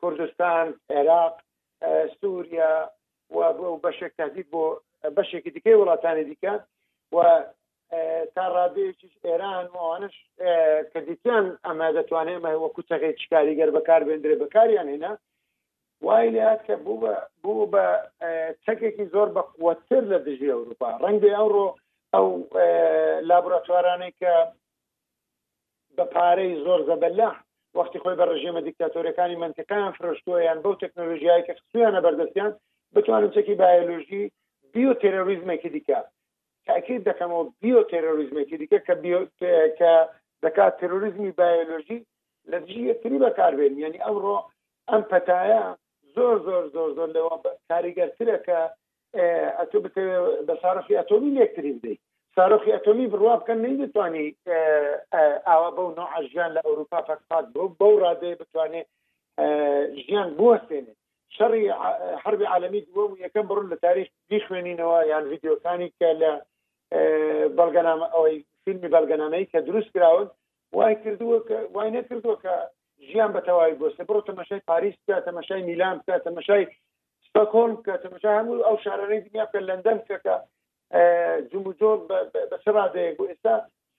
کوردستان 0.00 0.66
عێراق 0.94 1.34
سووریا 2.20 2.72
و 3.36 3.38
بەشێک 3.86 4.12
تهدید 4.18 4.46
بۆ 4.52 4.64
بەشێکی 5.16 5.50
دیکەی 5.56 5.78
وڵاتانی 5.80 6.24
دیکە 6.30 6.54
و 7.16 7.16
تا 8.34 8.44
ڕادەیەکی 8.56 9.08
ئێران 9.26 9.66
وانش 9.76 10.16
کە 10.92 10.98
دیتیان 11.08 11.46
ئەمە 11.66 11.88
دەتوانێت 11.96 12.42
وەکو 12.64 12.82
تەغی 12.92 13.12
چکاری 13.20 13.56
گەر 13.60 13.70
بەکار 13.76 14.02
بێندرێ 14.08 14.36
بەکاریان 14.42 14.88
هێنا 14.94 15.12
وای 16.02 16.30
لە 16.30 16.48
کە 16.66 16.74
بوو 16.84 17.00
بە 17.02 17.14
بوو 17.42 17.66
بە 17.74 17.86
چەکێکی 18.64 19.06
زۆر 19.14 19.28
بە 19.36 19.42
قوتر 19.58 20.02
لە 20.12 20.18
دژی 20.26 20.52
ئەوروپا 20.52 20.88
ڕەنگە 21.02 21.30
ئەوڕۆ 21.36 21.68
ئەو 22.14 22.26
لابراتوارانەی 23.28 24.14
کە 24.20 24.32
بە 25.96 26.04
پارەی 26.14 26.60
زۆر 26.64 26.80
زەبەلا 26.88 27.30
وقتی 27.78 27.98
خۆی 28.02 28.18
بە 28.18 28.24
ڕژێمە 28.32 28.60
دیکتاتۆریەکانی 28.68 29.40
منتەکان 29.42 29.90
فرشتویان 29.98 30.58
بەو 30.64 30.74
تەکنۆلژیایی 30.84 31.46
کە 31.46 31.54
سویانە 31.70 32.00
بەردەستیان 32.06 32.52
بتوانن 32.94 33.30
چەکی 33.36 33.54
بایلۆژی 33.62 34.22
بیو 34.74 34.92
تێرۆریزمێکی 35.02 35.70
دیکە 35.76 35.98
تاکید 36.66 37.02
دەکەمەوە 37.08 37.44
بیو 37.62 37.80
تێرۆریزمێکی 37.92 38.56
دیکە 38.60 38.78
کە 38.86 38.94
کە 39.78 39.92
دەکات 40.44 40.74
تێرۆریزمی 40.80 41.32
بایلۆژی 41.38 42.00
لە 42.50 42.56
دژی 42.64 42.88
یەکتری 42.90 43.22
بەکاربێن 43.24 43.74
یعنی 43.84 43.98
ئەمڕۆ 44.06 44.38
ئەم 44.90 45.02
پەتایە 45.10 45.64
زۆر 46.18 46.40
زۆر 46.48 46.68
زۆر 46.76 46.90
زۆر 46.98 47.08
لەوە 47.16 47.36
کاریگەرترەکە 47.72 48.60
ئەتۆ 49.60 49.78
بت 49.84 49.96
بە 50.48 50.54
ساارخی 50.62 50.96
ئەتۆمی 50.98 51.34
لێکتری 51.38 51.72
بدەیت 51.78 52.00
ساارخی 52.36 52.74
ئەتۆمی 52.76 53.06
بڕوا 53.12 53.34
بکەن 53.40 53.58
نمیتوانانی 53.66 54.28
ئاوا 55.48 55.70
بەو 55.76 55.88
نوعژیان 55.98 56.50
لە 56.56 56.60
ئەوروپا 56.66 57.00
فەقات 57.08 57.46
بۆ 57.54 57.64
بەو 57.80 57.94
ڕادێ 58.04 58.32
بتوانێت 58.40 58.86
ژیان 60.04 60.28
بوەستێنێت 60.38 60.98
شەڕی 61.36 61.64
حربی 62.22 62.48
عالمی 62.52 62.82
دووە 62.92 63.04
و 63.08 63.18
یەکەم 63.24 63.44
بڕون 63.48 63.66
لە 63.72 63.76
تاریخ 63.86 64.08
بیخوێنینەوە 64.30 64.98
یان 65.10 65.24
یددیوکانی 65.32 65.88
کە 65.98 66.08
لە 66.22 66.32
بەڵگەنامە 67.58 68.06
ئەوەی 68.14 68.38
فیلمی 68.64 68.92
بەلگەنامەی 68.94 69.44
کە 69.52 69.58
دروست 69.68 69.90
کراون 69.94 70.28
وای 70.76 70.94
کردووە 71.04 71.38
وای 71.74 71.90
نەکردووە 71.96 72.36
کە 72.44 72.54
ژیان 73.06 73.30
بەتەواوی 73.36 73.78
گۆستە 73.80 74.02
بڕۆ 74.08 74.20
تەمەشای 74.30 74.62
پاریس 74.70 74.96
کە 75.06 75.16
تەمەشای 75.28 75.62
میلان 75.70 75.96
کە 76.06 76.14
تەمەشای 76.26 76.64
ستۆکۆلم 77.28 77.76
کە 77.86 77.94
تەمەشای 78.04 78.38
هەموو 78.40 78.64
ئەو 78.66 78.76
شارەی 78.84 79.20
دنیا 79.26 79.44
کە 79.52 79.58
لەندەن 79.68 79.98
کەکە 80.08 80.36
جموجۆر 81.50 81.96
بەسەرادەیە 82.50 83.16
بۆ 83.18 83.24
ئێستا 83.30 83.54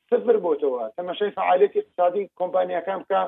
سفر 0.09 0.35
بۆتەوە 0.45 0.81
تەمەشای 0.97 1.31
فعالەتی 1.39 1.79
اقتصادی 1.81 2.29
کۆمپانیەکان 2.39 2.99
بکە 3.03 3.21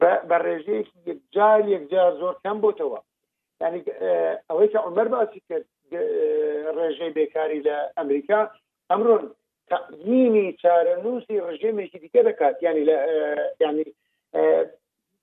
بە 0.00 0.36
ڕێژەیەکی 0.46 0.94
یەکجار 1.10 1.60
یەکجار 1.74 2.12
زۆر 2.20 2.34
کەم 2.44 2.58
بۆتەوە 2.64 3.00
ینی 3.60 3.80
ئەوەی 4.48 4.68
کە 4.72 4.78
عمر 4.88 5.06
باسی 5.14 5.40
کرد 5.48 5.66
ڕێژەی 6.76 7.14
بێکاری 7.18 7.60
لە 7.66 7.76
ئەمریکا 7.98 8.40
ئەمڕۆ 8.90 9.16
تەقییمی 9.70 10.46
چارە 10.62 10.94
نووسی 11.04 11.42
ڕژێمێکی 11.48 11.98
دیکە 12.02 12.20
دەکات 12.28 12.56
ینی 12.66 12.84
لە 12.88 12.96
ینی 13.60 13.88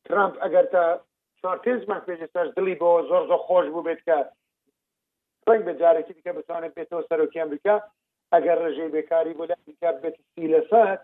ترامپ 0.09 0.37
ئەگەر 0.43 0.65
تا 0.73 0.81
چوار 1.41 1.57
پێنجمان 1.65 2.01
پێێ 2.07 2.27
سەر 2.33 2.47
دلی 2.57 2.75
بۆ 2.81 2.89
زۆر 3.09 3.23
زۆر 3.29 3.41
خۆش 3.47 3.65
بوو 3.73 3.85
بێت 3.87 4.01
کە 4.07 4.17
ڕنگ 5.47 5.61
بە 5.67 5.73
جارێکی 5.81 6.13
دیکە 6.17 6.31
بتوانێت 6.37 6.73
بێتەوە 6.77 7.03
سەرۆکی 7.09 7.39
ئەمریکا 7.41 7.75
ئەگەر 8.33 8.57
ڕژەی 8.65 8.93
بێکاری 8.95 9.37
بۆ 9.37 9.43
لە 9.49 9.55
ئەمریکا 9.59 9.89
بێت 10.03 10.15
سی 10.33 10.45
لە 10.53 10.61
سات 10.69 10.99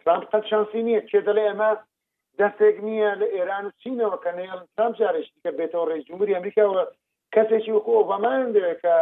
ترامپ 0.00 0.24
قەت 0.32 0.44
شانسی 0.50 0.80
نییە 0.86 1.02
کێ 1.10 1.20
دەڵێ 1.28 1.44
ئەمە 1.48 1.70
دەستێک 2.40 2.76
نییە 2.88 3.10
لە 3.20 3.26
ئێران 3.34 3.64
و 3.66 3.74
چینەوە 3.80 4.16
کە 4.24 4.30
نێڵ 4.38 4.58
ترامپ 4.74 4.94
جارێکی 5.00 5.40
کە 5.44 5.50
بێتەوە 5.58 5.84
ڕێ 5.90 5.96
جمهوری 6.08 6.36
ئەمریکاوە 6.36 6.82
کەسێکی 7.34 7.74
وەکو 7.76 7.92
ئۆبامان 7.98 8.46
دەوێت 8.56 8.78
کە 8.84 8.96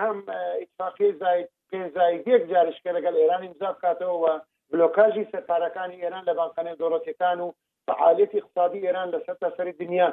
هەم 0.00 0.16
اتفاقی 0.62 1.10
زای 1.22 1.40
پێنجایی 1.70 2.18
یەک 2.30 2.42
جارشکە 2.52 2.90
لەگەڵ 2.96 3.14
ئێران 3.20 3.42
ئیمزا 3.44 3.70
بکاتەوە 3.74 4.32
بلۆکاژی 4.70 5.28
سەرپارەکانی 5.32 6.02
ئێران 6.02 6.24
لە 6.28 6.32
بانکانێ 6.38 6.72
دۆڕەتەکان 6.80 7.38
و 7.42 7.48
فعالیت 7.88 8.30
اقتصادی 8.34 8.80
ئێران 8.86 9.08
لە 9.14 9.18
سەر 9.26 9.36
سەری 9.56 9.72
دنیا 9.82 10.08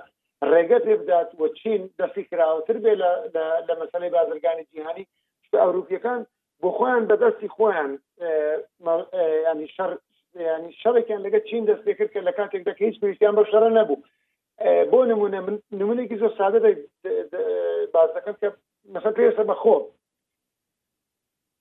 ڕێگە 0.52 0.80
پێ 0.86 0.94
بدات 1.02 1.30
و 1.40 1.44
چین 1.60 1.82
دەستی 2.00 2.24
کراوتر 2.32 2.78
بێ 2.84 2.94
لە 3.68 3.74
مەسلەی 3.82 4.14
بازرگانی 4.18 4.68
جیهانی 4.72 5.08
ئەوروپیەکان 5.62 6.22
بۆ 6.62 6.70
خۆیان 6.78 7.04
بەدەستی 7.10 7.50
خۆیان 7.56 7.92
ینی 9.50 9.68
شەر 9.76 9.92
ینی 10.50 10.72
شەڕێکیان 10.82 11.22
لەگە 11.28 11.40
چین 11.50 11.64
دەست 11.70 11.84
پێ 11.86 11.94
کرد 11.98 12.12
کە 12.14 12.20
لە 12.30 12.34
کاتێکدا 12.38 12.72
هیچ 12.86 12.96
پێویستیان 13.02 13.34
بە 13.38 13.44
شەرە 13.52 13.70
نەبوو 13.78 14.04
بۆ 14.92 14.98
نمونە 15.12 15.40
نمونێکی 15.82 16.20
زۆر 16.22 16.34
سادە 16.40 16.60
باز 17.94 18.10
دەکەم 18.18 18.36
کە 18.42 18.50
مەسە 18.94 19.12
پێێسە 19.18 19.44
بەخۆ 19.50 19.78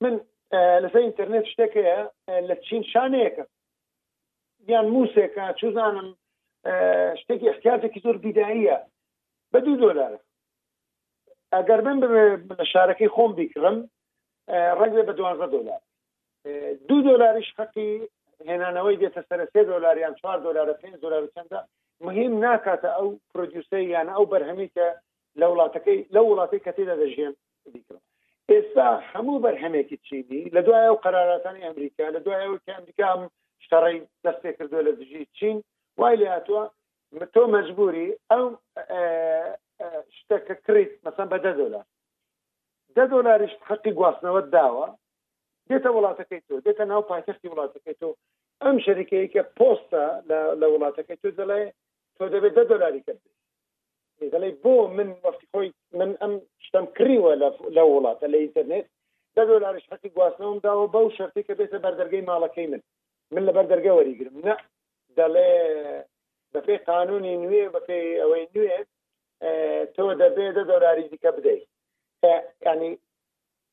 من 0.01 0.15
لەسەر 0.83 1.01
ئینتەرنێت 1.05 1.45
شتێکەیە 1.51 1.97
لە 2.49 2.55
چین 2.67 2.83
شانەیەەکە 2.93 3.45
یان 4.67 4.87
موسێکە 4.95 5.45
چزانم 5.61 6.07
شتێکی 7.19 7.47
احتیاجێکی 7.49 7.99
زۆر 8.05 8.17
بیداییە 8.23 8.77
بە 9.53 9.59
دوو 9.65 9.77
دۆلارە 9.83 10.19
ئەگەر 11.55 11.79
من 11.87 11.97
لە 12.03 12.65
شارەکەی 12.71 13.13
خۆم 13.15 13.31
بیکڕم 13.37 13.77
ڕنگ 14.79 14.95
بە 15.07 15.13
دوازە 15.19 15.47
دلار 15.55 15.81
دو 16.89 16.97
دلاریش 17.07 17.49
حقی 17.59 17.91
هێنانەوەی 18.49 18.99
دێتە 19.01 19.21
سەر 19.29 19.39
سێ 19.53 19.61
دلاریان 19.71 20.13
چوار 20.19 20.37
دلار 20.47 20.67
پێ 20.81 20.89
دلار 21.03 21.23
چنددە 21.35 21.59
مهم 22.07 22.31
ناکاتە 22.45 22.89
ئەو 22.97 23.07
پرۆدیوسی 23.31 23.81
یانە 23.93 24.11
ئەو 24.17 24.25
بەرهەمی 24.33 24.69
کە 24.75 24.87
لە 25.39 25.45
وڵاتەکەی 25.51 25.99
لە 26.15 26.19
وڵاتی 26.27 26.63
کەتیدا 26.65 26.95
دەژێن 27.01 27.33
بیکرم 27.73 28.03
ئێستا 28.51 28.87
هەموو 29.11 29.41
بەرهەمێکی 29.45 29.97
چینی 30.07 30.41
لە 30.55 30.61
دوای 30.67 30.85
ئەو 30.89 30.95
قراراتانی 31.05 31.65
ئەمریکا 31.65 32.05
لە 32.15 32.19
دوای 32.25 32.41
ئەو 32.45 32.55
ئەمریکا 32.69 33.09
شەڕی 33.69 33.97
دەستێ 34.25 34.51
کردو 34.59 34.79
لە 34.87 34.91
دژی 34.99 35.23
چین 35.37 35.57
وای 35.99 36.15
لە 36.21 36.27
هاتووە 36.35 36.63
تۆ 37.33 37.41
مەجبوری 37.55 38.07
ئەو 38.31 38.43
شتەکە 40.17 40.55
کریت 40.65 40.91
مەسم 41.05 41.27
بە 41.31 41.37
دە 41.45 41.51
دۆلار 41.61 41.85
دە 42.95 43.03
دۆلاریش 43.13 43.53
حقی 43.69 43.91
گواستنەوە 43.99 44.41
داوە 44.55 44.87
دێتە 45.69 45.89
وڵاتەکەی 45.95 46.41
تۆ 46.47 46.55
دێتە 46.65 46.83
ناو 46.91 47.01
پایتەختی 47.11 47.51
وڵاتەکەی 47.51 47.95
تۆ 48.01 48.09
ئەم 48.63 48.75
شەریکەیە 48.85 49.27
کە 49.33 49.41
پۆستە 49.57 50.03
لە 50.61 50.67
وڵاتەکەی 50.73 51.19
تۆ 51.23 51.29
دەڵێ 51.39 51.61
تۆ 52.17 52.23
دەبێت 52.33 52.53
دە 52.59 52.63
دۆلاری 52.71 53.01
کرد 53.07 53.21
دەڵێ 54.33 54.49
بۆ 54.63 54.73
من 54.97 55.09
وەفتی 55.25 55.47
خۆی 55.51 55.69
من 55.99 56.11
ئەم 56.21 56.33
شتم 56.65 56.85
کریوە 56.97 57.33
لە 57.75 57.81
وڵاتە 57.93 58.25
لە 58.33 58.37
ئینتەرنێت 58.43 58.85
دە 59.35 59.43
دۆلاریش 59.51 59.85
حقی 59.91 60.09
گواستنەوەم 60.15 60.59
داوە 60.65 60.85
بەو 60.93 61.05
شەرتی 61.17 61.43
کە 61.47 61.53
بێتە 61.59 61.77
بەردەرگەی 61.83 62.27
ماڵەکەی 62.29 62.67
من 62.71 62.81
من 63.31 63.45
لبر 63.45 63.65
درجة 63.65 63.95
وريقر 63.95 64.29
منا 64.33 64.57
دل 65.17 65.37
بفي 66.53 66.77
قانون 66.77 67.21
نوي 67.23 67.67
بفي 67.69 68.23
أوين 68.23 68.47
تو 69.93 70.13
دبى 70.13 70.51
دور 70.51 70.85
عريض 70.85 71.15
كبدي 71.15 71.67
يعني 72.61 72.99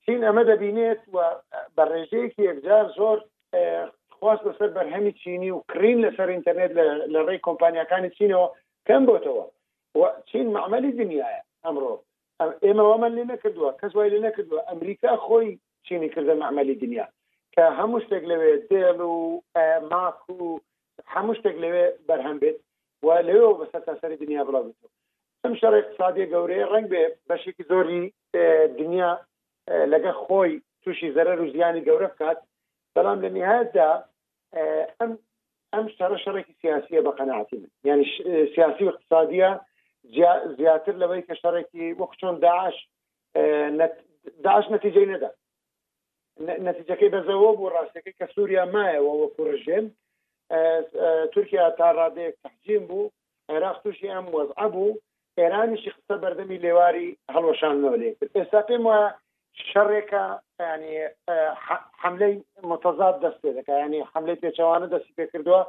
شين 0.07 0.25
أما 0.25 0.43
دبينات 0.43 1.01
وبرجيك 1.09 2.33
كي 2.37 2.51
إفجار 2.53 2.93
زور 2.97 3.25
آه 3.55 3.93
خواص 4.11 4.41
بسر 4.43 4.67
برهمي 4.67 5.11
تشيني 5.13 5.53
وكرين 5.53 6.07
لسر 6.07 6.35
إنترنت 6.35 6.73
ل 6.73 7.13
لري 7.13 7.39
كومبانيا 7.39 7.83
كان 7.83 8.11
تشيني 8.11 8.49
كم 8.85 9.07
بوتوا 9.07 9.45
وشين 9.95 10.53
معمل 10.53 10.85
الدنيا 10.85 11.43
أمره 11.67 12.03
أم 12.41 12.55
إما 12.65 12.83
ومن 12.83 13.15
لنا 13.15 13.37
كدوا 13.37 13.71
كسوى 13.73 14.09
لنا 14.09 14.31
كدوا 14.31 14.73
أمريكا 14.73 15.17
خوي 15.17 15.59
تشيني 15.85 16.09
كذا 16.09 16.35
معمل 16.35 16.71
الدنيا 16.71 17.09
کە 17.57 17.65
هەموو 17.79 18.01
شتێک 18.05 18.25
لەوێ 18.31 18.53
دێڵ 18.71 18.99
و 19.13 19.17
ماخ 19.91 20.19
و 20.29 20.45
هەموو 21.15 21.39
شتێک 21.39 21.57
لەوێ 21.65 21.87
بەرهەم 22.09 22.37
بێت 22.43 22.59
و 23.05 23.09
لەوێ 23.29 23.51
بەسەر 23.61 23.83
تاسەری 23.89 24.21
دنیا 24.23 24.43
بڵا 24.49 24.61
بێت 24.67 24.79
ئەم 25.43 25.55
شەڕ 25.61 25.75
اقتصادی 25.79 26.31
گەورەیە 26.33 26.67
ڕنگ 26.75 26.87
بێ 26.93 27.03
بەشێکی 27.29 27.65
زۆری 27.71 28.03
دنیا 28.81 29.13
لەگە 29.93 30.13
خۆی 30.25 30.53
تووشی 30.83 31.13
زەرەر 31.17 31.39
و 31.45 31.51
زیانی 31.55 31.85
گەورە 31.89 32.09
بکات 32.13 32.39
بەڵام 32.95 33.19
لە 33.25 33.29
نهایەتدا 33.37 33.89
ئەم 35.01 35.13
ئەم 35.75 35.87
شارە 35.97 36.17
شەڕێکی 36.25 36.55
سیاسیە 36.63 37.01
بە 37.07 37.13
قەنعاتی 37.19 37.57
من 37.63 37.71
یعنی 37.89 38.05
سیاسی 38.55 38.85
و 38.87 38.91
اقتصادیە 38.93 39.51
زیاتر 40.59 40.95
لەوەی 41.03 41.23
کە 41.29 41.35
شەڕێکی 41.43 41.85
وەک 42.01 42.13
چۆن 42.21 42.35
داعش 42.45 42.77
داعش 44.45 44.67
نەتیجەی 44.75 45.09
نەدا 45.13 45.31
نەتیجەکەی 46.41 47.13
بەزەوە 47.15 47.51
بوو 47.59 47.73
ڕاستەکەی 47.77 48.17
کە 48.21 48.27
سووریا 48.35 48.65
مایەوە 48.75 49.13
وەکو 49.23 49.43
ڕژێم 49.51 49.87
تورکیا 51.33 51.67
تا 51.79 51.87
ڕادەیەک 51.99 52.35
تحجیم 52.45 52.83
بوو 52.89 53.13
عێراق 53.51 53.77
تووشی 53.83 54.13
ئەم 54.15 54.27
وەزع 54.37 54.67
بوو 54.75 54.99
ئێرانیشی 55.41 55.95
قسە 55.97 56.15
بەردەمی 56.23 56.61
لێواری 56.65 57.09
هەڵۆشانەوە 57.35 57.95
لێ 58.03 58.09
ئێستا 58.39 58.61
پێم 58.69 58.83
وایە 58.89 59.09
شەڕێکە 59.71 60.25
ینی 60.73 60.97
حملەی 62.03 62.35
متەزاد 62.71 63.17
دەست 63.25 63.39
پێ 63.43 63.51
دەکە 63.59 63.75
ینی 63.83 64.01
حملەی 64.13 64.41
پێچەوانە 64.43 64.87
دەستی 64.93 65.15
پێ 65.19 65.25
کردووە 65.33 65.61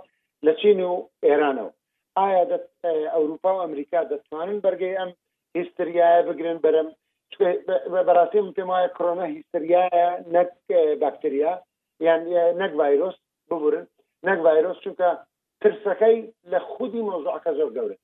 لە 0.45 0.53
چین 0.59 0.79
و 0.89 0.93
ئێرانەوە 1.27 1.71
ئایا 2.17 2.41
ئەوروپا 3.15 3.51
و 3.55 3.61
ئەمریکا 3.65 3.99
دەتوانن 4.11 4.57
بەرگەی 4.65 4.97
ئەم 5.01 5.11
هیستریایە 5.55 6.21
بگرن 6.29 6.57
بەرم 6.65 6.89
بەڕاستی 8.07 8.39
من 8.45 8.51
پێم 8.57 8.69
وایە 8.73 8.89
کۆرۆنا 8.97 9.25
هیستریایە 9.35 10.05
نەک 10.35 10.49
باکتریا 11.01 11.53
یان 12.07 12.19
نەک 12.61 12.71
ڤایرۆس 12.79 13.17
ببورن 13.49 13.85
نەک 14.27 14.39
ڤایرۆس 14.45 14.77
چونکە 14.83 15.07
ترسەکەی 15.61 16.17
لە 16.51 16.59
خودی 16.71 17.01
مۆزوعەکە 17.07 17.51
زۆر 17.59 17.69
گەورە 17.77 17.95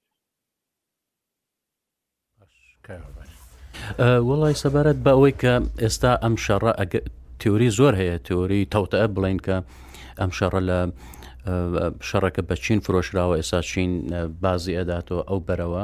وڵی 4.29 4.55
سەبارەت 4.63 4.97
بە 5.05 5.11
ئەوەی 5.15 5.35
کە 5.41 5.53
ئێستا 5.83 6.11
ئەم 6.23 6.35
شەڕە 6.45 6.71
تیوری 7.39 7.69
زۆر 7.79 7.93
هەیە 8.01 8.17
تیوری 8.27 8.69
تەوتە 8.73 9.01
بڵین 9.15 9.39
کە 9.45 9.57
ئەم 10.19 10.31
شەڕە 10.37 10.61
لە 10.69 10.79
شەڕەکە 12.07 12.41
بە 12.49 12.55
چین 12.63 12.79
فرۆشراوە 12.85 13.35
ئێستا 13.39 13.59
چین 13.71 13.91
بازی 14.43 14.77
ئەداتەوە 14.79 15.21
ئەو 15.29 15.39
بەرەوە. 15.47 15.83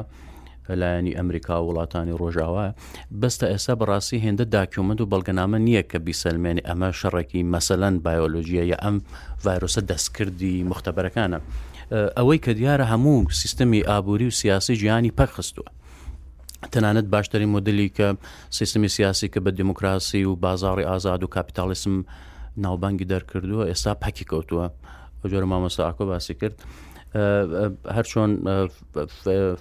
لایەنی 0.78 1.12
ئەمریکا 1.18 1.50
و 1.64 1.68
وڵاتانی 1.74 2.18
ڕۆژاوایە 2.22 2.74
بەستە 3.22 3.44
ئێستا 3.52 3.74
بەڕاستی 3.80 4.24
هێندە 4.26 4.46
داکیومنت 4.56 5.02
و 5.02 5.08
بەڵگەنامە 5.12 5.58
نییە 5.68 5.84
کە 5.92 5.98
بیسەلمێنی 6.06 6.66
ئەمە 6.68 6.90
شەڕێکی 7.00 7.42
مەسەلەن 7.54 7.96
بایۆلۆژیە 8.06 8.64
یا 8.72 8.78
ئەم 8.86 8.96
ڤایرۆسە 9.46 9.82
دەستکردی 9.90 10.64
مختبەرەکانە 10.72 11.40
ئەوەی 12.18 12.40
کە 12.46 12.52
دیارە 12.60 12.86
هەموو 12.92 13.32
سیستمی 13.40 13.82
ئابووری 13.90 14.28
و 14.28 14.38
سیاسی 14.42 14.74
گیانی 14.82 15.12
پەرخستووە 15.18 15.70
تەنانەت 16.74 17.08
باشترین 17.14 17.50
مدلی 17.50 17.90
کە 17.98 18.08
سیستمی 18.58 18.88
سیاسی 18.88 19.28
کە 19.34 19.40
بە 19.46 19.52
دموکراسی 19.60 20.24
و 20.26 20.36
بازاری 20.36 20.84
ئازاد 20.92 21.24
و 21.24 21.28
کاپیتالیسم 21.28 22.06
ناوبانگی 22.58 23.06
دەرکردووە 23.14 23.66
ئێستا 23.72 23.92
پەکی 24.04 24.26
کەوتووە 24.32 24.66
جۆرە 25.32 25.48
مامەساکۆ 25.52 26.04
باسی 26.12 26.34
کرد 26.34 26.58
هەر 27.16 28.04
چۆن 28.06 28.36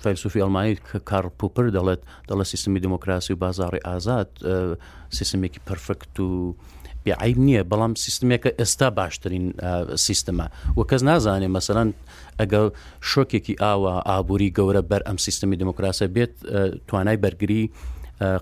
فەیلسوفی 0.02 0.40
ئەلمانی 0.40 0.74
کار 1.04 1.28
پوپر 1.38 1.70
دەڵێت 1.70 2.00
دەڵە 2.30 2.42
سیستمی 2.44 2.80
دموکراسی 2.80 3.32
و 3.32 3.36
بازاری 3.36 3.80
ئازاد 3.86 4.28
سیستمێکی 5.10 5.60
پرفکت 5.66 6.20
و 6.20 6.54
عیب 7.06 7.38
نییە 7.38 7.64
بەڵام 7.72 7.94
سیستمێکە 7.98 8.50
ئێستا 8.58 8.90
باشترین 8.90 9.52
سیستمە 10.06 10.46
و 10.76 10.80
کەس 10.90 11.02
نازانێ 11.02 11.48
مەسەرەن 11.56 11.90
ئەگە 12.40 12.62
شۆکێکی 13.10 13.56
ئاوە 13.62 13.94
ئابووری 14.08 14.52
گەورە 14.58 14.82
بەر 14.90 15.02
ئەم 15.08 15.16
سیستمی 15.18 15.56
دموکراسە 15.56 16.06
بێت 16.16 16.32
توانای 16.88 17.16
بەرگری 17.22 17.70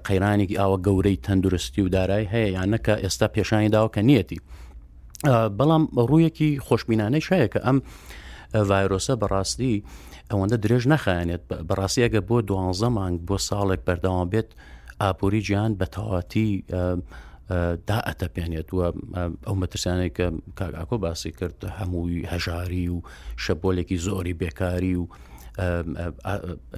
قەیرانێکی 0.07 0.59
ئاوە 0.59 0.79
گەورەی 0.87 1.17
تەندروستی 1.25 1.83
و 1.83 1.89
دارایی 1.89 2.27
هەیە 2.33 2.51
یان 2.57 2.75
نەکە 2.77 2.95
ئێستا 3.05 3.27
پێشانی 3.37 3.71
داوە 3.75 3.91
کە 3.95 4.01
نیەتی 4.09 4.41
بەڵام 5.59 5.83
ڕوویەکی 6.09 6.51
خۆشببینانەی 6.67 7.23
شایە 7.29 7.49
کە 7.55 7.61
ئەم 7.67 7.79
ڤایرۆسە 8.65 9.15
بەڕاستی 9.23 9.75
ئەوەندە 10.31 10.57
درێژ 10.65 10.85
نەخایێت 10.93 11.43
بەڕاستیەگە 11.69 12.21
بۆ 12.29 12.37
دوانزە 12.49 12.89
مانگ 12.97 13.19
بۆ 13.29 13.37
ساڵێک 13.49 13.81
بەردەوام 13.87 14.29
بێت 14.33 14.51
ئاپۆری 15.03 15.41
گیان 15.49 15.73
بە 15.81 15.87
تەواتی 15.95 16.65
دا 17.89 17.99
ئەتەپێنێت 18.07 18.69
وە 18.77 18.87
ئەو 19.47 19.55
مەترسانێک 19.63 20.15
کە 20.19 20.27
کاگاکۆ 20.59 20.97
باسی 21.05 21.31
کرد 21.39 21.59
هەمووی 21.79 22.27
هەژاری 22.33 22.87
و 22.95 22.99
شەپۆلێکی 23.45 23.97
زۆری 24.07 24.35
بێکاری 24.41 24.97
و 24.97 25.03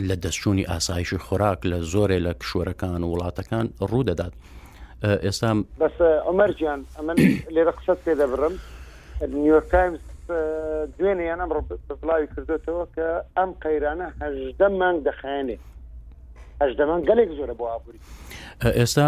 لە 0.08 0.16
دەستچوونی 0.22 0.68
ئاسایشی 0.68 1.18
خۆراک 1.26 1.60
لە 1.72 1.78
زۆرێ 1.94 2.18
لە 2.26 2.32
کشۆرەکان 2.40 3.00
و 3.02 3.10
وڵاتەکان 3.12 3.66
ڕوودەدات 3.90 4.34
ئێستا 5.24 5.50
بەس 5.84 5.98
ئەمەرجان 6.26 6.80
ئەمە 6.96 7.12
لێرە 7.54 7.72
قسە 7.78 7.94
پێ 8.04 8.14
دەبڕم 8.20 8.54
نیویورک 9.34 9.66
تایمز 9.70 9.98
دوێنێیان 10.98 11.40
ئەم 11.42 11.48
بڵاوی 12.02 12.26
کردێتەوە 12.34 12.84
کە 12.94 13.08
ئەم 13.36 13.50
قەیرانە 13.64 14.08
هەژدە 14.22 14.66
مانگ 14.80 14.98
دەخێنێ 15.08 15.56
هەژدەمان 16.62 17.00
گەلێک 17.08 17.30
زۆرە 17.38 17.54
بۆ 17.58 17.64
ئابووری 17.72 18.00
ئێستا 18.78 19.04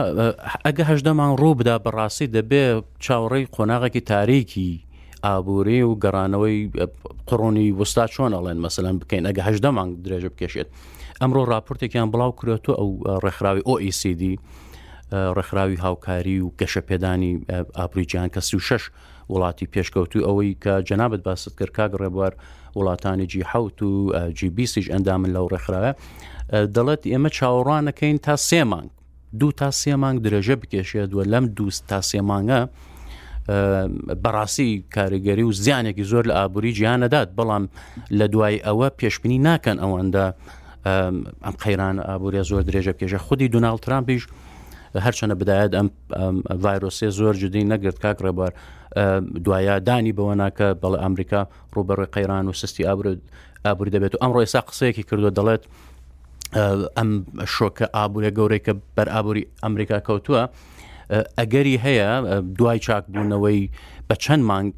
ئەگە 0.64 0.84
هەژدەمان 0.90 1.30
ڕوو 1.40 1.54
بدا 1.60 1.76
بەڕاستی 1.84 2.26
دەبێ 2.36 2.64
چاوەڕێی 3.04 3.50
قۆناغێکی 3.56 4.02
تاریکی 4.12 4.70
ئابووری 5.26 5.82
و 5.82 5.98
گەڕانەوەی 6.02 6.58
قڕۆنی 7.28 7.68
وەستا 7.78 8.04
چۆن 8.14 8.32
ئەڵێن 8.36 8.58
مەسەلەن 8.66 8.94
بکەین 9.00 9.24
ئەگە 9.28 9.42
هەژدە 9.48 9.70
مانگ 9.76 9.92
درێژە 10.06 10.30
بکێشێت 10.34 10.68
ئەمڕۆ 11.20 11.42
راپۆرتێکیان 11.52 12.08
بڵاو 12.12 12.32
کرێتۆ 12.40 12.72
ئەو 12.78 12.90
ڕێکخراوی 13.24 13.62
e 13.62 13.66
ئۆئیسیدی 13.68 14.34
ڕێکخراوی 15.36 15.78
هاوکاری 15.84 16.36
و 16.44 16.52
گەشەپێدانی 16.60 17.32
ئابریجیان 17.78 18.28
کە 18.34 18.40
36 18.40 18.90
وڵاتی 19.32 19.66
پێشکەوتو 19.74 20.20
ئەوەی 20.26 20.52
کە 20.62 20.74
جەنابەت 20.88 21.20
باست 21.26 21.48
کرد 21.58 21.72
کاگ 21.78 21.92
ڕێبوار 22.02 22.32
وڵاتانی 22.78 23.26
جی 23.32 23.42
حوت 23.52 23.82
و 23.82 23.90
جیبیسیش 24.38 24.86
ئەندامن 24.94 25.30
لەو 25.36 25.46
ڕێکخراوە 25.52 25.92
دەڵێت 26.74 27.02
ئێمە 27.12 27.30
چاوەڕانەکەین 27.38 28.16
تا 28.24 28.34
سێمانگ 28.50 28.88
دوو 29.38 29.50
تا 29.58 29.68
سێمانگ 29.82 30.18
درێژە 30.26 30.56
بکێشێتوە 30.62 31.22
لەم 31.32 31.44
دووست 31.56 31.82
تا 31.88 31.98
سێمانگە 32.10 32.60
بەڕاستی 34.22 34.70
کاریگەری 34.94 35.44
و 35.48 35.52
زیانێکی 35.64 36.04
زۆر 36.10 36.24
لە 36.30 36.34
ئابووری 36.38 36.72
گیانەدات 36.78 37.28
بەڵام 37.38 37.64
لە 38.18 38.26
دوای 38.32 38.56
ئەوە 38.66 38.88
پێشببینی 38.98 39.38
ناکەن 39.48 39.76
ئەوەندە 39.82 40.26
ئەم 41.46 41.54
قەیران 41.62 41.96
ئابوووریە 42.08 42.42
زۆر 42.50 42.62
درێژە 42.70 42.92
پێشە 43.00 43.18
خودی 43.26 43.48
دوناڵ 43.54 43.76
ترامپیش 43.86 44.22
هەرچەنە 44.98 45.34
بدایەت 45.42 45.72
ئەم 45.74 45.90
ڤایرۆسێ 46.62 47.08
زۆر 47.18 47.34
جدی 47.42 47.62
نەگرت 47.72 47.98
کاک 48.02 48.18
ڕێبار 48.24 48.52
دوایە 49.44 49.78
دانی 49.86 50.12
بەوە 50.16 50.34
ناکە 50.42 50.68
بەڵێ 50.82 50.98
ئەمریکا 51.02 51.40
ڕوبەڕێ 51.74 52.06
قەیران 52.14 52.44
و 52.48 52.52
سستی 52.52 52.84
ئابرود 52.88 53.20
ئابووری 53.64 53.90
دەبێت 53.94 54.12
و 54.14 54.22
ئەمڕۆ 54.22 54.40
ێستا 54.46 54.60
قسەیەکی 54.68 55.02
کردووە 55.10 55.32
دەڵێت 55.38 55.62
ئەم 56.98 57.10
شۆکە 57.54 57.86
ئابوورە 57.96 58.30
گەورەی 58.38 58.62
کە 58.66 58.72
بەر 58.96 59.08
ئابووری 59.14 59.46
ئەمریکا 59.62 59.98
کەوتووە 60.06 60.42
ئەگەری 61.38 61.76
هەیە 61.86 62.08
دوای 62.58 62.78
چاکبوونەوەی 62.86 63.60
بە 64.08 64.14
چەند 64.24 64.42
مانگ 64.50 64.72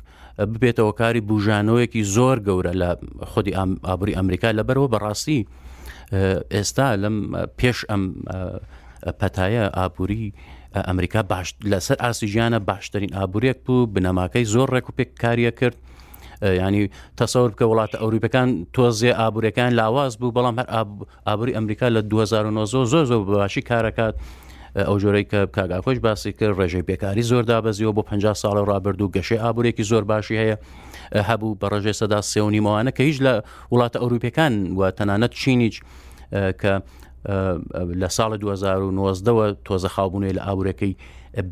ببێتەوە 0.52 0.92
کاری 1.00 1.20
بژانەوەیەکی 1.28 2.02
زۆر 2.16 2.36
گەورە 2.46 2.72
لە 2.82 2.90
خودی 3.32 3.52
ئابووری 3.88 4.16
ئەمریکا 4.18 4.50
لەبەرەوە 4.58 4.88
بەڕاستی 4.94 5.40
ئێستا 6.56 6.88
لەم 7.02 7.16
پێش 7.58 7.78
ئەم 7.90 8.02
پەتایە 9.20 9.62
ئابووری 9.76 10.32
ئەمریکا 10.86 11.20
لەسەر 11.72 11.96
ئاسی 12.00 12.26
ژیانە 12.32 12.58
باشترین 12.64 13.12
ئابوورێک 13.14 13.56
بوو 13.66 13.86
بنەماکەی 13.94 14.44
زۆر 14.54 14.68
ڕێکوپێک 14.74 15.10
کاریە 15.22 15.50
کرد 15.58 15.76
ینی 16.42 16.90
تەسەور 17.20 17.50
بکە 17.54 17.64
وڵاتە 17.70 17.96
ئەوروپەکان 18.02 18.48
تۆزێ 18.74 19.12
ئابورەکان 19.20 19.72
لاواز 19.78 20.16
بوو 20.20 20.34
بەڵام 20.36 20.56
هەر 20.60 20.68
ئابووری 21.26 21.52
ئەمریکا 21.56 21.88
لە 21.96 22.00
2009 22.06 22.64
زۆر 22.72 22.86
زۆر 23.10 23.22
بەباشی 23.28 23.62
کارەکات. 23.68 24.14
ئەو 24.76 24.96
جۆرەی 25.02 25.24
کە 25.32 25.40
کاگاخۆش 25.56 25.98
باسی 26.04 26.32
کرد 26.32 26.56
ڕێژەی 26.60 26.84
بێکاری 26.88 27.22
زۆر 27.30 27.42
دابەزیەوە 27.50 27.92
بۆ 27.96 28.02
50 28.02 28.34
ساڵە 28.34 28.62
ڕابرد 28.70 29.00
و 29.00 29.08
گەشەی 29.16 29.40
ئابورێکی 29.44 29.82
زۆر 29.90 30.04
باشی 30.04 30.36
هەیە 30.42 30.56
هەبوو 31.28 31.54
بە 31.60 31.68
ڕژێ 31.74 31.92
سەدا 32.00 32.20
سێونیمەوانە 32.32 32.90
کە 32.96 33.00
هیچ 33.08 33.18
لە 33.26 33.32
وڵاتە 33.72 33.98
ئەوروپەکان 34.00 34.52
و 34.78 34.82
تەنانەت 34.98 35.32
چینیچ 35.42 35.76
کە 36.62 36.72
لە 37.28 38.08
ساڵ 38.16 38.32
2009ەوە 38.42 39.56
تۆزە 39.66 39.88
خاوبوونێ 39.94 40.30
لە 40.38 40.42
ئابورەکەی 40.46 40.92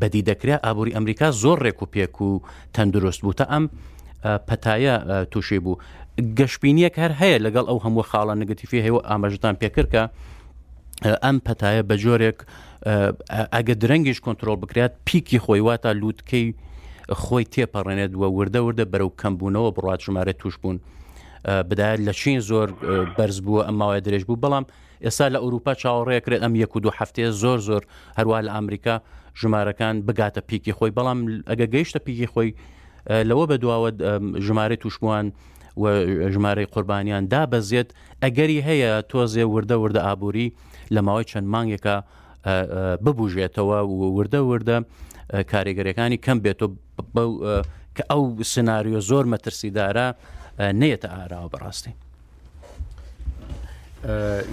بەدی 0.01 0.21
دەکرێت 0.29 0.59
ئابووری 0.65 0.95
ئەمریکا 0.95 1.27
زۆر 1.43 1.57
ڕێک 1.65 1.79
و 1.81 1.87
پێک 1.93 2.21
و 2.21 2.41
تەندروست 2.75 3.21
بوو 3.21 3.33
تا 3.33 3.45
ئەم 3.53 3.65
پەتایە 4.47 4.95
تووشێ 5.31 5.59
بوو 5.63 5.79
گەشتبینیەک 6.37 6.95
هەر 7.01 7.11
هەیە 7.21 7.37
لەگەڵ 7.45 7.65
ئەو 7.69 7.79
هەموو 7.85 8.03
خاڵە 8.11 8.33
نگەتیفی 8.41 8.83
هێوە 8.85 9.01
ئاماژتان 9.09 9.55
پێکردکە 9.61 10.03
ئەم 11.23 11.37
پەتایە 11.45 11.83
بە 11.89 11.95
جۆرێک 12.03 12.37
ئەگە 13.55 13.75
درەنگیش 13.81 14.19
کۆنتترۆل 14.25 14.57
بکرات 14.63 14.93
پیکی 15.07 15.39
خۆی 15.45 15.61
واتە 15.67 15.89
لووتکەی 16.01 16.45
خۆی 17.23 17.45
تێپەڕێنێت 17.53 18.11
وە 18.19 18.27
وردە 18.37 18.59
وردە 18.67 18.85
بەرەو 18.93 19.09
کەمبوونەوە 19.21 19.69
بڕات 19.75 19.99
ژمارە 20.05 20.33
توش 20.41 20.55
بوون 20.61 20.77
بدایات 21.69 21.99
لە 22.07 22.13
چین 22.19 22.39
زۆر 22.49 22.67
بەرز 23.17 23.39
بووە 23.45 23.61
ئەماوای 23.67 24.01
درێژ 24.07 24.23
بوو 24.27 24.41
بەڵام 24.43 24.65
ئێستا 25.05 25.25
لە 25.33 25.39
ئەوروپا 25.43 25.73
چاوەڕێکرێت 25.81 26.41
ئەم 26.45 26.53
یەک 26.63 26.73
و 26.75 26.79
دو 26.85 26.89
هەفتەیە 26.99 27.29
زۆر 27.41 27.59
زۆر 27.69 27.83
هەروە 28.17 28.37
لە 28.45 28.51
ئەمریکا 28.57 28.95
ژمارەکان 29.41 29.95
بگاتە 30.07 30.41
پیکی 30.49 30.73
خۆی 30.77 30.91
بەڵام 30.97 31.19
ئەگە 31.49 31.65
گەیشتە 31.73 31.99
پیکی 32.05 32.27
خۆی 32.33 32.49
لەوە 33.29 33.45
بەدواوە 33.51 33.89
ژمارە 34.47 34.77
توشمان 34.83 35.25
و 35.81 35.83
ژمارەی 36.33 36.67
قوربانیان 36.73 37.23
دابەزێت 37.33 37.89
ئەگەری 38.23 38.59
هەیە 38.67 38.91
تۆزێ 39.11 39.43
وردە 39.53 39.75
وردە 39.83 40.01
ئابووری 40.07 40.47
لە 40.93 40.99
ماوەی 41.07 41.25
چەند 41.31 41.47
مانگێکە 41.53 41.95
ببوژێتەوە 43.05 43.79
وردە 44.17 44.41
وردە 44.51 44.77
کاریگەریەکانی 45.51 46.17
کەم 46.25 46.37
بێتەوە 46.45 46.67
کە 47.95 48.03
ئەو 48.11 48.21
سناریۆ 48.53 48.99
زۆر 49.09 49.25
مەترسیدارە 49.33 50.07
نێتە 50.81 51.07
ئاراوە 51.15 51.49
بەڕاستی. 51.53 51.93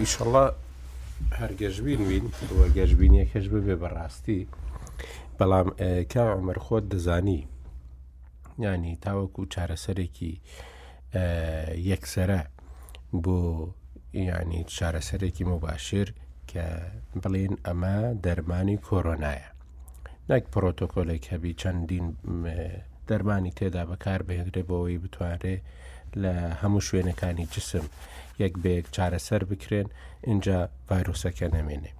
ئیشەڵە 0.01 0.45
هەرگەژبین 1.41 2.01
وین 2.09 2.27
وە 2.59 2.67
گەژبینیەکەش 2.79 3.47
ببێ 3.55 3.75
بەڕاستی 3.83 4.41
بەڵام 5.39 5.69
کاوەمەەر 6.13 6.59
خۆت 6.65 6.85
دەزانی 6.93 7.41
ینی 8.65 8.95
تاوەکو 9.05 9.43
چارەسەرێکی 9.55 10.33
یەکسرە 11.91 12.43
بۆ 13.25 13.39
ینی 14.31 14.61
چارەسەرێکی 14.77 15.45
مباشر 15.53 16.07
کە 16.51 16.67
بڵێن 17.23 17.55
ئەمە 17.67 17.97
دەرمانی 18.25 18.83
کۆرۆنایە 18.87 19.51
نەک 20.31 20.45
پرۆتۆکۆلێک 20.53 21.25
هەبی 21.33 21.53
چەندین 21.61 22.07
دەرمانی 23.09 23.55
تێدا 23.59 23.83
بەکار 23.91 24.21
بهێنرێ 24.27 24.63
بۆەوەی 24.69 25.03
بتوانێ 25.03 25.57
لە 26.23 26.35
هەموو 26.63 26.81
شوێنەکانی 26.89 27.47
جسم 27.55 27.85
یەک 28.43 28.55
بێک 28.63 28.85
چارەسەر 28.95 29.43
بکرێن 29.51 29.87
اینجا 30.27 30.59
ڤایرۆسەکە 30.89 31.47
نامێنێ 31.55 31.93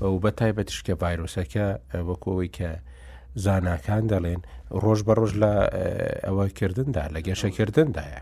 و 0.00 0.18
بە 0.22 0.30
تایبەتشکە 0.40 0.92
ڤایرۆسەکە 1.02 1.66
وەکەوەی 2.08 2.50
کە 2.58 2.70
زاناکان 3.44 4.04
دەڵێن 4.12 4.40
ڕۆژ 4.82 5.00
بە 5.06 5.12
ڕۆژ 5.18 5.32
لە 5.42 5.52
ئەوەکردندا 6.26 7.04
لە 7.14 7.20
گەشەکردندایە 7.26 8.20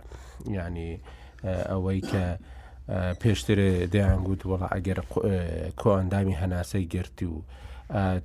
ینی 0.56 0.92
ئەوەی 1.70 2.00
کە 2.10 2.24
پێشتر 3.22 3.58
دەیانگووت 3.92 4.42
وڵا 4.50 4.68
ئەگەر 4.74 4.98
کۆئندامی 5.82 6.38
هەناسەی 6.42 6.84
گرتی 6.94 7.26
و 7.34 7.38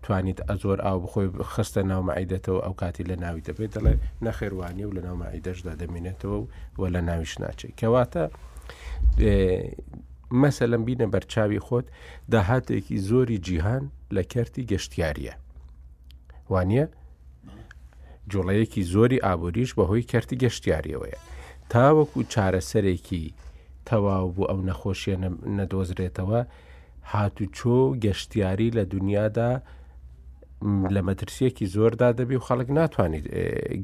توانیت 0.03 0.41
ئەزۆر 0.41 0.81
ئاو 0.85 0.99
بخۆی 0.99 1.29
خستە 1.53 1.77
ناومەعیدەتەوە 1.91 2.61
ئەو 2.65 2.73
کاتی 2.81 3.03
لە 3.03 3.15
ناوی 3.21 3.41
دەبێت 3.47 3.71
دەڵێ 3.75 3.95
نەخێوانی 4.25 4.85
و 4.85 4.91
لە 4.97 5.01
ناومەعیدەشدا 5.07 5.73
دەمێنێتەوە 5.81 6.37
و 6.79 6.85
لە 6.93 7.01
ناویش 7.09 7.33
ناچێت 7.41 7.73
کەواتە 7.79 8.23
مەسەلم 10.41 10.81
بینە 10.87 11.07
بەرچاوی 11.13 11.59
خۆت 11.65 11.85
داهاتێکی 12.31 12.97
زۆری 13.09 13.37
جیهان 13.47 13.83
لە 14.15 14.23
کەرتی 14.31 14.63
گەشتیاریە 14.71 15.33
وانە 16.51 16.85
جوڵەیەکی 18.31 18.81
زۆری 18.93 19.23
ئابوووریش 19.25 19.71
بەهۆی 19.77 20.05
کەرتی 20.11 20.37
گەشتیاریەوەیە 20.43 21.19
تاوەکو 21.71 22.19
چارەسەرێکی 22.33 23.23
تەواو 23.89 24.27
بوو 24.35 24.49
ئەو 24.51 24.61
نەخۆشیە 24.69 25.15
نەدۆزرێتەوە 25.59 26.41
هاتوچۆ 27.13 27.79
گەشتیاری 28.05 28.69
لە 28.77 28.83
دنیادا 28.93 29.51
لە 30.95 31.01
مەترسیەکی 31.07 31.65
زۆردا 31.75 32.09
دەبی 32.19 32.35
و 32.39 32.45
خەڵک 32.47 32.69
ناتوانێت 32.79 33.25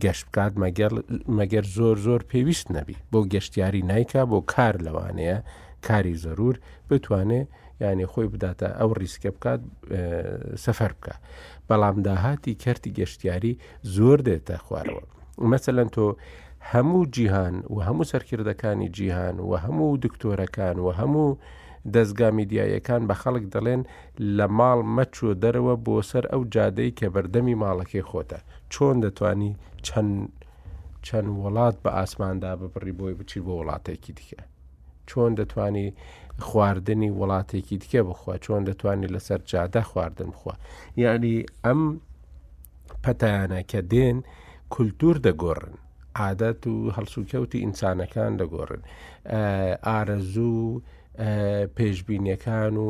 گەشت 0.04 0.26
بکات 0.30 0.54
مەگەر 1.38 1.66
زۆر 1.78 1.98
زۆر 2.08 2.22
پێویست 2.32 2.68
نەبی 2.76 2.98
بۆ 3.12 3.20
گەشتیاری 3.34 3.82
نیکا 3.92 4.24
بۆ 4.32 4.40
کار 4.54 4.76
لەوانەیە 4.86 5.38
کاری 5.88 6.16
زەرور 6.24 6.56
بتوانێت 6.90 7.48
یعنی 7.84 8.06
خۆی 8.12 8.28
بداتە 8.34 8.68
ئەو 8.80 8.90
ریسکە 9.02 9.30
بکات 9.36 9.62
سەفەر 10.64 10.92
بکە 11.00 11.16
بەڵام 11.70 11.98
داهاتی 12.08 12.54
کەرتی 12.64 12.92
گەشتیاری 13.00 13.54
زۆر 13.96 14.18
دێتە 14.28 14.56
خوارەوە 14.66 15.04
مەمثلەن 15.44 15.90
تۆ 15.96 16.06
هەموو 16.72 17.06
جیهان 17.16 17.56
و 17.74 17.78
هەموو 17.88 18.10
سەرکردەکانی 18.12 18.90
جیهان 18.98 19.36
و 19.50 19.52
هەموو 19.66 19.98
دکتۆرەکان 20.06 20.78
و 20.80 20.90
هەموو 21.00 21.30
دەستگا 21.94 22.30
میدیایەکان 22.40 23.02
بە 23.10 23.14
خەڵک 23.22 23.46
دەڵێن 23.54 23.82
لە 24.38 24.48
ماڵ 24.58 24.80
مەچوە 24.96 25.34
دەرەوە 25.44 25.74
بۆ 25.86 25.96
سەر 26.10 26.26
ئەو 26.32 26.42
جادەی 26.54 26.92
کە 27.00 27.08
بەردەمی 27.14 27.56
ماڵەکەی 27.64 28.08
خۆتە 28.10 28.40
چۆن 28.74 28.96
دەتانی 29.06 29.52
چەند 29.88 30.14
چەند 31.06 31.30
وڵات 31.46 31.76
بە 31.84 31.90
ئاسماندا 31.98 32.52
بپڕی 32.62 32.94
بۆی 33.00 33.14
بچی 33.20 33.40
بۆ 33.46 33.54
وڵاتێکی 33.60 34.14
دیکە 34.18 34.42
چۆن 35.10 35.32
دەتانی 35.40 35.88
خواردنی 36.48 37.10
وڵاتێکی 37.20 37.76
دیکە 37.82 38.02
بخوا 38.10 38.36
چۆن 38.46 38.62
دەتانی 38.70 39.08
لەسەر 39.14 39.40
جادە 39.52 39.82
خواردن 39.90 40.30
بخوا 40.36 40.54
یعنی 41.04 41.36
ئەم 41.66 41.82
پەتیانە 43.04 43.62
کە 43.72 43.80
دێن 43.94 44.18
کولتور 44.74 45.16
دەگۆڕن 45.26 45.74
عادەت 46.22 46.62
و 46.68 46.74
هەڵسوکەوتی 46.96 47.60
ئینسانەکان 47.66 48.32
دەگۆڕن 48.40 48.82
ئارەزوو 49.88 50.82
پێشببینیەکان 51.78 52.76
و 52.86 52.88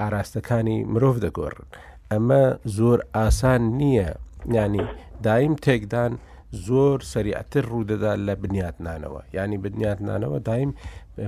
ئاراستەکانی 0.00 0.78
مرۆڤ 0.92 1.16
دەگۆڕن 1.24 1.66
ئەمە 2.10 2.44
زۆر 2.78 2.98
ئاسان 3.14 3.60
نییە 3.80 4.08
ینی 4.56 4.86
دایم 5.26 5.54
تێکدان 5.64 6.12
زۆر 6.68 6.96
سریعتر 7.14 7.64
ڕوودەدا 7.72 8.12
لە 8.26 8.34
بنیاتنانەوە 8.42 9.20
ینی 9.36 9.58
بنیاتنانەوە 9.66 10.38
دایم 10.48 10.70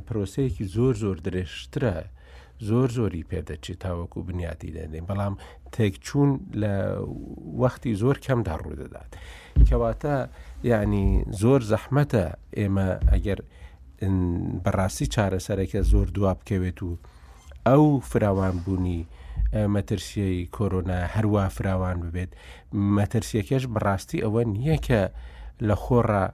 پرۆسەیەکی 0.07 0.65
زۆر 0.77 0.95
زۆر 1.05 1.17
درێژترە 1.27 1.97
زۆر 2.69 2.89
زۆری 2.99 3.27
پێدەچی 3.31 3.75
تاوەکو 3.85 4.19
بنیاتی 4.29 4.75
دەێن 4.77 4.95
بەڵام 5.09 5.35
تێکچوون 5.75 6.31
لە 6.63 6.73
وەختی 7.61 7.93
زۆر 8.03 8.17
کەمدا 8.25 8.55
ڕوودەدات 8.63 9.11
کەواتە 9.69 10.17
ینی 10.71 11.09
زۆر 11.43 11.61
زەحمەتە 11.71 12.25
ئێمە 12.59 12.89
ئەگەر 13.13 13.39
بەڕاستی 14.03 15.07
چارەسەرەکە 15.15 15.81
زۆر 15.91 16.07
دوا 16.17 16.33
بکەوێت 16.39 16.79
و 16.83 16.91
ئەو 17.67 17.85
فراوان 18.11 18.57
بوونی 18.65 19.01
مەترسیەی 19.75 20.39
کۆرۆنا 20.55 20.99
هەروە 21.15 21.45
فراوان 21.57 21.97
ببێت 22.05 22.31
مەترسیەکەش 22.97 23.65
بڕاستی 23.75 24.23
ئەوە 24.25 24.43
نییە 24.55 24.77
کە 24.87 25.01
لە 25.69 25.75
خۆڕە 25.85 26.25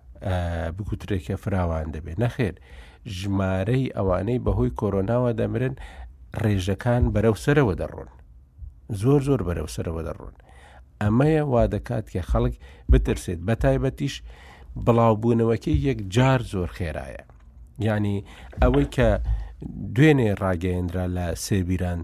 بگوترێکە 0.77 1.35
فراوان 1.45 1.87
دەبێت 1.95 2.19
نەخێر 2.25 2.55
ژمارەی 3.19 3.93
ئەوانەی 3.97 4.43
بەهۆی 4.45 4.75
کۆرۆناوە 4.81 5.31
دەمرن 5.41 5.75
ڕێژەکان 6.43 7.03
بەرەو 7.15 7.37
سەرەوە 7.45 7.75
دەڕۆن 7.81 8.11
زۆر 9.01 9.21
زۆر 9.29 9.41
بەرەو 9.49 9.69
سەرەوە 9.75 10.03
دەڕۆن 10.09 10.35
ئەمەیە 11.03 11.43
وا 11.53 11.63
دەکات 11.75 12.07
کە 12.15 12.23
خەڵک 12.31 12.55
بترسێت 12.93 13.41
بەتایبەتیش 13.49 14.15
بڵاوبوونەوەکەی 14.85 15.77
یەک 15.89 15.99
جار 16.15 16.41
زۆر 16.53 16.71
خێرایە 16.77 17.25
ینی 17.79 18.25
ئەوەی 18.63 18.87
کە 18.97 19.09
دوێنێ 19.95 20.33
ڕاگەیندرا 20.43 21.07
لە 21.17 21.27
سێبیران 21.45 22.01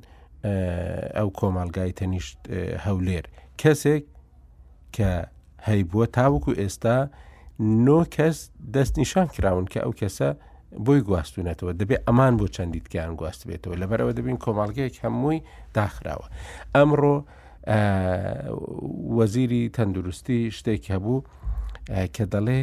ئەو 1.17 1.29
کۆمەلگای 1.39 1.93
تەنیشت 1.99 2.39
هەولێر 2.87 3.25
کەسێک 3.61 4.05
کە 4.97 5.11
هەیبووە 5.69 6.07
تاوکو 6.19 6.53
ئێستا 6.61 6.97
نۆ 7.87 8.01
کەس 8.15 8.37
دەست 8.75 8.95
نیشان 9.01 9.27
کراون 9.35 9.67
کە 9.73 9.79
ئەو 9.85 9.93
کەسە 10.01 10.29
بۆی 10.87 11.01
گواستونەتەوە 11.09 11.73
دەبێ 11.81 11.97
ئەمان 12.07 12.35
بۆ 12.39 12.47
چەندیتکیان 12.55 13.13
گواست 13.21 13.43
بێتەوە 13.49 13.77
لەبەرەوە 13.83 14.13
دەبین 14.19 14.39
کۆمەڵگەیەک 14.45 14.95
هەمووی 15.05 15.39
داخراوە 15.79 16.27
ئەمڕۆ 16.77 17.17
وەزیری 19.19 19.63
تەندروستی 19.77 20.41
شتێک 20.57 20.83
هەبوو 20.95 21.19
کە 22.15 22.25
دەڵێ 22.33 22.61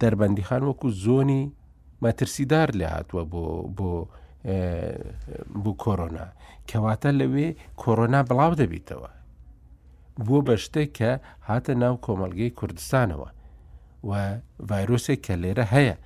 دەربەندیخان 0.00 0.62
وەکو 0.68 0.88
زۆنی 1.04 1.42
مەترسیدار 2.04 2.68
لێ 2.78 2.88
هاتووە 2.94 3.22
بۆ 3.32 3.42
بۆ 3.76 3.90
بۆ 5.62 5.72
کۆرۆنا 5.82 6.26
کەواتە 6.70 7.10
لەوێ 7.20 7.48
کۆرۆنا 7.82 8.20
بڵاو 8.30 8.52
دەبیتەوە 8.60 9.10
بووە 10.24 10.40
بە 10.46 10.54
شتێک 10.64 10.90
کە 10.98 11.10
هاتە 11.48 11.72
ناو 11.82 11.94
کۆمەلگەی 12.06 12.50
کوردستانەوە 12.58 13.28
و 14.08 14.10
ڤایرۆسێک 14.70 15.20
کە 15.26 15.34
لێرە 15.42 15.64
هەیە 15.74 15.96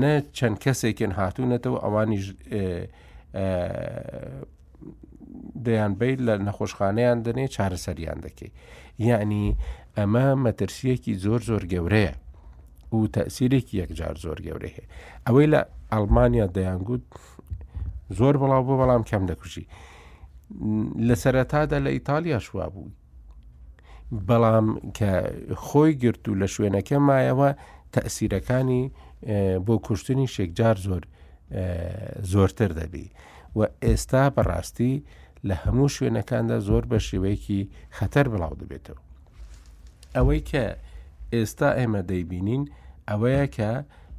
نە 0.00 0.12
چەند 0.36 0.56
کەسێکن 0.64 1.12
هاتوونەتەوە 1.20 1.78
ئەوانی 1.84 2.20
دەیان 5.64 5.92
بیت 6.00 6.18
لە 6.26 6.34
نەخۆشخانەیان 6.46 7.18
دەنێ 7.26 7.46
چارەسەریان 7.54 8.18
دەکەی 8.26 8.50
یعنی 9.08 9.44
ئەمە 9.96 10.26
مەترسیەکی 10.44 11.12
زۆر 11.24 11.40
زۆر 11.48 11.62
گەورەیە 11.72 12.14
و 13.02 13.06
تەسیرێکی 13.18 13.74
یەکجار 13.82 14.14
زۆر 14.24 14.38
گەورە 14.46 14.68
هەیە 14.74 14.86
ئەوەی 15.26 15.46
لە 15.52 15.60
ئەلمانیا 15.92 16.46
دەیانگووت 16.56 17.06
زۆر 18.18 18.34
بەڵاو 18.40 18.62
بۆ 18.66 18.74
بەڵام 18.80 19.02
کەم 19.10 19.24
دەکوژی 19.30 19.66
لە 21.08 21.14
سەرەتادا 21.22 21.78
لە 21.86 21.90
ئیتالیا 21.96 22.38
شوا 22.46 22.66
بوو 22.74 22.90
بەڵام 24.28 24.68
کە 24.98 25.12
خۆی 25.66 25.92
گرت 26.02 26.24
و 26.28 26.34
لە 26.42 26.46
شوێنەکە 26.54 26.96
مایەوە 27.08 27.50
تەسیرەکانی 27.94 28.84
بۆ 29.66 29.74
کوشتنی 29.86 30.26
شێکجار 30.34 30.76
زۆر 30.88 31.02
زۆرتر 32.32 32.70
دەبی 32.80 33.06
و 33.58 33.60
ئێستا 33.84 34.24
بەڕاستی 34.36 34.94
لە 35.48 35.54
هەموو 35.62 35.88
شوێنەکاندا 35.96 36.58
زۆر 36.68 36.84
بە 36.90 36.98
شێوەیەکی 37.08 37.60
خەتەر 37.98 38.26
بڵاو 38.32 38.54
دەبێتەوە 38.62 39.00
ئەوەی 40.16 40.40
کە 40.50 40.64
ئێستا 41.32 41.70
ئێمە 41.80 42.02
دەیبینین 42.10 42.62
ئەوەیە 43.10 43.46
کە 43.56 43.70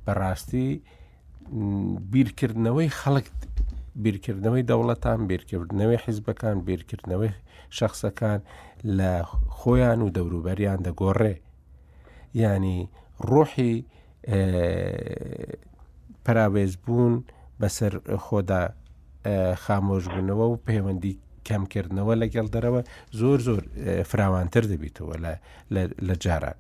بەڕاستی 0.06 0.70
بیرکردنەوەی 2.14 2.90
خەڵک 3.00 3.28
بیرکردنەوەی 4.04 4.68
دەوڵەتان 4.72 5.20
بیرکردنەوەی 5.30 6.02
حیزبەکان 6.06 6.56
بیرکردنەوەی 6.68 7.34
شخصەکان 7.78 8.40
لە 8.98 9.12
خۆیان 9.58 10.00
و 10.06 10.14
دەوروبەریان 10.16 10.80
دەگۆڕێ 10.88 11.36
ینی 12.44 12.80
ڕۆحی 13.30 13.76
پراوێزبوون 16.26 17.14
بەسەر 17.60 17.94
خۆدا 18.26 18.64
خامۆژبوونەوە 19.64 20.46
و 20.52 20.62
پەیوەندی 20.66 21.14
کەمکردنەوە 21.48 22.14
لەگەڵ 22.22 22.48
دەرەوە 22.56 22.82
زۆر 23.20 23.40
زۆر 23.48 23.62
فراوانتر 24.10 24.64
دەبیتەوە 24.72 25.16
لە 26.08 26.14
جاران 26.24 26.60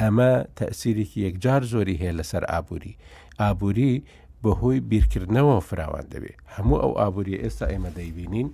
ئەمە 0.00 0.28
تەسیرێکی 0.58 1.18
یەکجار 1.26 1.62
زۆری 1.72 1.96
هەیە 2.02 2.14
لەسەر 2.20 2.44
ئابووری 2.50 2.94
ئابووری 3.40 3.94
بەهۆی 4.44 4.78
بیرکردنەوە 4.90 5.56
فراوان 5.68 6.06
دەبێت 6.12 6.36
هەموو 6.54 6.78
ئەو 6.82 6.92
ئابووری 7.00 7.40
ئێستا 7.42 7.66
ئێمە 7.72 7.90
دەیبینین 7.98 8.48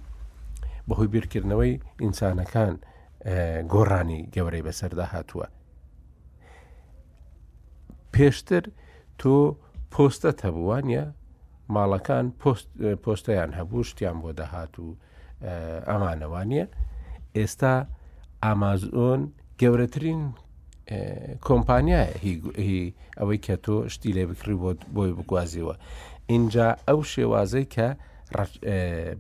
بەهۆی 0.89 1.09
بیرکردنەوەی 1.15 1.75
ئینسانەکان 2.03 2.75
گۆڕانی 3.73 4.21
گەورەی 4.35 4.63
بەسەردا 4.67 5.07
هاتووە 5.13 5.47
پێشتر 8.15 8.65
تۆ 9.21 9.37
پۆستە 9.93 10.31
هەبووانە 10.45 11.05
ماڵەکان 11.75 12.27
پۆستەیان 13.05 13.51
هەبوو 13.59 13.87
شتیان 13.91 14.17
بۆ 14.23 14.31
دەهات 14.41 14.75
و 14.83 14.87
ئەمانەوانە 15.91 16.65
ئێستا 17.39 17.75
ئامازۆن 18.47 19.21
گەورەترین 19.61 20.23
کۆمپانیایە 21.47 22.07
ئەوەی 23.21 23.41
کە 23.47 23.57
تۆ 23.65 23.75
شتی 23.93 24.11
لێ 24.17 24.25
بکری 24.31 24.55
بۆ 24.63 24.71
بۆی 24.97 25.13
بگوازیەوە 25.19 25.75
اینجا 26.33 26.67
ئەو 26.89 27.01
شێوازەی 27.13 27.67
کە 27.75 27.89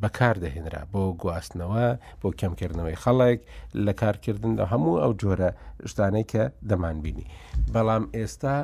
بەکاردەهێنرا 0.02 0.82
بۆ 0.92 1.02
گواستنەوە 1.22 1.86
بۆ 2.20 2.28
کەمکردنەوەی 2.40 3.00
خەڵێک 3.02 3.40
لە 3.84 3.92
کارکردندا 4.00 4.64
هەموو 4.72 5.00
ئەو 5.02 5.12
جۆرە 5.20 5.50
شتانەی 5.90 6.24
کە 6.32 6.42
دەمان 6.70 6.96
بینی 7.04 7.26
بەڵام 7.74 8.04
ئێستا 8.16 8.54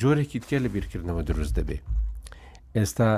جۆرێکی 0.00 0.38
تکە 0.42 0.58
لە 0.64 0.68
بیرکردنەوە 0.74 1.22
دروست 1.30 1.52
دەبێ 1.58 1.78
ئێستا 2.76 3.10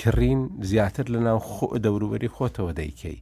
کڕین 0.00 0.40
زیاتر 0.70 1.06
لە 1.14 1.18
ناو 1.26 1.38
دەوروبەری 1.84 2.32
خۆتەوە 2.36 2.72
دەیکەی 2.80 3.18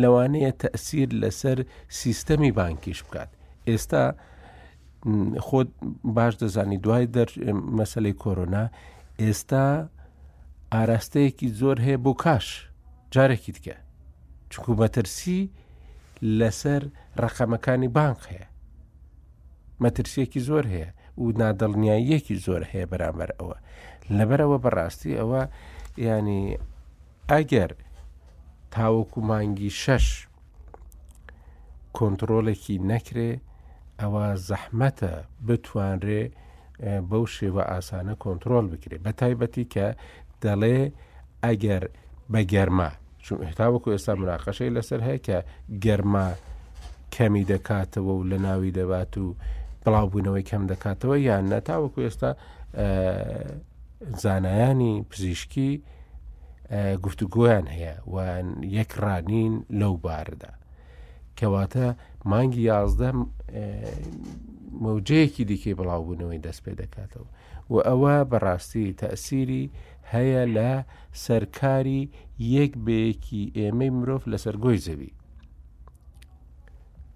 لەوانەیە 0.00 0.52
تەسیر 0.62 1.08
لەسەر 1.22 1.58
سیستەمی 2.02 2.52
بانکیش 2.58 3.00
بکات 3.06 3.30
ئێستا 3.68 4.04
خۆت 5.46 5.70
باش 6.16 6.34
دەزانی 6.42 6.78
دوای 6.84 7.06
دەر 7.16 7.28
مەسلەی 7.78 8.16
کۆرۆنا 8.22 8.64
ئێستا 9.22 9.66
ئاراستەیەکی 10.72 11.48
زۆر 11.60 11.76
هەیە 11.86 11.98
بۆ 12.04 12.12
کاش 12.22 12.46
جارێکی 13.14 13.52
تکە 13.56 13.76
چکو 14.50 14.72
مەترسی 14.80 15.40
لەسەر 16.38 16.82
ڕقەمەکانی 17.22 17.90
بانک 17.96 18.18
هەیە 18.32 18.46
مەترسیەکی 19.82 20.40
زۆر 20.48 20.64
هەیە 20.74 20.88
و 21.22 21.26
نادڵنیاییەکی 21.40 22.36
زۆر 22.46 22.62
هەیە 22.72 22.86
بەرامبەر 22.92 23.30
ئەوە 23.38 23.56
لەبەرەوە 24.16 24.58
بەڕاستی 24.64 25.16
ئەوە 25.20 25.42
ینی 26.08 26.44
ئەگەر 27.32 27.70
تاوەکو 28.74 29.18
مانگی 29.28 29.70
شەش 29.82 30.06
کۆنتترۆلێکی 31.96 32.76
نەکرێ 32.90 33.30
ئەوە 34.02 34.24
زەحمەتە 34.48 35.12
بتوانرێ 35.48 36.22
بەو 37.10 37.24
شێوە 37.36 37.62
ئاسانە 37.72 38.14
کۆنتترۆل 38.22 38.66
بکرێت 38.72 39.00
بە 39.06 39.12
تایبەتی 39.20 39.64
کە 39.74 39.86
دەڵێ 40.44 40.78
ئەگەر 41.44 41.84
بە 42.32 42.40
گەرما 42.52 42.90
چون 43.24 43.36
هێتاوەکو 43.48 43.88
ئێستا 43.94 44.12
مناقەشەی 44.20 44.74
لەسەر 44.76 45.00
هەیە 45.08 45.20
کە 45.26 45.38
گەرما 45.84 46.28
کەمی 47.14 47.44
دەکاتەوە 47.52 48.12
و 48.14 48.24
لە 48.30 48.38
ناوی 48.46 48.72
دەبات 48.78 49.14
و 49.22 49.26
بڵاوبوونەوەی 49.82 50.44
کەم 50.50 50.62
دەکاتەوە 50.72 51.16
یان 51.28 51.44
نەتاوەکو 51.52 51.98
ئێستا 52.06 52.30
زانایانی 54.22 54.92
پزیشکی 55.10 55.70
گفتوگویان 57.04 57.66
هەیە 57.74 57.94
و 58.12 58.16
یەکڕانین 58.78 59.54
لەو 59.80 59.94
باردا 60.06 60.52
کەواتە 61.38 61.86
مانگی 62.30 62.68
یازدە 62.70 63.08
مەوجەیەکی 64.84 65.44
دیکەی 65.50 65.74
بڵاوبوونەوەی 65.78 66.40
دەست 66.46 66.60
پێ 66.64 66.72
دەکاتەوە 66.80 67.28
و 67.72 67.74
ئەوە 67.88 68.14
بەڕاستی 68.30 68.96
تەسیری 69.02 69.64
هەیە 70.12 70.42
لە 70.56 70.72
سەرکاری 71.24 72.02
یەک 72.56 72.72
بەیەکی 72.86 73.42
ئێمەی 73.58 73.90
مرۆڤ 73.98 74.22
لەسەر 74.32 74.56
گۆی 74.64 74.78
زەوی 74.86 75.10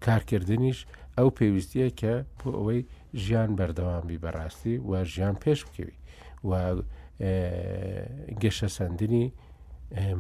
کارکردنیش 0.05 0.79
ئەو 1.19 1.29
پێویستیە 1.39 1.89
کە 2.01 2.13
بۆ 2.39 2.49
ئەوەی 2.59 2.81
ژیان 3.23 3.51
بەردەوامی 3.59 4.19
بەڕاستی 4.25 4.77
و 4.89 4.93
ژیان 5.13 5.35
پێش 5.43 5.61
بکەوی 5.67 5.99
و 6.49 6.53
گەشە 8.43 8.69
سندنی 8.77 9.27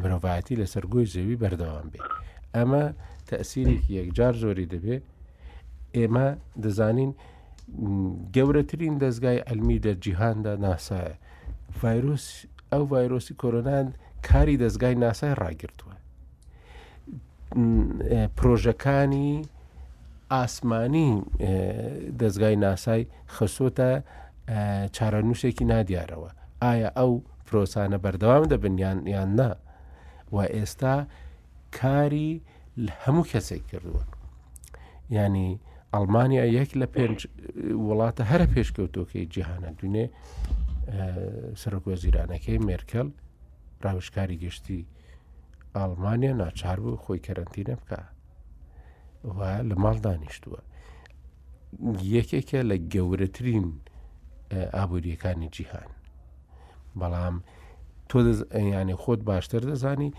مرۆڤەتی 0.00 0.58
لەسەر 0.60 0.84
گۆی 0.92 1.06
زەوی 1.14 1.38
بەردەوام 1.42 1.88
بێت 1.92 2.10
ئەمە 2.56 2.84
تەسیرێکی 3.30 3.92
یەکجار 4.00 4.34
زۆری 4.42 4.66
دەبێ 4.72 4.96
ئێمە 5.96 6.26
دەزانین 6.64 7.12
گەورەترین 8.34 8.94
دەستگای 9.02 9.38
ئەلمی 9.48 9.78
لە 9.84 9.92
جیهاندا 10.04 10.54
ناسایە 10.66 11.14
ڤایرۆس 11.80 12.26
ئەو 12.72 12.82
ڤایرۆسی 12.92 13.34
کۆرۆنان 13.42 13.86
کاری 14.28 14.56
دەستگای 14.64 14.94
ناسای 15.04 15.32
ڕاگرتووە 15.42 15.96
پرۆژەکانی 18.38 19.30
ئاسمانی 20.34 21.10
دەستگای 22.20 22.54
ناسای 22.66 23.02
خەسۆتە 23.34 23.90
چارەنووسێکی 24.96 25.64
نادیارەوە 25.72 26.30
ئایا 26.64 26.88
ئەو 26.98 27.12
فرۆسانە 27.46 27.98
بەردەوام 28.04 28.44
دەبن 28.52 28.74
یان 28.84 28.98
یان 29.14 29.30
نا 29.38 29.50
و 30.34 30.36
ئێستا 30.56 30.96
کاری 31.72 32.42
هەموو 33.06 33.24
کەسێک 33.32 33.62
کردووە 33.72 34.04
ینی 35.10 35.60
ئەلمانیا 35.94 36.44
یەک 36.60 36.70
لە 36.80 36.86
پێنج 36.94 37.18
وڵاتە 37.88 38.22
هەرە 38.30 38.46
پێشکەوتۆکەی 38.54 39.26
جیهانە 39.34 39.70
دوێ 39.78 40.04
سەرۆکۆزیرانەکەی 41.60 42.62
مێرکەل 42.66 43.08
ڕاوشکاری 43.84 44.36
گشتی 44.44 44.80
ئالمانیا 45.76 46.32
ناچار 46.42 46.78
بوو 46.82 47.02
خۆی 47.02 47.24
کەرەنتینە 47.26 47.74
بکە 47.80 48.00
وە 49.36 49.50
لە 49.68 49.74
ماڵ 49.82 49.96
دانیشتووە 50.06 50.60
یەکێکە 52.16 52.60
لە 52.70 52.76
گەورەترین 52.94 53.66
ئابوووریەکانی 54.76 55.48
جیهان 55.56 55.90
بەڵام 57.00 57.36
تۆ 58.08 58.18
ینی 58.80 58.94
خۆت 59.02 59.20
باشتر 59.28 59.62
دەزانی 59.70 60.10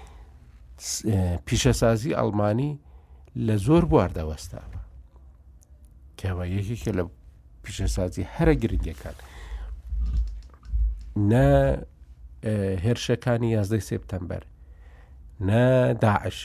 پیشەسازی 1.46 2.14
ئەڵمانی 2.16 2.80
لە 3.48 3.56
زۆر 3.66 3.84
بواردەوەستاوە 3.92 4.80
کەەوە 6.20 6.44
یەکێکە 6.56 6.92
لە 6.98 7.04
پیشەسازی 7.64 8.24
هەرە 8.36 8.54
گرنگەکان 8.62 9.18
نە 11.32 11.48
هێرشەکانی 12.86 13.54
یازدەی 13.58 13.88
سپتەمبەر 13.92 14.44
نە 15.48 15.64
داعش 16.04 16.40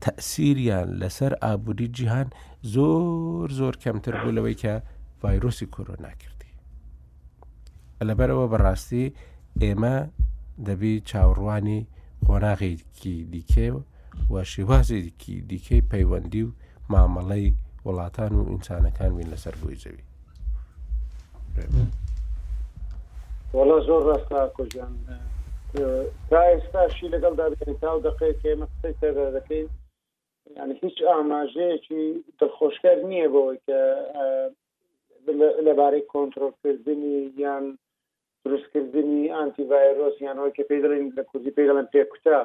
تەسیریان 0.00 0.88
لەسەر 1.00 1.32
ئابووری 1.42 1.88
جیهان 1.88 2.28
زۆر 2.74 3.46
زۆر 3.58 3.74
کەمتر 3.82 4.14
بوو 4.20 4.36
لەوەی 4.36 4.56
کە 4.62 4.74
ڤایرۆسی 5.22 5.66
کۆرۆنا 5.74 6.12
کردی 6.22 6.52
لەبەرەوە 8.08 8.46
بەڕاستی 8.52 9.04
ئێمە 9.60 9.94
دەبی 10.66 10.94
چاوەڕوانی 11.08 11.82
خۆراغێکی 12.26 13.16
دیکێ 13.32 13.68
و 14.32 14.34
شێوازێکی 14.52 15.34
دیکەی 15.50 15.82
پەیوەندی 15.92 16.42
و 16.46 16.52
مامەڵەی 16.92 17.46
وڵاتان 17.86 18.32
و 18.34 18.48
ئینسانەکان 18.50 19.10
وین 19.12 19.28
لەسەر 19.32 19.54
بووی 19.60 19.80
زەوی 19.82 20.02
وڵە 23.56 23.78
زۆر 23.86 24.02
ڕاستا 24.08 24.40
کوژیان 24.56 24.94
تا 26.30 26.40
ئێستاشی 26.52 27.06
لەگەڵدا 27.14 27.46
بکەین 27.52 27.76
تا 27.82 27.90
و 27.96 28.00
دقەیە 28.06 28.34
ئێمە 28.46 28.66
قسەی 28.70 28.94
تێدا 29.00 29.26
دەکەین 29.38 29.68
ینی 30.60 30.74
هیچ 30.82 30.96
ئاماژەیەکی 31.08 32.04
دڵخۆشکار 32.40 32.96
نییە 33.10 33.28
بەوەی 33.34 33.58
کە 33.66 33.78
لەبارەی 35.68 36.06
کۆنتترۆلکردنی 36.12 37.16
یان 37.44 37.64
دروستکردنی 38.46 39.20
ئانتی 39.36 39.64
ڤایرۆسیان 39.72 40.36
ئەوەی 40.38 40.54
کە 40.56 40.64
پێدەڵێن 40.70 41.06
لە 41.18 41.22
کوردی 41.30 41.54
پێدەڵێن 41.58 41.86
پێکوتا 41.94 42.38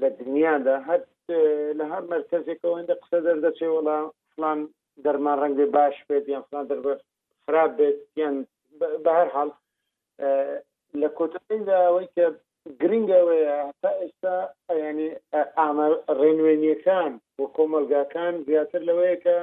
لە 0.00 0.08
دنیادا 0.20 0.74
هەر 0.88 1.00
لە 1.78 1.84
هەر 1.92 2.02
مرکزێکەوە 2.14 2.76
هەندە 2.78 2.94
قسە 3.02 3.18
دەردەچێ 3.26 3.68
وڵا 3.74 3.98
فلان 4.34 4.58
دەرمان 5.04 5.36
ڕەنگێ 5.42 5.66
باش 5.76 5.96
بێت 6.08 6.24
یان 6.32 6.42
فلان 6.48 6.64
دەربەر 6.70 6.98
خراپ 7.44 7.70
بێت 7.78 7.98
یان 8.22 8.36
بە 9.04 9.10
هەر 9.18 9.28
حاڵ 9.34 9.48
لە 11.00 11.08
کۆتەیدا 11.18 11.76
ئەوەی 11.86 12.08
کە 12.16 12.26
گرنگەوەیە 12.80 13.56
تا 13.82 13.90
ئێستا 14.02 14.34
ینی 14.86 15.08
ئامە 15.58 15.86
ڕێنوێنیەکان 16.20 17.12
بۆ 17.36 17.44
کۆمەلگاکان 17.56 18.34
زیاتر 18.48 18.80
لەوەیە 18.88 19.16
کە 19.24 19.36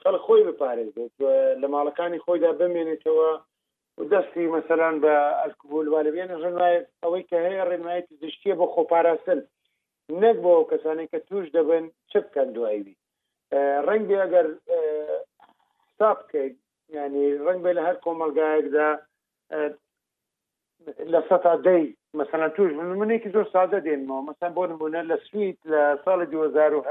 خەڵ 0.00 0.14
خۆی 0.24 0.46
بپارێزێت 0.48 1.14
لە 1.60 1.66
ماڵەکانی 1.74 2.22
خۆیدا 2.24 2.50
بمێنێتەوە 2.60 3.30
دەستی 4.10 4.46
مەسەران 4.54 4.96
بە 5.04 5.12
ئەلکوبول 5.42 5.86
والبیان 5.88 6.30
ڕێنایەت 6.42 6.86
ئەوەی 7.02 7.22
کە 7.30 7.36
هەیە 7.46 7.64
ڕێنایەتی 7.70 8.18
زیشتیە 8.22 8.54
بۆ 8.58 8.66
خۆپاراستن 8.74 9.38
نەک 10.22 10.36
بۆ 10.44 10.54
کەسانی 10.70 11.10
کە 11.12 11.18
توش 11.28 11.46
دەبن 11.56 11.84
چ 12.10 12.12
بکەن 12.24 12.48
دوایوی 12.56 12.96
اه، 13.52 13.78
ڕەنگی 13.86 14.20
ئەگەر 14.22 14.46
اه، 14.74 15.18
حساب 15.88 16.16
بکەیت 16.22 16.54
ینی 16.94 17.26
ڕنگ 17.46 17.60
بێ 17.64 17.72
لە 17.78 17.82
هەر 17.88 17.96
کۆمەلگایەکدا 18.04 18.88
اه، 19.54 19.70
لە 21.12 21.20
سەتا 21.28 21.54
دەی 21.66 21.84
مثلا 22.20 22.46
توش 22.56 22.70
منێکی 23.00 23.30
زۆر 23.34 23.46
سادە 23.54 23.78
دێنمەوە 23.86 24.22
مەسەن 24.28 24.50
بۆ 24.56 24.62
نمونە 24.72 25.00
لە 25.10 25.16
سویت 25.28 25.58
لە 25.72 25.82
ساڵی 26.04 26.26
2010 26.30 26.82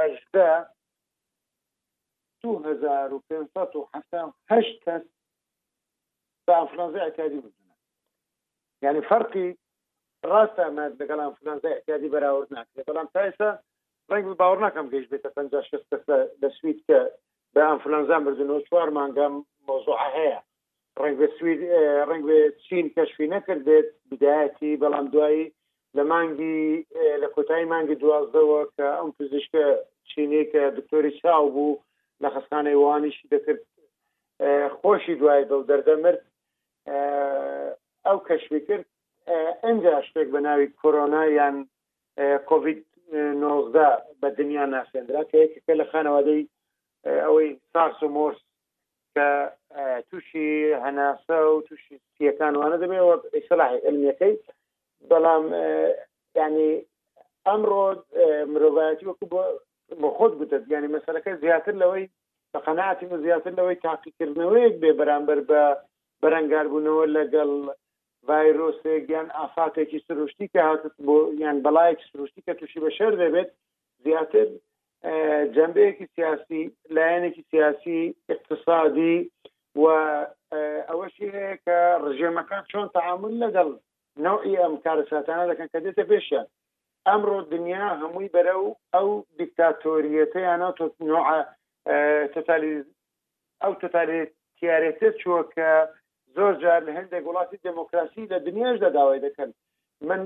هشت 4.50 4.84
کەس 4.86 5.04
بانفلونزا 6.48 7.00
اعتيادي 7.00 7.38
بدنا 7.38 7.52
يعني 8.82 9.02
فرقي 9.02 9.56
راستا 10.26 10.70
ما 10.70 10.90
لەگەڵ 11.00 11.20
ئەنفلانزا 11.20 11.70
احتیادی 11.74 12.10
بەراورد 12.14 12.48
ناکرێت 12.56 12.88
بەڵام 12.92 13.08
تایسا 13.14 13.50
ڕنگ 14.12 14.24
باوەڕ 14.40 14.60
ناکەم 14.66 14.88
گەیش 14.94 15.06
بێتە 15.12 15.30
پ 15.36 15.38
لە 16.44 16.50
سوید 16.62 16.80
کە 16.88 17.00
بە 17.56 17.62
ئەنفلانزان 17.70 18.22
بردنەوە 18.26 18.62
چوار 18.70 18.90
مانگەم 19.00 19.34
مۆزوع 19.68 19.98
هەیە 20.16 20.40
ڕنگ 21.02 21.16
بە 21.22 21.28
سوید 21.40 21.60
ڕنگ 22.10 22.26
چین 22.68 22.86
کەشفی 22.96 23.28
نەکردێت 23.36 23.88
بدایەتی 24.12 24.80
بەڵام 24.84 25.06
دوایی 25.14 25.46
لە 25.98 26.04
مانگی 26.12 26.62
لە 27.22 27.28
کۆتایی 27.36 27.70
مانگی 27.74 27.96
دوازدەوە 28.04 28.62
کە 28.76 28.86
ئەم 29.00 29.10
پزیشکە 29.20 29.66
چینی 30.16 30.44
کە 30.52 30.62
دکتۆری 30.78 31.12
چاو 31.22 31.46
بوو 31.54 31.74
لە 32.24 32.28
خستانەی 32.36 32.78
وانیشی 32.84 33.30
دەکرد 33.34 33.62
خۆشی 34.80 35.16
دوای 35.22 35.44
بەو 35.50 35.62
دەردەمرد 35.70 36.22
ئەو 36.88 38.18
کەشوی 38.28 38.62
کرد 38.68 38.86
ئەجا 39.66 39.96
شتێک 40.08 40.28
بە 40.34 40.40
ناوی 40.48 40.68
کۆرۆنا 40.80 41.24
یان 41.40 41.56
کۆVید 42.50 42.82
19 43.14 43.98
بە 44.22 44.28
دنیا 44.38 44.64
ناسێنرا 44.74 45.24
کە 45.30 45.36
یەکەکە 45.44 45.74
لە 45.80 45.86
خانەوادەی 45.92 46.50
ئەوەی 47.26 47.50
سارس 47.74 48.00
و 48.04 48.08
مۆرس 48.16 48.42
کە 49.16 49.28
تووشی 50.10 50.50
هەناسە 50.84 51.38
و 51.48 51.64
تووشی 51.68 51.96
سیەکان 52.16 52.54
وانە 52.56 52.78
دەبێەوە 52.84 53.14
ئیسلاحی 53.38 53.86
علمیەکەی 53.88 54.36
بەڵام 55.10 55.44
ینی 56.40 56.72
ئەمڕۆ 57.48 57.86
مرۆڤایەتی 58.52 59.08
وەکو 59.10 59.26
بۆ 59.32 59.42
بۆ 60.02 60.08
خۆت 60.18 60.34
بتت 60.40 60.64
ینی 60.74 60.92
مەسەرەکە 60.96 61.32
زیاتر 61.44 61.76
لەوەی 61.82 62.06
بە 62.52 62.60
قەنعاتی 62.66 63.06
زیاتر 63.26 63.52
لەوەی 63.60 63.78
تاقیکردنەوەیەک 63.86 64.76
بێ 64.82 64.92
بەرامبەر 65.00 65.40
بە 65.50 65.62
بەرەنگاربوونەوە 66.24 67.04
لەگەڵ 67.18 67.52
ڤایرۆسێک 68.28 69.04
یان 69.16 69.28
ئافاتێکی 69.38 70.00
سروشتی 70.08 70.48
کە 70.54 70.62
هاتت 70.70 70.96
بۆ 71.08 71.16
یان 71.44 71.58
بەڵایەک 71.66 72.00
سروشتی 72.12 72.44
کە 72.48 72.54
تووشی 72.60 72.84
بەشەر 72.86 73.12
دەبێت 73.24 73.50
زیاتر 74.06 74.48
جەمبەیەکی 75.56 76.06
سیاسی 76.16 76.62
لایەنێکی 76.96 77.44
سیاسی 77.52 78.00
اقتصادی 78.34 79.18
و 79.82 79.84
ئەوەشی 80.90 81.28
هەیە 81.36 81.56
کە 81.66 81.78
ڕژێمەکان 82.04 82.64
چۆن 82.72 82.86
تعامل 82.98 83.34
لەگەڵ 83.44 83.70
نوعی 84.26 84.60
ئەم 84.62 84.74
کارەساتانە 84.86 85.46
دەکەن 85.52 85.68
کە 85.74 85.80
دێتە 85.86 86.04
پێشیان 86.12 86.48
ئەمڕۆ 87.08 87.40
دنیا 87.54 87.86
هەمووی 88.02 88.32
بەرە 88.36 88.56
و 88.66 88.76
ئەو 88.96 89.10
دیکتاتۆریەتە 89.40 90.40
یانە 90.50 90.70
تۆ 90.78 90.84
تتالی 92.34 92.76
ئەو 93.64 93.74
تتالی 93.84 94.22
تیارێتە 94.60 95.10
چووە 95.22 95.44
کە 95.56 95.70
زۆر 96.38 96.54
جار 96.64 96.82
لە 96.88 96.92
هەندێک 97.00 97.24
وڵاتی 97.28 97.58
دموکراسی 97.64 98.28
لە 98.32 98.38
دنیاش 98.48 98.78
دا 98.80 98.90
داوای 98.90 99.22
دەکەن 99.28 99.50
من 100.08 100.22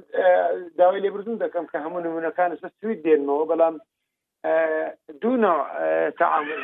داوای 0.77 1.01
لێبرزون 1.03 1.37
دەکەم 1.45 1.65
کە 1.71 1.77
هەموو 1.85 1.99
نمونونەکان 2.05 2.51
سە 2.63 2.67
سوید 2.79 2.99
دێنمەوە 3.07 3.45
بەڵام 3.51 3.75
دونا 5.21 5.55
تعامل 6.19 6.61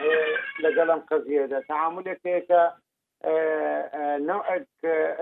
لەگەڵم 0.65 1.01
قزیێدا 1.09 1.59
تعاملێکەیەکە 1.71 2.61
نوعك 4.31 4.67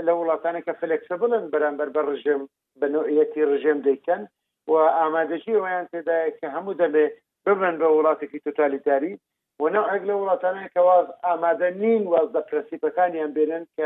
لولا 0.05 0.35
كانك 0.43 0.71
فلكسبل 0.81 1.31
برامبر 1.53 1.87
بالرجيم 1.95 2.41
بنوعيتي 2.79 3.43
رجيم 3.43 3.79
ديكن 3.81 4.21
وامادشي 4.67 5.55
ويان 5.57 5.85
كدا 5.93 6.29
كهمو 6.29 6.71
دبي 6.73 7.05
ببن 7.45 7.75
بولاتك 7.77 8.31
توتاليتاري 8.45 9.13
ونوعك 9.61 10.01
لولا 10.01 10.35
كانك 10.35 10.75
واز 10.87 11.61
نین 11.83 12.03
واز 12.07 12.27
دبرسي 12.37 12.77
بكان 12.83 13.15
ينبينن 13.15 13.63
ك 13.77 13.79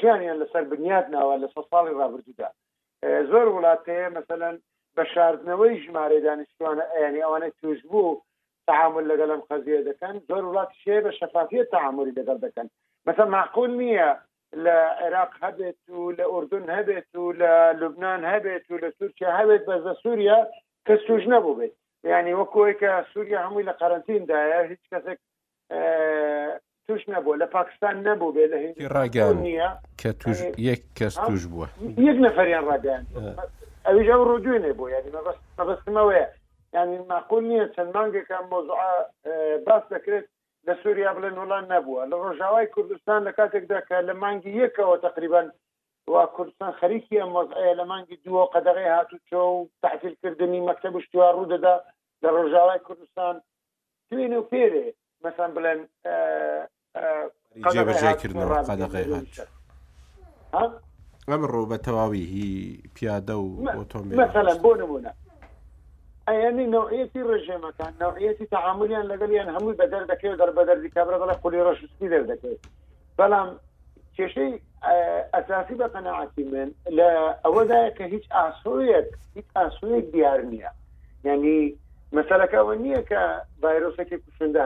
ژیانیان 0.00 0.36
لەسەر 0.42 0.64
بنیاد 0.72 1.06
ناوە 1.14 1.34
لە 1.42 1.48
سە 1.54 1.60
ساڵی 1.70 1.94
ڕابردوودا 2.00 2.48
زۆر 3.30 3.46
وڵاتەیە 3.54 4.08
مثلا 4.18 4.50
بە 4.96 5.04
شاردنەوەی 5.14 5.80
ژمارە 5.84 6.18
دانیشتوانە 6.26 6.84
ئەنی 6.98 7.22
ئەوانە 7.24 7.50
توش 7.60 7.78
بوو 7.90 8.20
تعامل 8.68 9.04
لەگەڵ 9.10 9.30
ئەم 9.32 9.42
قەزیە 9.48 9.80
دەکەن 9.90 10.14
زۆر 10.28 10.44
وڵات 10.48 10.70
شێ 10.82 10.96
بە 11.04 11.10
شەفافیە 11.18 11.64
تعاملی 11.74 12.16
لەگەڵ 12.18 12.38
دەکەن 12.46 12.66
مثلا 13.08 13.26
معقول 13.36 13.70
نییە 13.82 14.10
لە 14.64 14.76
عێراق 15.02 15.32
هەبێت 15.44 15.80
و 15.88 16.12
لە 16.18 16.24
ئوردون 16.32 16.64
هەبێت 16.78 17.08
و 17.14 17.24
لە 17.40 17.52
لوبناان 17.80 18.22
هەبێت 18.32 18.64
و 18.70 18.80
لە 18.84 18.88
تورکیا 18.98 19.30
هەبێت 19.40 19.62
بەزە 19.70 19.92
سووریا 20.02 20.38
کەس 20.86 21.00
توش 21.08 21.22
نەبوو 21.32 21.58
بێت 21.58 21.72
یعنی 22.12 22.32
وەکوی 22.40 22.78
کە 22.80 22.90
سووریا 23.12 23.38
هەمووی 23.46 23.68
لە 23.70 23.74
قەرنتیندایە 23.80 24.60
هیچ 24.70 24.82
کەسێک 24.92 25.18
توش 26.88 27.02
نەبووە 27.12 27.36
لە 27.42 27.46
پاکستان 27.58 27.94
نەبوو 28.06 28.34
بێ 28.36 28.44
لە 28.52 28.58
ڕاگەان 28.94 29.36
نیە 29.48 29.68
کە 30.00 30.10
توش 30.22 30.38
یەک 30.68 30.82
کەس 30.98 31.14
توش 31.28 31.42
بووە 31.52 31.66
یەک 32.08 32.18
نەفەریان 32.26 32.64
ڕاگەیان 32.70 33.04
ئەویژ 33.86 34.06
ئەو 34.12 34.22
ڕۆجوێنێ 34.30 34.72
بۆ 34.78 34.84
یعنی 34.94 35.08
مەبستمەوەیە 35.58 36.26
یعنی 36.76 36.96
ماقول 37.12 37.42
نییە 37.50 37.66
چەند 37.74 37.90
مانگێکان 37.96 38.44
مۆزوع 38.52 38.82
باس 39.66 39.82
دەکرێت 39.94 40.26
لە 40.66 40.72
سووریا 40.82 41.10
بڵێن 41.16 41.36
وڵان 41.42 41.64
نەبووە 41.74 42.02
لە 42.10 42.16
ڕۆژاوای 42.24 42.66
کوردستان 42.74 43.20
لە 43.28 43.32
کاتێکدا 43.38 43.80
کە 43.88 43.96
لە 44.08 44.14
مانگی 44.22 44.52
یەکەوە 44.62 44.96
تقریبان 45.08 45.46
وا 46.12 46.24
کوردستان 46.36 46.72
خەریکی 46.80 47.20
ئەم 47.20 47.30
وەزعەیە 47.36 47.74
لە 47.80 47.84
مانگی 47.92 48.16
دووە 48.24 48.44
قەدەغی 48.54 48.90
هاتوو 48.96 49.24
چۆ 49.28 49.40
و 49.56 49.68
تحفیلکردنی 49.82 50.64
مەکتب 50.68 50.92
شتوار 51.04 51.32
ڕوودەدا 51.38 51.76
لە 52.22 52.28
ڕۆژاوای 52.36 52.84
کوردستان 52.86 53.34
توێن 54.08 54.32
و 54.40 54.48
پێرێ 54.52 54.86
مثلا 55.24 55.48
بلن 55.54 55.78
جێبەجێ 57.72 58.12
کردنەوە 58.20 58.58
قەدەقەیات 58.68 59.28
ئەمڕۆ 61.30 61.62
بە 61.70 61.78
تەواوی 61.84 62.24
هی 62.34 62.48
بيادة 62.94 63.34
و 63.42 63.46
ئۆتۆمبیل 63.76 64.16
مثلا 64.24 64.52
بۆ 64.64 64.70
نمونە 64.80 65.10
ئەینی 66.28 66.42
يعني 66.42 66.66
نوعەتی 66.72 67.20
ڕژێمەکان 67.30 67.92
نوعەتی 68.00 68.46
تعاملیان 68.52 69.04
لەگەلیان 69.12 69.36
يعني 69.40 69.52
هەمووی 69.56 69.76
بەدەر 69.82 70.04
دەکەوێت 70.12 70.36
دەر 70.40 70.50
بەدەردی 70.58 70.94
کابرا 70.94 71.18
بەڵە 71.22 71.36
قولی 71.42 71.64
ڕەشستی 71.66 72.08
دەردەکەێت 72.12 72.60
بەڵام 73.18 73.48
کێشەی 74.16 74.52
ئەساسی 75.34 75.74
آه، 75.74 75.78
بە 75.80 75.86
قەنەعاتی 75.94 76.44
من 76.52 76.68
لە 76.98 77.08
ئەوەدایە 77.44 77.90
کە 77.98 78.04
هیچ 78.14 78.24
ئاسوەک 78.36 79.08
هیچ 79.36 79.46
ئاسوەیەک 79.56 80.06
دیار 80.12 80.40
نییە 80.52 80.70
یعنی 81.26 81.58
مەسەرەکەەوە 82.14 82.74
نییە 82.82 83.02
کە 83.10 83.20
ڤایرۆسێکی 83.62 84.16
کوشندە 84.24 84.62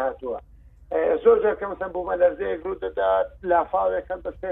زۆر 1.24 1.38
جار 1.44 1.54
کە 1.60 1.62
مثلا 1.66 1.88
بۆ 1.88 2.00
مەلەرزەیە 2.08 2.56
گرو 2.62 2.74
دەدات 2.84 3.26
لافاوێکەکەم 3.52 4.20
بەسێ 4.24 4.50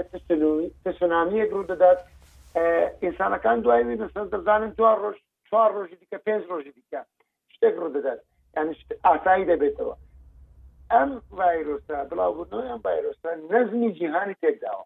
تسونامیە 0.85 1.45
گرو 1.51 1.63
دەدات 1.73 1.99
ئینسانەکان 3.03 3.57
دوایی 3.63 3.85
مثلا 4.05 4.23
دەزانن 4.33 4.71
دوار 4.77 4.97
ڕۆژ 5.03 5.17
چوار 5.49 5.69
ڕۆژی 5.77 5.95
دیکە 6.01 6.17
پێنج 6.25 6.43
ڕۆژی 6.51 6.71
دیکە 6.77 7.01
شتێک 7.53 7.73
ڕوو 7.81 7.93
دەدات 7.97 8.19
یعنی 8.57 8.73
ئاسایی 9.05 9.45
دەبێتەوە 9.51 9.95
ئەم 10.93 11.09
ڤایرۆسا 11.39 11.97
بڵاوبوونەوەی 12.09 12.69
ئەم 12.71 12.81
ڤایرۆسا 12.85 13.29
نەزمی 13.51 13.91
جیهانی 13.97 14.35
تێکداوە 14.41 14.83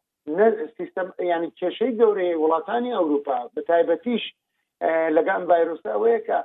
سیستم 0.77 1.07
ینی 1.33 1.49
کێشەی 1.59 1.93
گەورەیە 1.99 2.37
وڵاتانی 2.43 2.95
ئەوروپا 2.97 3.39
بە 3.55 3.61
تایبەتیش 3.69 4.23
لەگەان 5.15 5.41
ڤایرۆسا 5.49 5.89
ئەوەیە 5.95 6.19
کە 6.27 6.39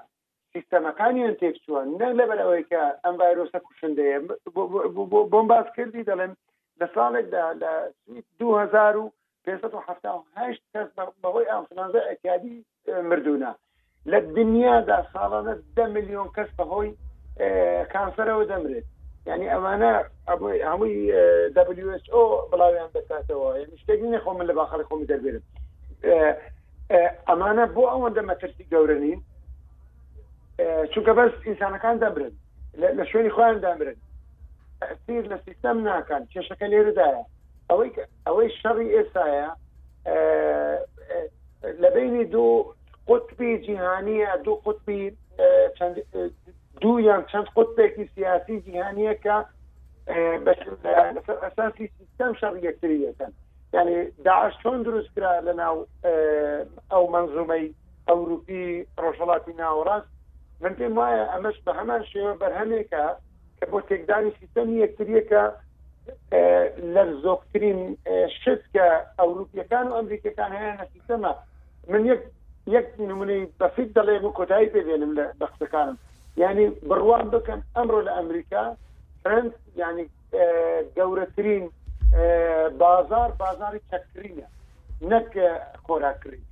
سیستەمەکانیان 0.57 1.35
تێکچوان 1.41 1.87
نەک 2.01 2.13
لەبەر 2.21 2.39
ئەوەی 2.43 2.65
کە 2.71 2.81
ئەم 3.05 3.15
ڤایرۆسە 3.21 3.59
کوشندەیە 3.67 4.19
بۆم 5.33 5.47
باز 5.53 5.67
کردی 5.77 6.07
دەڵێن 6.09 6.33
لە 6.81 6.87
ساڵێکدا 6.95 7.45
لە 7.63 7.73
1970 8.41 9.13
کەس 10.75 10.89
بەهۆی 11.23 11.51
ئەمفرانزە 11.53 12.01
ئەکادی 12.11 12.57
مردوونە 13.11 13.51
لە 14.11 14.19
دنیادا 14.37 14.99
ساڵانە 15.13 15.55
ده 15.77 15.85
میلیۆن 15.97 16.29
کەس 16.37 16.49
بەهۆی 16.59 16.91
کانسەرەوە 17.93 18.45
دەمرێت 18.51 18.87
ینی 19.27 19.49
ئەمانە 19.53 19.93
هەمووی 20.71 21.07
WHO 21.85 22.23
بڵاویان 22.51 22.91
دەکاتەوە 22.97 23.49
شتێکی 23.83 24.09
نەخۆ 24.15 24.31
من 24.39 24.47
لە 24.51 24.55
باخەر 24.61 24.81
خۆمی 24.89 25.09
دەبێت 25.13 25.45
ئەمانە 27.29 27.65
بۆ 27.75 27.83
ئەوەندە 27.93 28.23
مەترسی 28.31 28.65
گەورەنین 28.73 29.21
چونکە 30.93 31.13
بەس 31.19 31.33
ئینسانەکان 31.47 31.97
دەبرن 32.03 32.35
لە 32.99 33.05
شوێنی 33.11 33.33
خۆیان 33.37 33.59
دەبرن 33.67 33.99
تیر 35.07 35.25
لە 35.33 35.37
سیستم 35.47 35.77
ناکەن 35.89 36.23
کێشەکە 36.33 36.67
لێرەدایە 36.73 37.23
ئەوەی 37.71 37.91
ئەوەی 38.27 38.49
شەڕی 38.61 38.89
ئێسایە 38.97 39.49
لە 41.83 41.89
بینی 41.95 42.25
دوو 42.35 42.57
قوتبی 43.09 43.53
جیهانیە 43.67 44.31
دوو 44.45 44.57
قوتبی 44.65 45.03
دوو 46.83 47.01
یان 47.09 47.23
چەند 47.31 47.47
قوتبێکی 47.57 48.05
سیاسی 48.15 48.61
جیهانیە 48.67 49.15
کە 49.25 49.37
ئەساسی 51.43 51.87
سیستم 51.99 52.33
شەڕ 52.41 52.55
یەکتریەکەن 52.69 53.33
یعنی 53.75 53.97
داعش 54.27 54.55
چۆن 54.63 54.79
دروستکرا 54.87 55.33
لەناو 55.47 55.77
ئەو 56.93 57.03
منزومەی 57.15 57.67
ئەوروپی 58.09 58.63
ڕۆژەڵاتی 59.05 59.53
ناوەڕاست 59.63 60.13
من 60.61 60.75
في 60.75 60.89
ما 60.89 61.37
أمش 61.37 61.61
بهمان 61.67 62.05
شيء 62.05 62.33
برهنك 62.33 62.41
بەرهەمێکە 62.41 63.05
کە 63.59 63.65
بۆ 63.71 63.79
تێکدانی 63.89 64.31
سیستەمی 64.41 64.77
یەکتریەکە 64.85 65.45
اه، 66.33 66.67
لە 66.95 67.03
زۆکترین 67.25 67.81
اه، 68.07 68.29
شت 68.41 68.63
کە 68.77 68.87
ئەوروپیەکان 69.21 69.87
و 69.89 69.95
ئەمریکەکان 69.99 70.51
هەیە 70.61 70.75
نە 71.25 71.33
من 71.91 72.05
يك 72.13 72.23
يك 72.67 72.89
نمني 73.09 73.41
بفيد 73.61 73.89
دەڵێ 73.99 74.19
بۆ 74.23 74.31
کۆتایی 74.39 74.73
پێبێنم 74.75 75.13
لە 75.19 75.25
بەخسەکانم 75.41 75.97
يعني 76.43 76.65
بڕوان 76.89 77.27
بکەن 77.35 77.61
ئەمڕۆ 77.77 78.01
لأمريكا 78.07 78.65
فرنس 79.25 79.53
يعني 79.77 80.03
ینی 80.03 80.11
اه، 80.35 80.83
گەورەترین 80.97 81.65
بازار 82.83 83.29
بازاری 83.41 83.81
چەکرینە 83.93 84.47
نەک 85.11 85.31
خۆراکرین 85.89 86.46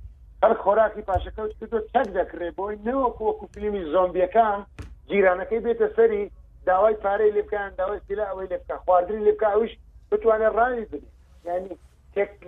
هەر 0.45 0.53
خۆراکی 0.63 1.01
پاشەکەوت 1.09 1.53
کردو 1.59 1.79
تەک 1.93 2.07
دەکرێ 2.19 2.47
بۆی 2.57 2.75
نەوەکوەکو 2.87 3.45
فیلمی 3.53 3.83
زۆمبیەکان 3.93 4.59
جیرانەکەی 5.09 5.63
بێتە 5.65 5.87
سەری 5.95 6.23
داوای 6.65 6.95
پارەی 7.03 7.31
لێبکان 7.37 7.69
داوای 7.79 7.99
سیلا 8.07 8.25
ئەوەی 8.29 8.47
لێبکە 8.53 8.75
خواردنی 8.85 9.25
لێبکە 9.27 9.47
ئەوش 9.53 9.71
بتوانێت 10.11 10.53
ڕای 10.59 10.77
بنێ 10.91 10.97
ینی 11.45 11.71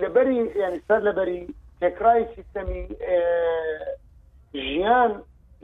لەبەری 0.03 0.35
ینی 0.63 0.79
سەر 0.87 0.99
لەبەری 1.07 1.41
تێکرای 1.81 2.23
سیستەمی 2.35 2.81
ژیان 4.53 5.11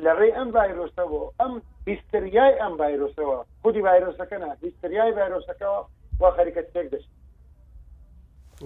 لە 0.05 0.11
ڕێ 0.19 0.29
ئەم 0.37 0.49
ڤایرۆسەوە 0.55 1.21
ئەم 1.39 1.53
بیستریای 1.85 2.57
ئەم 2.61 2.73
ڤایرۆسەوە 2.81 3.37
خودی 3.61 3.81
ڤایرۆسەکە 3.87 4.37
نا 4.43 4.49
بیستریای 4.61 5.11
ڤایرۆسەکەەوە 5.17 5.81
وا 6.19 6.29
خەریکە 6.37 6.61
تێک 6.73 6.87
دەشت 6.93 7.09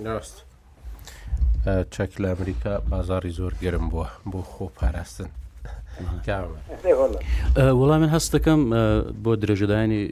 ڕاست. 0.05 0.37
چەک 1.91 2.11
لە 2.21 2.27
ئەمریکا 2.33 2.73
بازاری 2.91 3.31
زۆر 3.39 3.53
گەرم 3.63 3.85
بووە 3.91 4.07
بۆ 4.31 4.41
خۆ 4.51 4.65
پاراستن. 4.79 5.29
وەڵام 7.79 7.99
من 8.01 8.09
هەست 8.15 8.29
دەکەم 8.35 8.59
بۆ 9.23 9.31
درێژدانی 9.41 10.03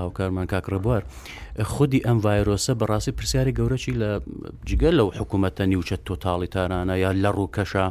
هاوکارمان 0.00 0.46
کاکڕەبوار 0.52 1.02
خودی 1.62 2.00
ئەم 2.06 2.18
ڤایرۆسە 2.24 2.72
بەڕاستی 2.80 3.12
پرسیاری 3.18 3.56
گەورەی 3.58 3.94
لە 4.02 4.10
جگەل 4.68 4.94
لەو 4.98 5.08
حکوومەتە 5.20 5.60
نیوچە 5.70 5.96
تۆتاڵی 6.06 6.46
تارانە 6.54 6.94
یا 7.04 7.10
لە 7.22 7.30
ڕووکەشە 7.36 7.84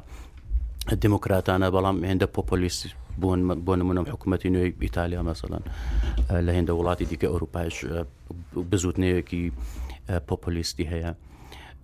دموکراتانە 1.03 1.67
بەڵام 1.76 1.97
هێندە 2.09 2.28
پۆپۆلیسی 2.36 2.89
بوون 3.19 3.41
بۆ 3.65 3.73
نمونم 3.80 4.05
حکوومەتی 4.13 4.49
نوێی 4.55 4.73
ئیتالیا 4.86 5.21
مەسەڵەن 5.30 5.63
لە 6.45 6.51
هێندە 6.55 6.73
وڵاتی 6.78 7.05
دیکە 7.11 7.28
ئەوروپایش 7.32 7.78
بزوتنەیەکی 8.71 9.43
پۆپۆلیستی 10.30 10.86
هەیە. 10.93 11.11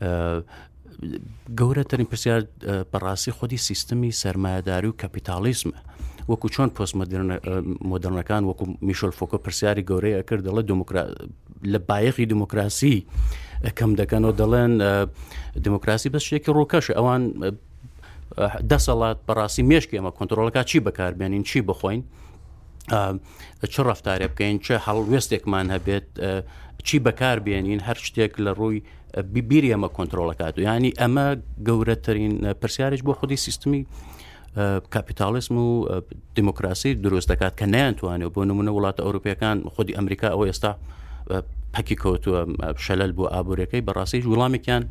گەورەترین 0.01 2.05
پرسیار 2.09 2.41
بەڕاستی 2.93 3.29
خودی 3.31 3.57
سیستمی 3.57 4.11
سەرمایهداری 4.11 4.87
و 4.89 4.93
کەپیتالیزمە 5.01 5.77
وەکو 6.29 6.49
چۆن 6.55 6.69
پۆست 6.77 6.93
مدرنەکان 7.91 8.41
وەکو 8.49 8.65
میشل 8.81 9.11
فۆکۆ 9.17 9.37
پرسیاری 9.45 9.83
گەورەیە 9.89 10.23
کرد 10.29 10.43
دەڵە 10.49 10.61
لە 11.73 11.79
بایەخی 11.89 12.25
دموکراسی 12.25 12.95
کەم 13.77 13.91
دەکەنەوە 14.01 14.33
دەڵێن 14.41 14.71
دموکراسی 15.65 16.09
بەشێکی 16.15 16.51
ڕووکەش 16.57 16.85
ئەوان 16.97 17.21
دەسەڵات 18.71 19.17
بەڕاستی 19.27 19.63
مێشکی 19.71 19.95
ئەمە 19.99 20.11
کۆنتترۆلەکە 20.17 20.61
چی 20.69 20.79
بەکاربێنین 20.87 21.43
چی 21.49 21.59
بخۆین 21.67 22.01
چ 23.73 23.75
ڕفتارە 23.87 24.27
بکەین 24.33 24.57
چه 24.65 24.73
هەڵوێستێکمان 24.85 25.67
هەبێت 25.75 26.07
چی 26.87 26.97
بەکاربیێنین 27.05 27.79
هەر 27.87 27.97
شتێک 28.07 28.33
لە 28.45 28.51
ڕووی 28.59 28.79
بیبیری 29.17 29.71
ئەمە 29.73 29.89
کۆنتترۆلەکات 29.95 30.57
و 30.57 30.61
ینی 30.61 30.91
ئەمە 30.91 31.37
گەورەترین 31.69 32.45
پرسیارش 32.61 32.99
بۆ 33.03 33.11
خودی 33.13 33.35
سیستمی 33.35 33.85
کاپیتالسم 34.89 35.57
و 35.57 35.85
دموکراسی 36.35 36.93
دروست 36.93 37.31
دەکات 37.33 37.59
کە 37.61 37.63
نیانتوانێت 37.67 38.31
بۆ 38.35 38.43
نمونە 38.45 38.71
وڵاتە 38.75 39.03
ئەوروپیەکان 39.03 39.69
خودی 39.69 39.93
ئەمریکا 39.95 40.27
ئەو 40.31 40.45
ئێستا 40.45 40.75
پەکی 41.73 41.95
کەوتووە 42.03 42.41
شەلل 42.77 43.11
بۆ 43.13 43.25
ئابورەکەی 43.33 43.81
بەڕاستیش 43.87 44.23
وڵامێکیان 44.31 44.83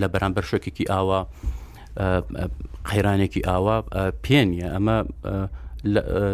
لە 0.00 0.06
بەرامبەر 0.12 0.44
شوێکێکی 0.50 0.84
ئاوا 0.90 1.20
قەیرانێکی 2.88 3.42
ئاوا 3.46 3.76
پێنیە 4.24 4.68
ئەمە 4.74 4.96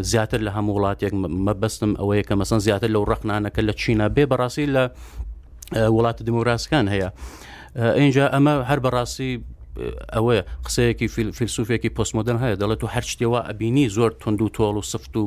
زیاتر 0.03 0.41
لە 0.47 0.51
هەموو 0.57 0.77
وڵاتێک 0.77 1.13
مەبەستم 1.47 1.93
ئەوەیە 2.01 2.23
کە 2.29 2.35
مەسن 2.41 2.59
زیاتر 2.67 2.89
لەو 2.95 3.05
ڕخنانەکە 3.13 3.61
لە 3.69 3.73
چینە 3.81 4.09
بێ 4.15 4.25
بەڕاستی 4.33 4.67
لە 4.77 4.85
وڵاتە 5.75 6.23
دموکراسەکان 6.29 6.87
هەیە 6.95 7.09
ئینجا 7.99 8.25
ئەمە 8.35 8.55
هەر 8.69 8.79
بەڕاستی 8.85 9.33
ئەوەیە 10.15 10.43
قسەیەکی 10.67 11.09
فیلسوفێکی 11.39 11.91
پۆستمۆدەن 11.97 12.39
هەیە 12.43 12.57
دەڵێت 12.61 12.81
و 12.85 12.89
هەرچتێەوە 12.95 13.41
ئەبینی 13.49 13.87
زۆر 13.97 14.11
تونند 14.21 14.41
و 14.43 14.49
تۆڵ 14.57 14.75
و 14.81 14.83
سفت 14.93 15.13
و 15.23 15.25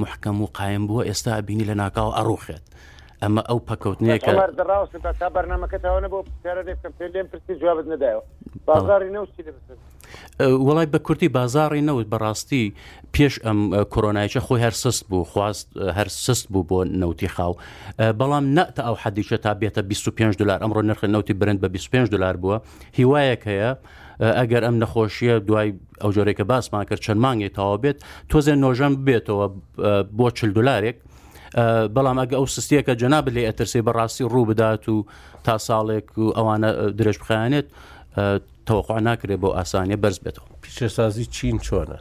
محکەم 0.00 0.38
و 0.42 0.46
قایم 0.58 0.84
بووە 0.88 1.02
ئێستا 1.08 1.30
ئەبینی 1.38 1.64
لە 1.70 1.74
ناکاو 1.82 2.10
ئەڕوخێت 2.18 2.64
ئەمە 3.24 3.42
ئەو 3.48 3.58
پکەوتنیەکە 3.68 4.30
ڕاستن 4.70 5.14
تا 5.20 5.26
بەرنمەکەتەوەە 5.36 6.08
بۆ 6.14 6.18
پرە 6.44 6.62
دەکەم 6.68 6.92
پێ 6.98 7.06
لێم 7.14 7.26
پرسی 7.32 7.54
جوابت 7.60 7.86
نەدایەوە 7.92 8.22
بازاری 8.68 9.08
نەوتی 9.14 9.42
دەبن. 9.46 9.76
وڵای 10.66 10.86
بە 10.92 10.98
کوردی 11.06 11.28
بازاری 11.38 11.82
نەوت 11.88 12.06
بەڕاستی 12.12 12.64
پێش 13.14 13.34
ئەم 13.44 13.58
کۆرۆنایچە 13.94 14.40
خۆی 14.46 14.60
هەر 14.64 14.74
سست 14.84 15.04
بوو 15.08 15.24
خواست 15.32 15.66
هەر 15.98 16.08
سست 16.24 16.46
بوو 16.52 16.64
بۆ 16.70 16.78
نوتی 17.02 17.28
خاو 17.34 17.52
بەڵام 18.20 18.44
نەتە 18.58 18.80
ئەو 18.86 18.96
حەدیشە 19.04 19.36
تا 19.44 19.52
بێتە 19.60 19.80
25 19.80 20.36
دلار 20.36 20.58
ئەمڕۆ 20.62 20.82
نرخ 20.84 21.04
نوتی 21.04 21.32
برند 21.34 21.60
بە 21.64 21.68
25 21.68 22.08
دلار 22.08 22.34
بووە 22.36 22.58
هیوایەک 22.98 23.40
هەیە 23.40 23.70
ئەگەر 24.20 24.62
ئەم 24.66 24.76
نەخۆشیە 24.82 25.34
دوای 25.46 25.74
ئەو 26.00 26.10
جۆرێکە 26.12 26.44
باسمان 26.50 26.84
کرد 26.84 27.00
چەند 27.00 27.20
مانگی 27.24 27.48
تاوا 27.48 27.76
بێت 27.76 27.98
تۆزێ 28.30 28.54
نۆژەم 28.64 28.92
بێتەوە 29.06 29.46
بۆ 30.16 30.30
چل 30.38 30.52
دولارێک 30.58 30.96
بەڵام 31.96 32.18
ئەگە 32.22 32.34
ئەو 32.38 32.46
سستیەکە 32.56 32.94
جەناب 33.02 33.28
لێ 33.34 33.42
ئەترسی 33.48 33.82
بەڕاستی 33.86 34.24
ڕوو 34.32 34.46
بدات 34.48 34.88
و 34.88 35.06
تا 35.44 35.58
ساڵێک 35.58 36.10
و 36.18 36.30
ئەوانە 36.36 36.70
درێژ 36.98 37.16
بخیانێت 37.22 37.66
تەوقع 38.68 38.98
ناکرێت 39.08 39.40
بۆ 39.42 39.48
ئاسانیە 39.58 39.96
بەرز 40.02 40.18
بێتەوە 40.24 40.46
پیشەسازی 40.64 41.26
چین 41.36 41.58
چۆنە 41.66 41.98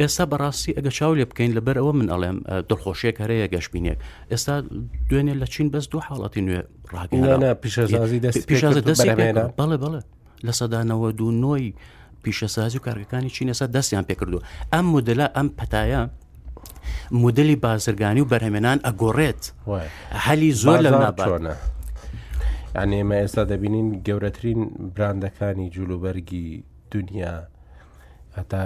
ئێستا 0.00 0.24
بەڕاستی 0.32 0.72
ئەگە 0.76 0.90
چاو 0.98 1.14
لێ 1.18 1.24
بکەین 1.30 1.52
لەبەر 1.58 1.76
ئەوە 1.80 1.92
من 1.98 2.08
ئەڵێم 2.12 2.38
دڵخۆشیێک 2.68 3.16
هەرەیە 3.22 3.46
گەشتبینێک 3.54 3.98
ئێستا 4.32 4.54
دوێنێ 5.08 5.34
لە 5.42 5.46
چین 5.54 5.66
بەس 5.74 5.84
دوو 5.92 6.00
حاڵەتی 6.08 6.40
نوێ 6.46 6.60
ڕاگەنا 6.92 7.50
پیشەسازی 7.62 8.20
دەست 8.88 9.02
بەڵێ 9.58 9.78
بڵێ 9.84 10.00
لە 10.46 10.52
سەدانەوە 10.60 11.08
دوو 11.18 11.30
نۆی 11.44 11.74
پیشەسازی 12.24 12.76
و 12.78 12.84
کارگەکانی 12.86 13.30
چین 13.36 13.48
ئێستا 13.52 13.66
دەستیان 13.76 14.04
پێکردو 14.10 14.38
ئەم 14.72 14.86
مدلە 14.94 15.26
ئەم 15.36 15.48
پەتایە 15.58 16.02
مدلی 17.10 17.56
بازرگانی 17.64 18.20
و 18.20 18.28
بەرهمێنان 18.32 18.78
ئەگۆڕێت 18.86 19.42
هەلی 20.26 20.50
زۆر 20.62 20.78
لە 20.86 20.90
نابانە 21.02 21.54
ئەنی 22.78 22.96
ئێمە 23.00 23.16
ئێستا 23.22 23.44
دەبینین 23.52 23.88
گەورەترین 24.06 24.60
براندەکانی 24.94 25.70
جلوبەرگی 25.76 26.46
دنیا 26.92 27.36
هەتا 28.38 28.62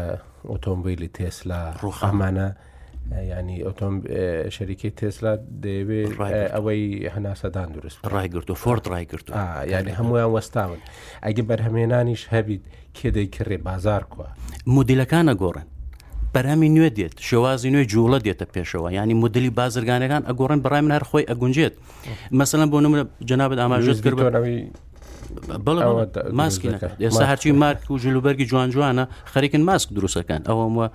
ئۆتۆمبیلی 0.52 1.08
تێسلا 1.16 1.60
ڕوخەمانە 1.82 2.48
ینی 3.38 3.58
شەریکی 4.56 4.90
تێسلا 4.98 5.32
دەیەوێت 5.62 6.10
ئەوەی 6.54 6.82
هەناسەدان 7.14 7.68
درست 7.76 7.96
ڕایگررت 8.14 8.48
و 8.50 8.54
فۆرد 8.62 8.84
ڕایگررت 8.92 9.26
یعنی 9.72 9.90
هەمویان 9.98 10.30
وەستاون 10.34 10.80
ئەگە 11.26 11.42
بەرهەمێنانیش 11.50 12.22
هەبیت 12.34 12.64
کێ 12.96 13.08
دەیکڕێ 13.16 13.56
بازار 13.68 14.02
کووە 14.12 14.28
مدیلەکانە 14.76 15.34
گۆڕن 15.42 15.66
بەرامی 16.36 16.68
نوێ 16.76 16.90
دێت 16.98 17.14
شێوازی 17.28 17.68
نوێ 17.74 17.84
جوڵە 17.92 18.18
دێتە 18.26 18.46
پێشەوە 18.54 18.88
ینی 18.98 19.14
مدلی 19.22 19.50
بازرگانەکان 19.58 20.22
ئەگۆڕن 20.28 20.58
بەڕای 20.64 20.82
هەر 20.96 21.04
خۆی 21.10 21.26
ئەگونجێت 21.30 21.74
مەسەن 22.38 22.60
بۆ 22.72 22.78
نمرە 22.84 23.02
جنابەت 23.30 23.58
ئاماژێت 23.62 23.98
کرد 24.04 24.16
بڵ 25.66 25.76
ماسکی 26.40 26.68
نکرد 26.74 26.94
ئێستا 27.04 27.24
هەرچی 27.30 27.50
مارک 27.62 27.80
و 27.92 27.94
ژلوبەرگی 28.04 28.46
جوان 28.50 28.68
جوانە 28.74 29.04
خەریکن 29.32 29.62
ماسک 29.68 29.88
دروستەکەن 29.96 30.42
ئەوە 30.48 30.64
وە 30.78 30.86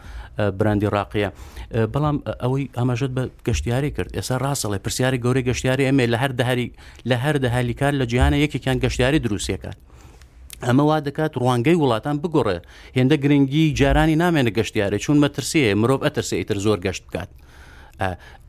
براندی 0.60 0.90
ڕاقیە 0.96 1.30
بەڵام 1.94 2.18
ئەوەی 2.44 2.66
ئاماژت 2.80 3.12
بە 3.18 3.24
گەشتیاری 3.48 3.92
کرد 3.96 4.12
ئێستا 4.18 4.36
ڕاستەڵێ 4.44 4.78
پرسیاری 4.86 5.20
گەورەی 5.26 5.44
گەشتیاری 5.50 5.84
ئەمێ 5.90 6.06
لە 6.14 6.18
هەر 6.24 6.32
لە 7.10 7.16
هەر 7.24 7.36
دەهالیکار 7.44 7.94
لە 8.02 8.06
جیانە 8.12 8.38
یەکێکیان 8.44 8.78
گەشتیاری 8.84 9.20
دروستیەکان 9.26 9.76
ئەمە 10.66 10.84
وا 10.90 10.98
دەکات 11.08 11.34
ڕوانگەی 11.42 11.76
وڵاتان 11.82 12.16
بگۆڕێ 12.24 12.58
هێندە 12.98 13.16
گرنگی 13.24 13.64
جارانی 13.80 14.16
نامێنە 14.24 14.52
گەشتیارە 14.58 14.98
چون 15.06 15.18
مەترسیە 15.24 15.74
مرۆڤ 15.82 16.02
ئەترسێ 16.06 16.36
ئیتر 16.40 16.58
زۆر 16.66 16.80
گەشت 16.86 17.04
بکات. 17.08 17.30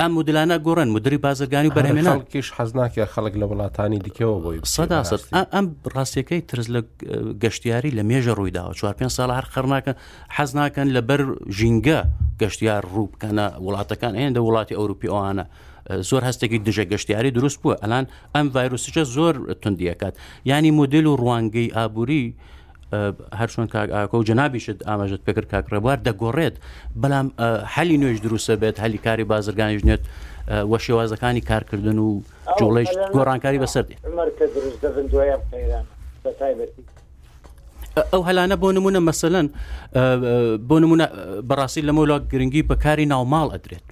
ئەم 0.01 0.11
مدلانە 0.19 0.57
گۆڕن 0.67 0.89
مدرری 0.97 1.19
بازرگانی 1.27 1.69
و 1.71 1.75
بەرهێنانکیش 1.77 2.49
حەزناکە 2.57 3.05
خەڵک 3.15 3.35
لە 3.41 3.47
وڵاتانی 3.51 3.99
دیکەوە 4.07 4.37
بۆی 4.45 4.59
سەداست 4.77 5.23
ئەم 5.55 5.67
ڕاستیەکەی 5.95 6.41
ترس 6.51 6.67
لە 6.75 6.81
گەشتیاری 7.43 7.91
لە 7.99 8.03
مێژە 8.11 8.33
ڕوویداوە 8.39 8.73
چوار 8.79 8.95
پێ 8.99 9.05
ساڵ 9.17 9.31
هەر 9.39 9.47
خەرناکە 9.55 9.93
حەز 10.37 10.51
ناکەن 10.61 10.89
لە 10.97 11.01
بەر 11.09 11.21
ژینگە 11.59 12.01
گەشتیار 12.41 12.83
ڕوو 12.93 13.07
بکەنە 13.13 13.47
وڵاتەکان 13.67 14.15
هێندە 14.21 14.41
وڵاتی 14.47 14.75
ئەوروپیۆوانە 14.79 15.45
زۆر 16.09 16.23
هەستێکی 16.29 16.59
دژە 16.67 16.85
گەشتیاری 16.93 17.31
دروست 17.37 17.59
بووە 17.63 17.75
ئەلان 17.83 18.07
ئەم 18.35 18.47
ڤایرۆسیچە 18.55 19.05
زۆر 19.17 19.35
تندیەکات 19.63 20.15
ینی 20.51 20.71
مدل 20.81 21.07
و 21.07 21.17
ڕوانگەی 21.21 21.75
ئابووری 21.77 22.35
هەر 23.39 23.49
چۆن 23.55 23.67
کاکۆ 23.73 24.15
و 24.19 24.23
جنابیشت 24.29 24.79
ئاماژت 24.89 25.21
پێکرد 25.27 25.49
کاکڕێبوار 25.53 25.99
دەگۆڕێت 26.07 26.57
بەڵام 27.03 27.27
هەلی 27.75 27.97
نوێش 28.03 28.19
دروستە 28.27 28.55
بێت 28.63 28.77
هەلی 28.85 28.99
کاری 29.05 29.25
بازرگانیش 29.31 29.83
نێت 29.89 30.03
وە 30.71 30.79
شێوازەکانی 30.85 31.43
کارکردن 31.51 31.99
و 31.99 32.09
جوڵێش 32.61 32.91
گۆڕانکاری 33.15 33.59
بەسەردێت 33.63 33.99
ئەو 38.13 38.23
هەلانە 38.29 38.57
بۆ 38.63 38.69
نمونە 38.77 39.01
مەسەلەن 39.09 39.47
بۆ 40.69 40.77
نمونە 40.83 41.07
بەڕاستی 41.49 41.83
لەمەلا 41.89 42.17
گرنگی 42.33 42.63
بەکاری 42.71 43.07
ناو 43.13 43.25
ماڵ 43.33 43.49
ئەدرێت 43.55 43.85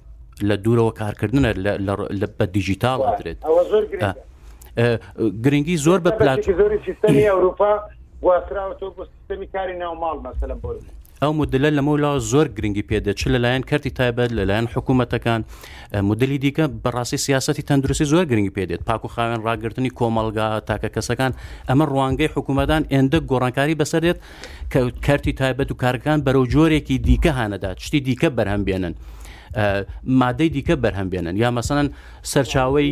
لە 0.49 0.55
دوورەوە 0.65 0.91
کارکردنە 0.99 1.53
بە 2.39 2.45
دیجیتال 2.55 2.99
ئەدرێت 3.07 3.39
گرنگی 5.43 5.77
زۆر 5.85 5.99
بە 6.05 6.11
پلات 6.19 6.39
ئەوروپا 7.31 7.71
واسراوەوە 8.21 8.89
بۆ 8.97 9.03
سیستمی 9.13 9.47
کاری 9.53 9.73
ناوماڵ 9.81 10.17
مەسەلە 10.27 10.55
بۆ 10.61 10.69
ئەو 11.23 11.33
مدلە 11.39 11.69
لە 11.77 11.81
مەولا 11.87 12.11
زۆر 12.31 12.47
گرنگی 12.57 12.87
پێدەچ 12.89 13.19
لەلایەن 13.33 13.63
کەرتی 13.69 13.91
تایبەت 13.99 14.31
لەلایەن 14.37 14.67
حکوومەتەکان 14.75 15.41
مدلی 16.09 16.37
دیکە 16.45 16.65
بەڕاستی 16.83 17.17
سیاستی 17.25 17.63
تەندروستی 17.69 18.05
زۆر 18.13 18.25
گرنگی 18.31 18.53
پێدێت 18.57 18.81
پاکو 18.89 19.07
خاوێن 19.15 19.39
ڕاگررتنی 19.47 19.91
کۆمەلگا 19.99 20.47
تاکە 20.69 20.89
کەسەکان 20.95 21.31
ئەمە 21.69 21.85
ڕوانگەی 21.93 22.31
حکوومەدان 22.35 22.83
ئێندە 22.93 23.19
گۆڕانکاری 23.29 23.75
بەسەرێت 23.81 24.17
کە 24.71 24.79
کەرتی 25.05 25.33
تایبەت 25.41 25.69
و 25.71 25.79
کارەکان 25.83 26.17
بەرەو 26.25 26.45
جۆرێکی 26.53 26.97
دیکە 27.07 27.31
هاەدا 27.39 27.71
شتی 27.83 27.99
دیکە 28.07 28.29
بەرهەم 28.37 28.63
بێنن. 28.67 28.95
مادەی 30.03 30.49
دیکە 30.55 30.71
بەرهەمبێنن 30.83 31.35
یا 31.43 31.49
مەسەن 31.61 31.87
سەرچاوی 32.31 32.89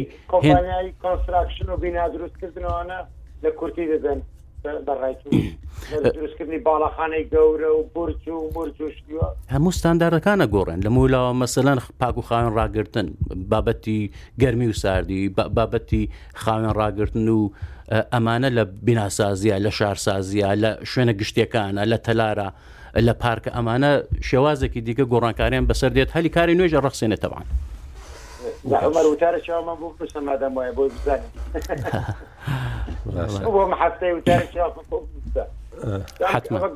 کۆنستراکشن 1.01 1.67
و 1.73 1.77
بینادروستکردنەوەە 1.77 3.05
لە 3.43 3.49
کورتی 3.59 3.87
دەدەن 3.93 4.19
دروستکردنی 6.13 6.59
باڵاخانەی 6.65 7.29
گەورە 7.33 7.71
و 7.79 7.81
برج 7.95 8.23
و 8.29 8.31
برجشتوە 8.55 9.25
هەموو 9.53 9.71
ستاندارەکانە 9.79 10.45
گۆڕێن 10.53 10.79
لە 10.85 10.89
مولاوە 10.95 11.33
مەسەلەن 11.43 11.77
پاکو 11.99 12.21
خاوێن 12.27 12.53
ڕاگرتن 12.59 13.07
بابەتی 13.51 13.99
گەرمی 14.41 14.67
و 14.69 14.73
ساردی 14.73 15.33
بابەتی 15.57 16.03
خاوێن 16.43 16.73
ڕاگرتن 16.81 17.27
و 17.27 17.41
ئەمانە 18.13 18.49
لە 18.57 18.63
بیناسازیە 18.85 19.55
لە 19.65 19.71
شارسازیە 19.79 20.49
لە 20.63 20.71
شوێنە 20.91 21.13
گشتەکانە 21.21 21.83
لە 21.91 21.97
تەلارە. 22.05 22.49
لە 22.97 23.13
پارکە 23.21 23.49
ئەمانە 23.55 23.89
شێوازێکی 24.29 24.81
دیگە 24.87 25.03
گۆڕانکاریان 25.13 25.65
بەسەر 25.69 25.89
دێت 25.95 26.09
هەلی 26.15 26.29
کاری 26.35 26.57
نوێژە 26.59 26.79
ڕخسێنێتەوان 26.85 27.45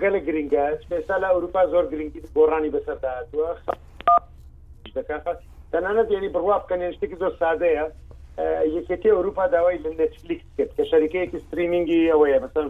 گەل 0.04 0.16
گرنگە 0.28 0.66
پێستا 0.92 1.16
لە 1.24 1.28
ئەوروپا 1.34 1.62
زۆر 1.74 1.86
گرنگی 1.92 2.20
گۆڕانی 2.38 2.74
بەسەر 2.76 2.98
داهاتوە 3.04 3.46
تەنانەت 5.72 6.10
یعنی 6.16 6.30
بڕوا 6.36 6.58
بکەن 6.64 6.82
شتێکی 6.96 7.18
زۆر 7.22 7.34
سادەیە 7.42 7.86
یەکێتی 8.78 9.12
ئەوروپا 9.16 9.44
داوای 9.54 9.80
لە 9.86 9.90
نەتفلیکس 10.02 10.48
کرد 10.58 10.72
کە 10.78 10.84
شەریکەیەکی 10.92 11.40
سترینینگی 11.46 12.02
ئەوەیە 12.14 12.40
بەسەر 12.44 12.66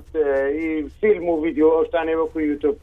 فیلم 0.99 1.25
و 1.29 1.39
ویددیو 1.41 1.71
ئەوشتانێ 1.75 2.15
وەکو 2.21 2.39
یوتوب 2.41 2.77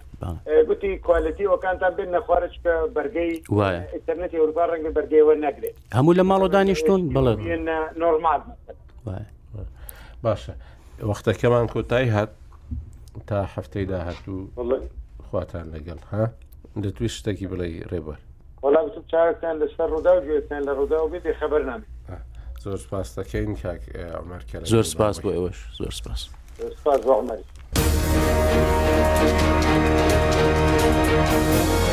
گوتی 0.68 0.96
کوالتی 1.06 1.46
وەکانتان 1.48 1.94
بن 1.96 2.08
نەخوارج 2.14 2.52
کە 2.64 2.72
بەرگەی 2.96 3.32
ئینتەرنێتی 3.48 4.36
ئەوروپا 4.40 4.64
ڕەنگە 4.70 4.90
بەرگەوە 4.96 5.34
نەگرێت 5.44 5.74
هەموو 5.96 6.16
لە 6.18 6.24
ماڵۆ 6.30 6.48
دانیشتون 6.54 7.00
بڵێ 7.14 7.56
نۆرمال 8.00 8.40
باشە 10.24 10.52
وەختەکەمان 11.10 11.66
کۆتایی 11.74 12.10
هات 12.14 12.28
تا 13.26 13.44
هەفتەی 13.54 13.84
داهاتوو 13.92 14.40
خواتان 15.30 15.66
لەگەڵ 15.74 15.98
ها 16.12 16.24
دەتوی 16.84 17.08
شتێکی 17.16 17.46
بڵێ 17.52 17.66
ڕێبەر 17.92 18.18
وەڵام 18.64 18.86
چاکان 19.12 19.56
لەسەر 19.62 19.88
ڕوودا 19.92 20.12
و 20.16 20.20
گوێستان 20.26 20.62
لە 20.68 20.72
ڕوودا 20.78 20.98
و 21.04 21.08
بێتی 21.12 21.32
خبر 21.40 21.62
نامێت 21.70 21.88
زۆر 22.64 22.76
سپاس 22.84 23.08
دەکەین 23.18 23.52
کاک 23.62 23.82
ئەمەرکە 24.16 24.56
زۆر 24.74 24.84
سپاس 24.92 25.16
بۆ 25.20 25.30
ئێوەش 25.36 25.58
زۆر 25.80 25.92
سپاس 26.00 26.20
سپاس 26.76 27.00
بۆ 27.06 27.12
ئەمەری 27.20 27.46
Thank 27.74 28.14
you. 31.84 31.89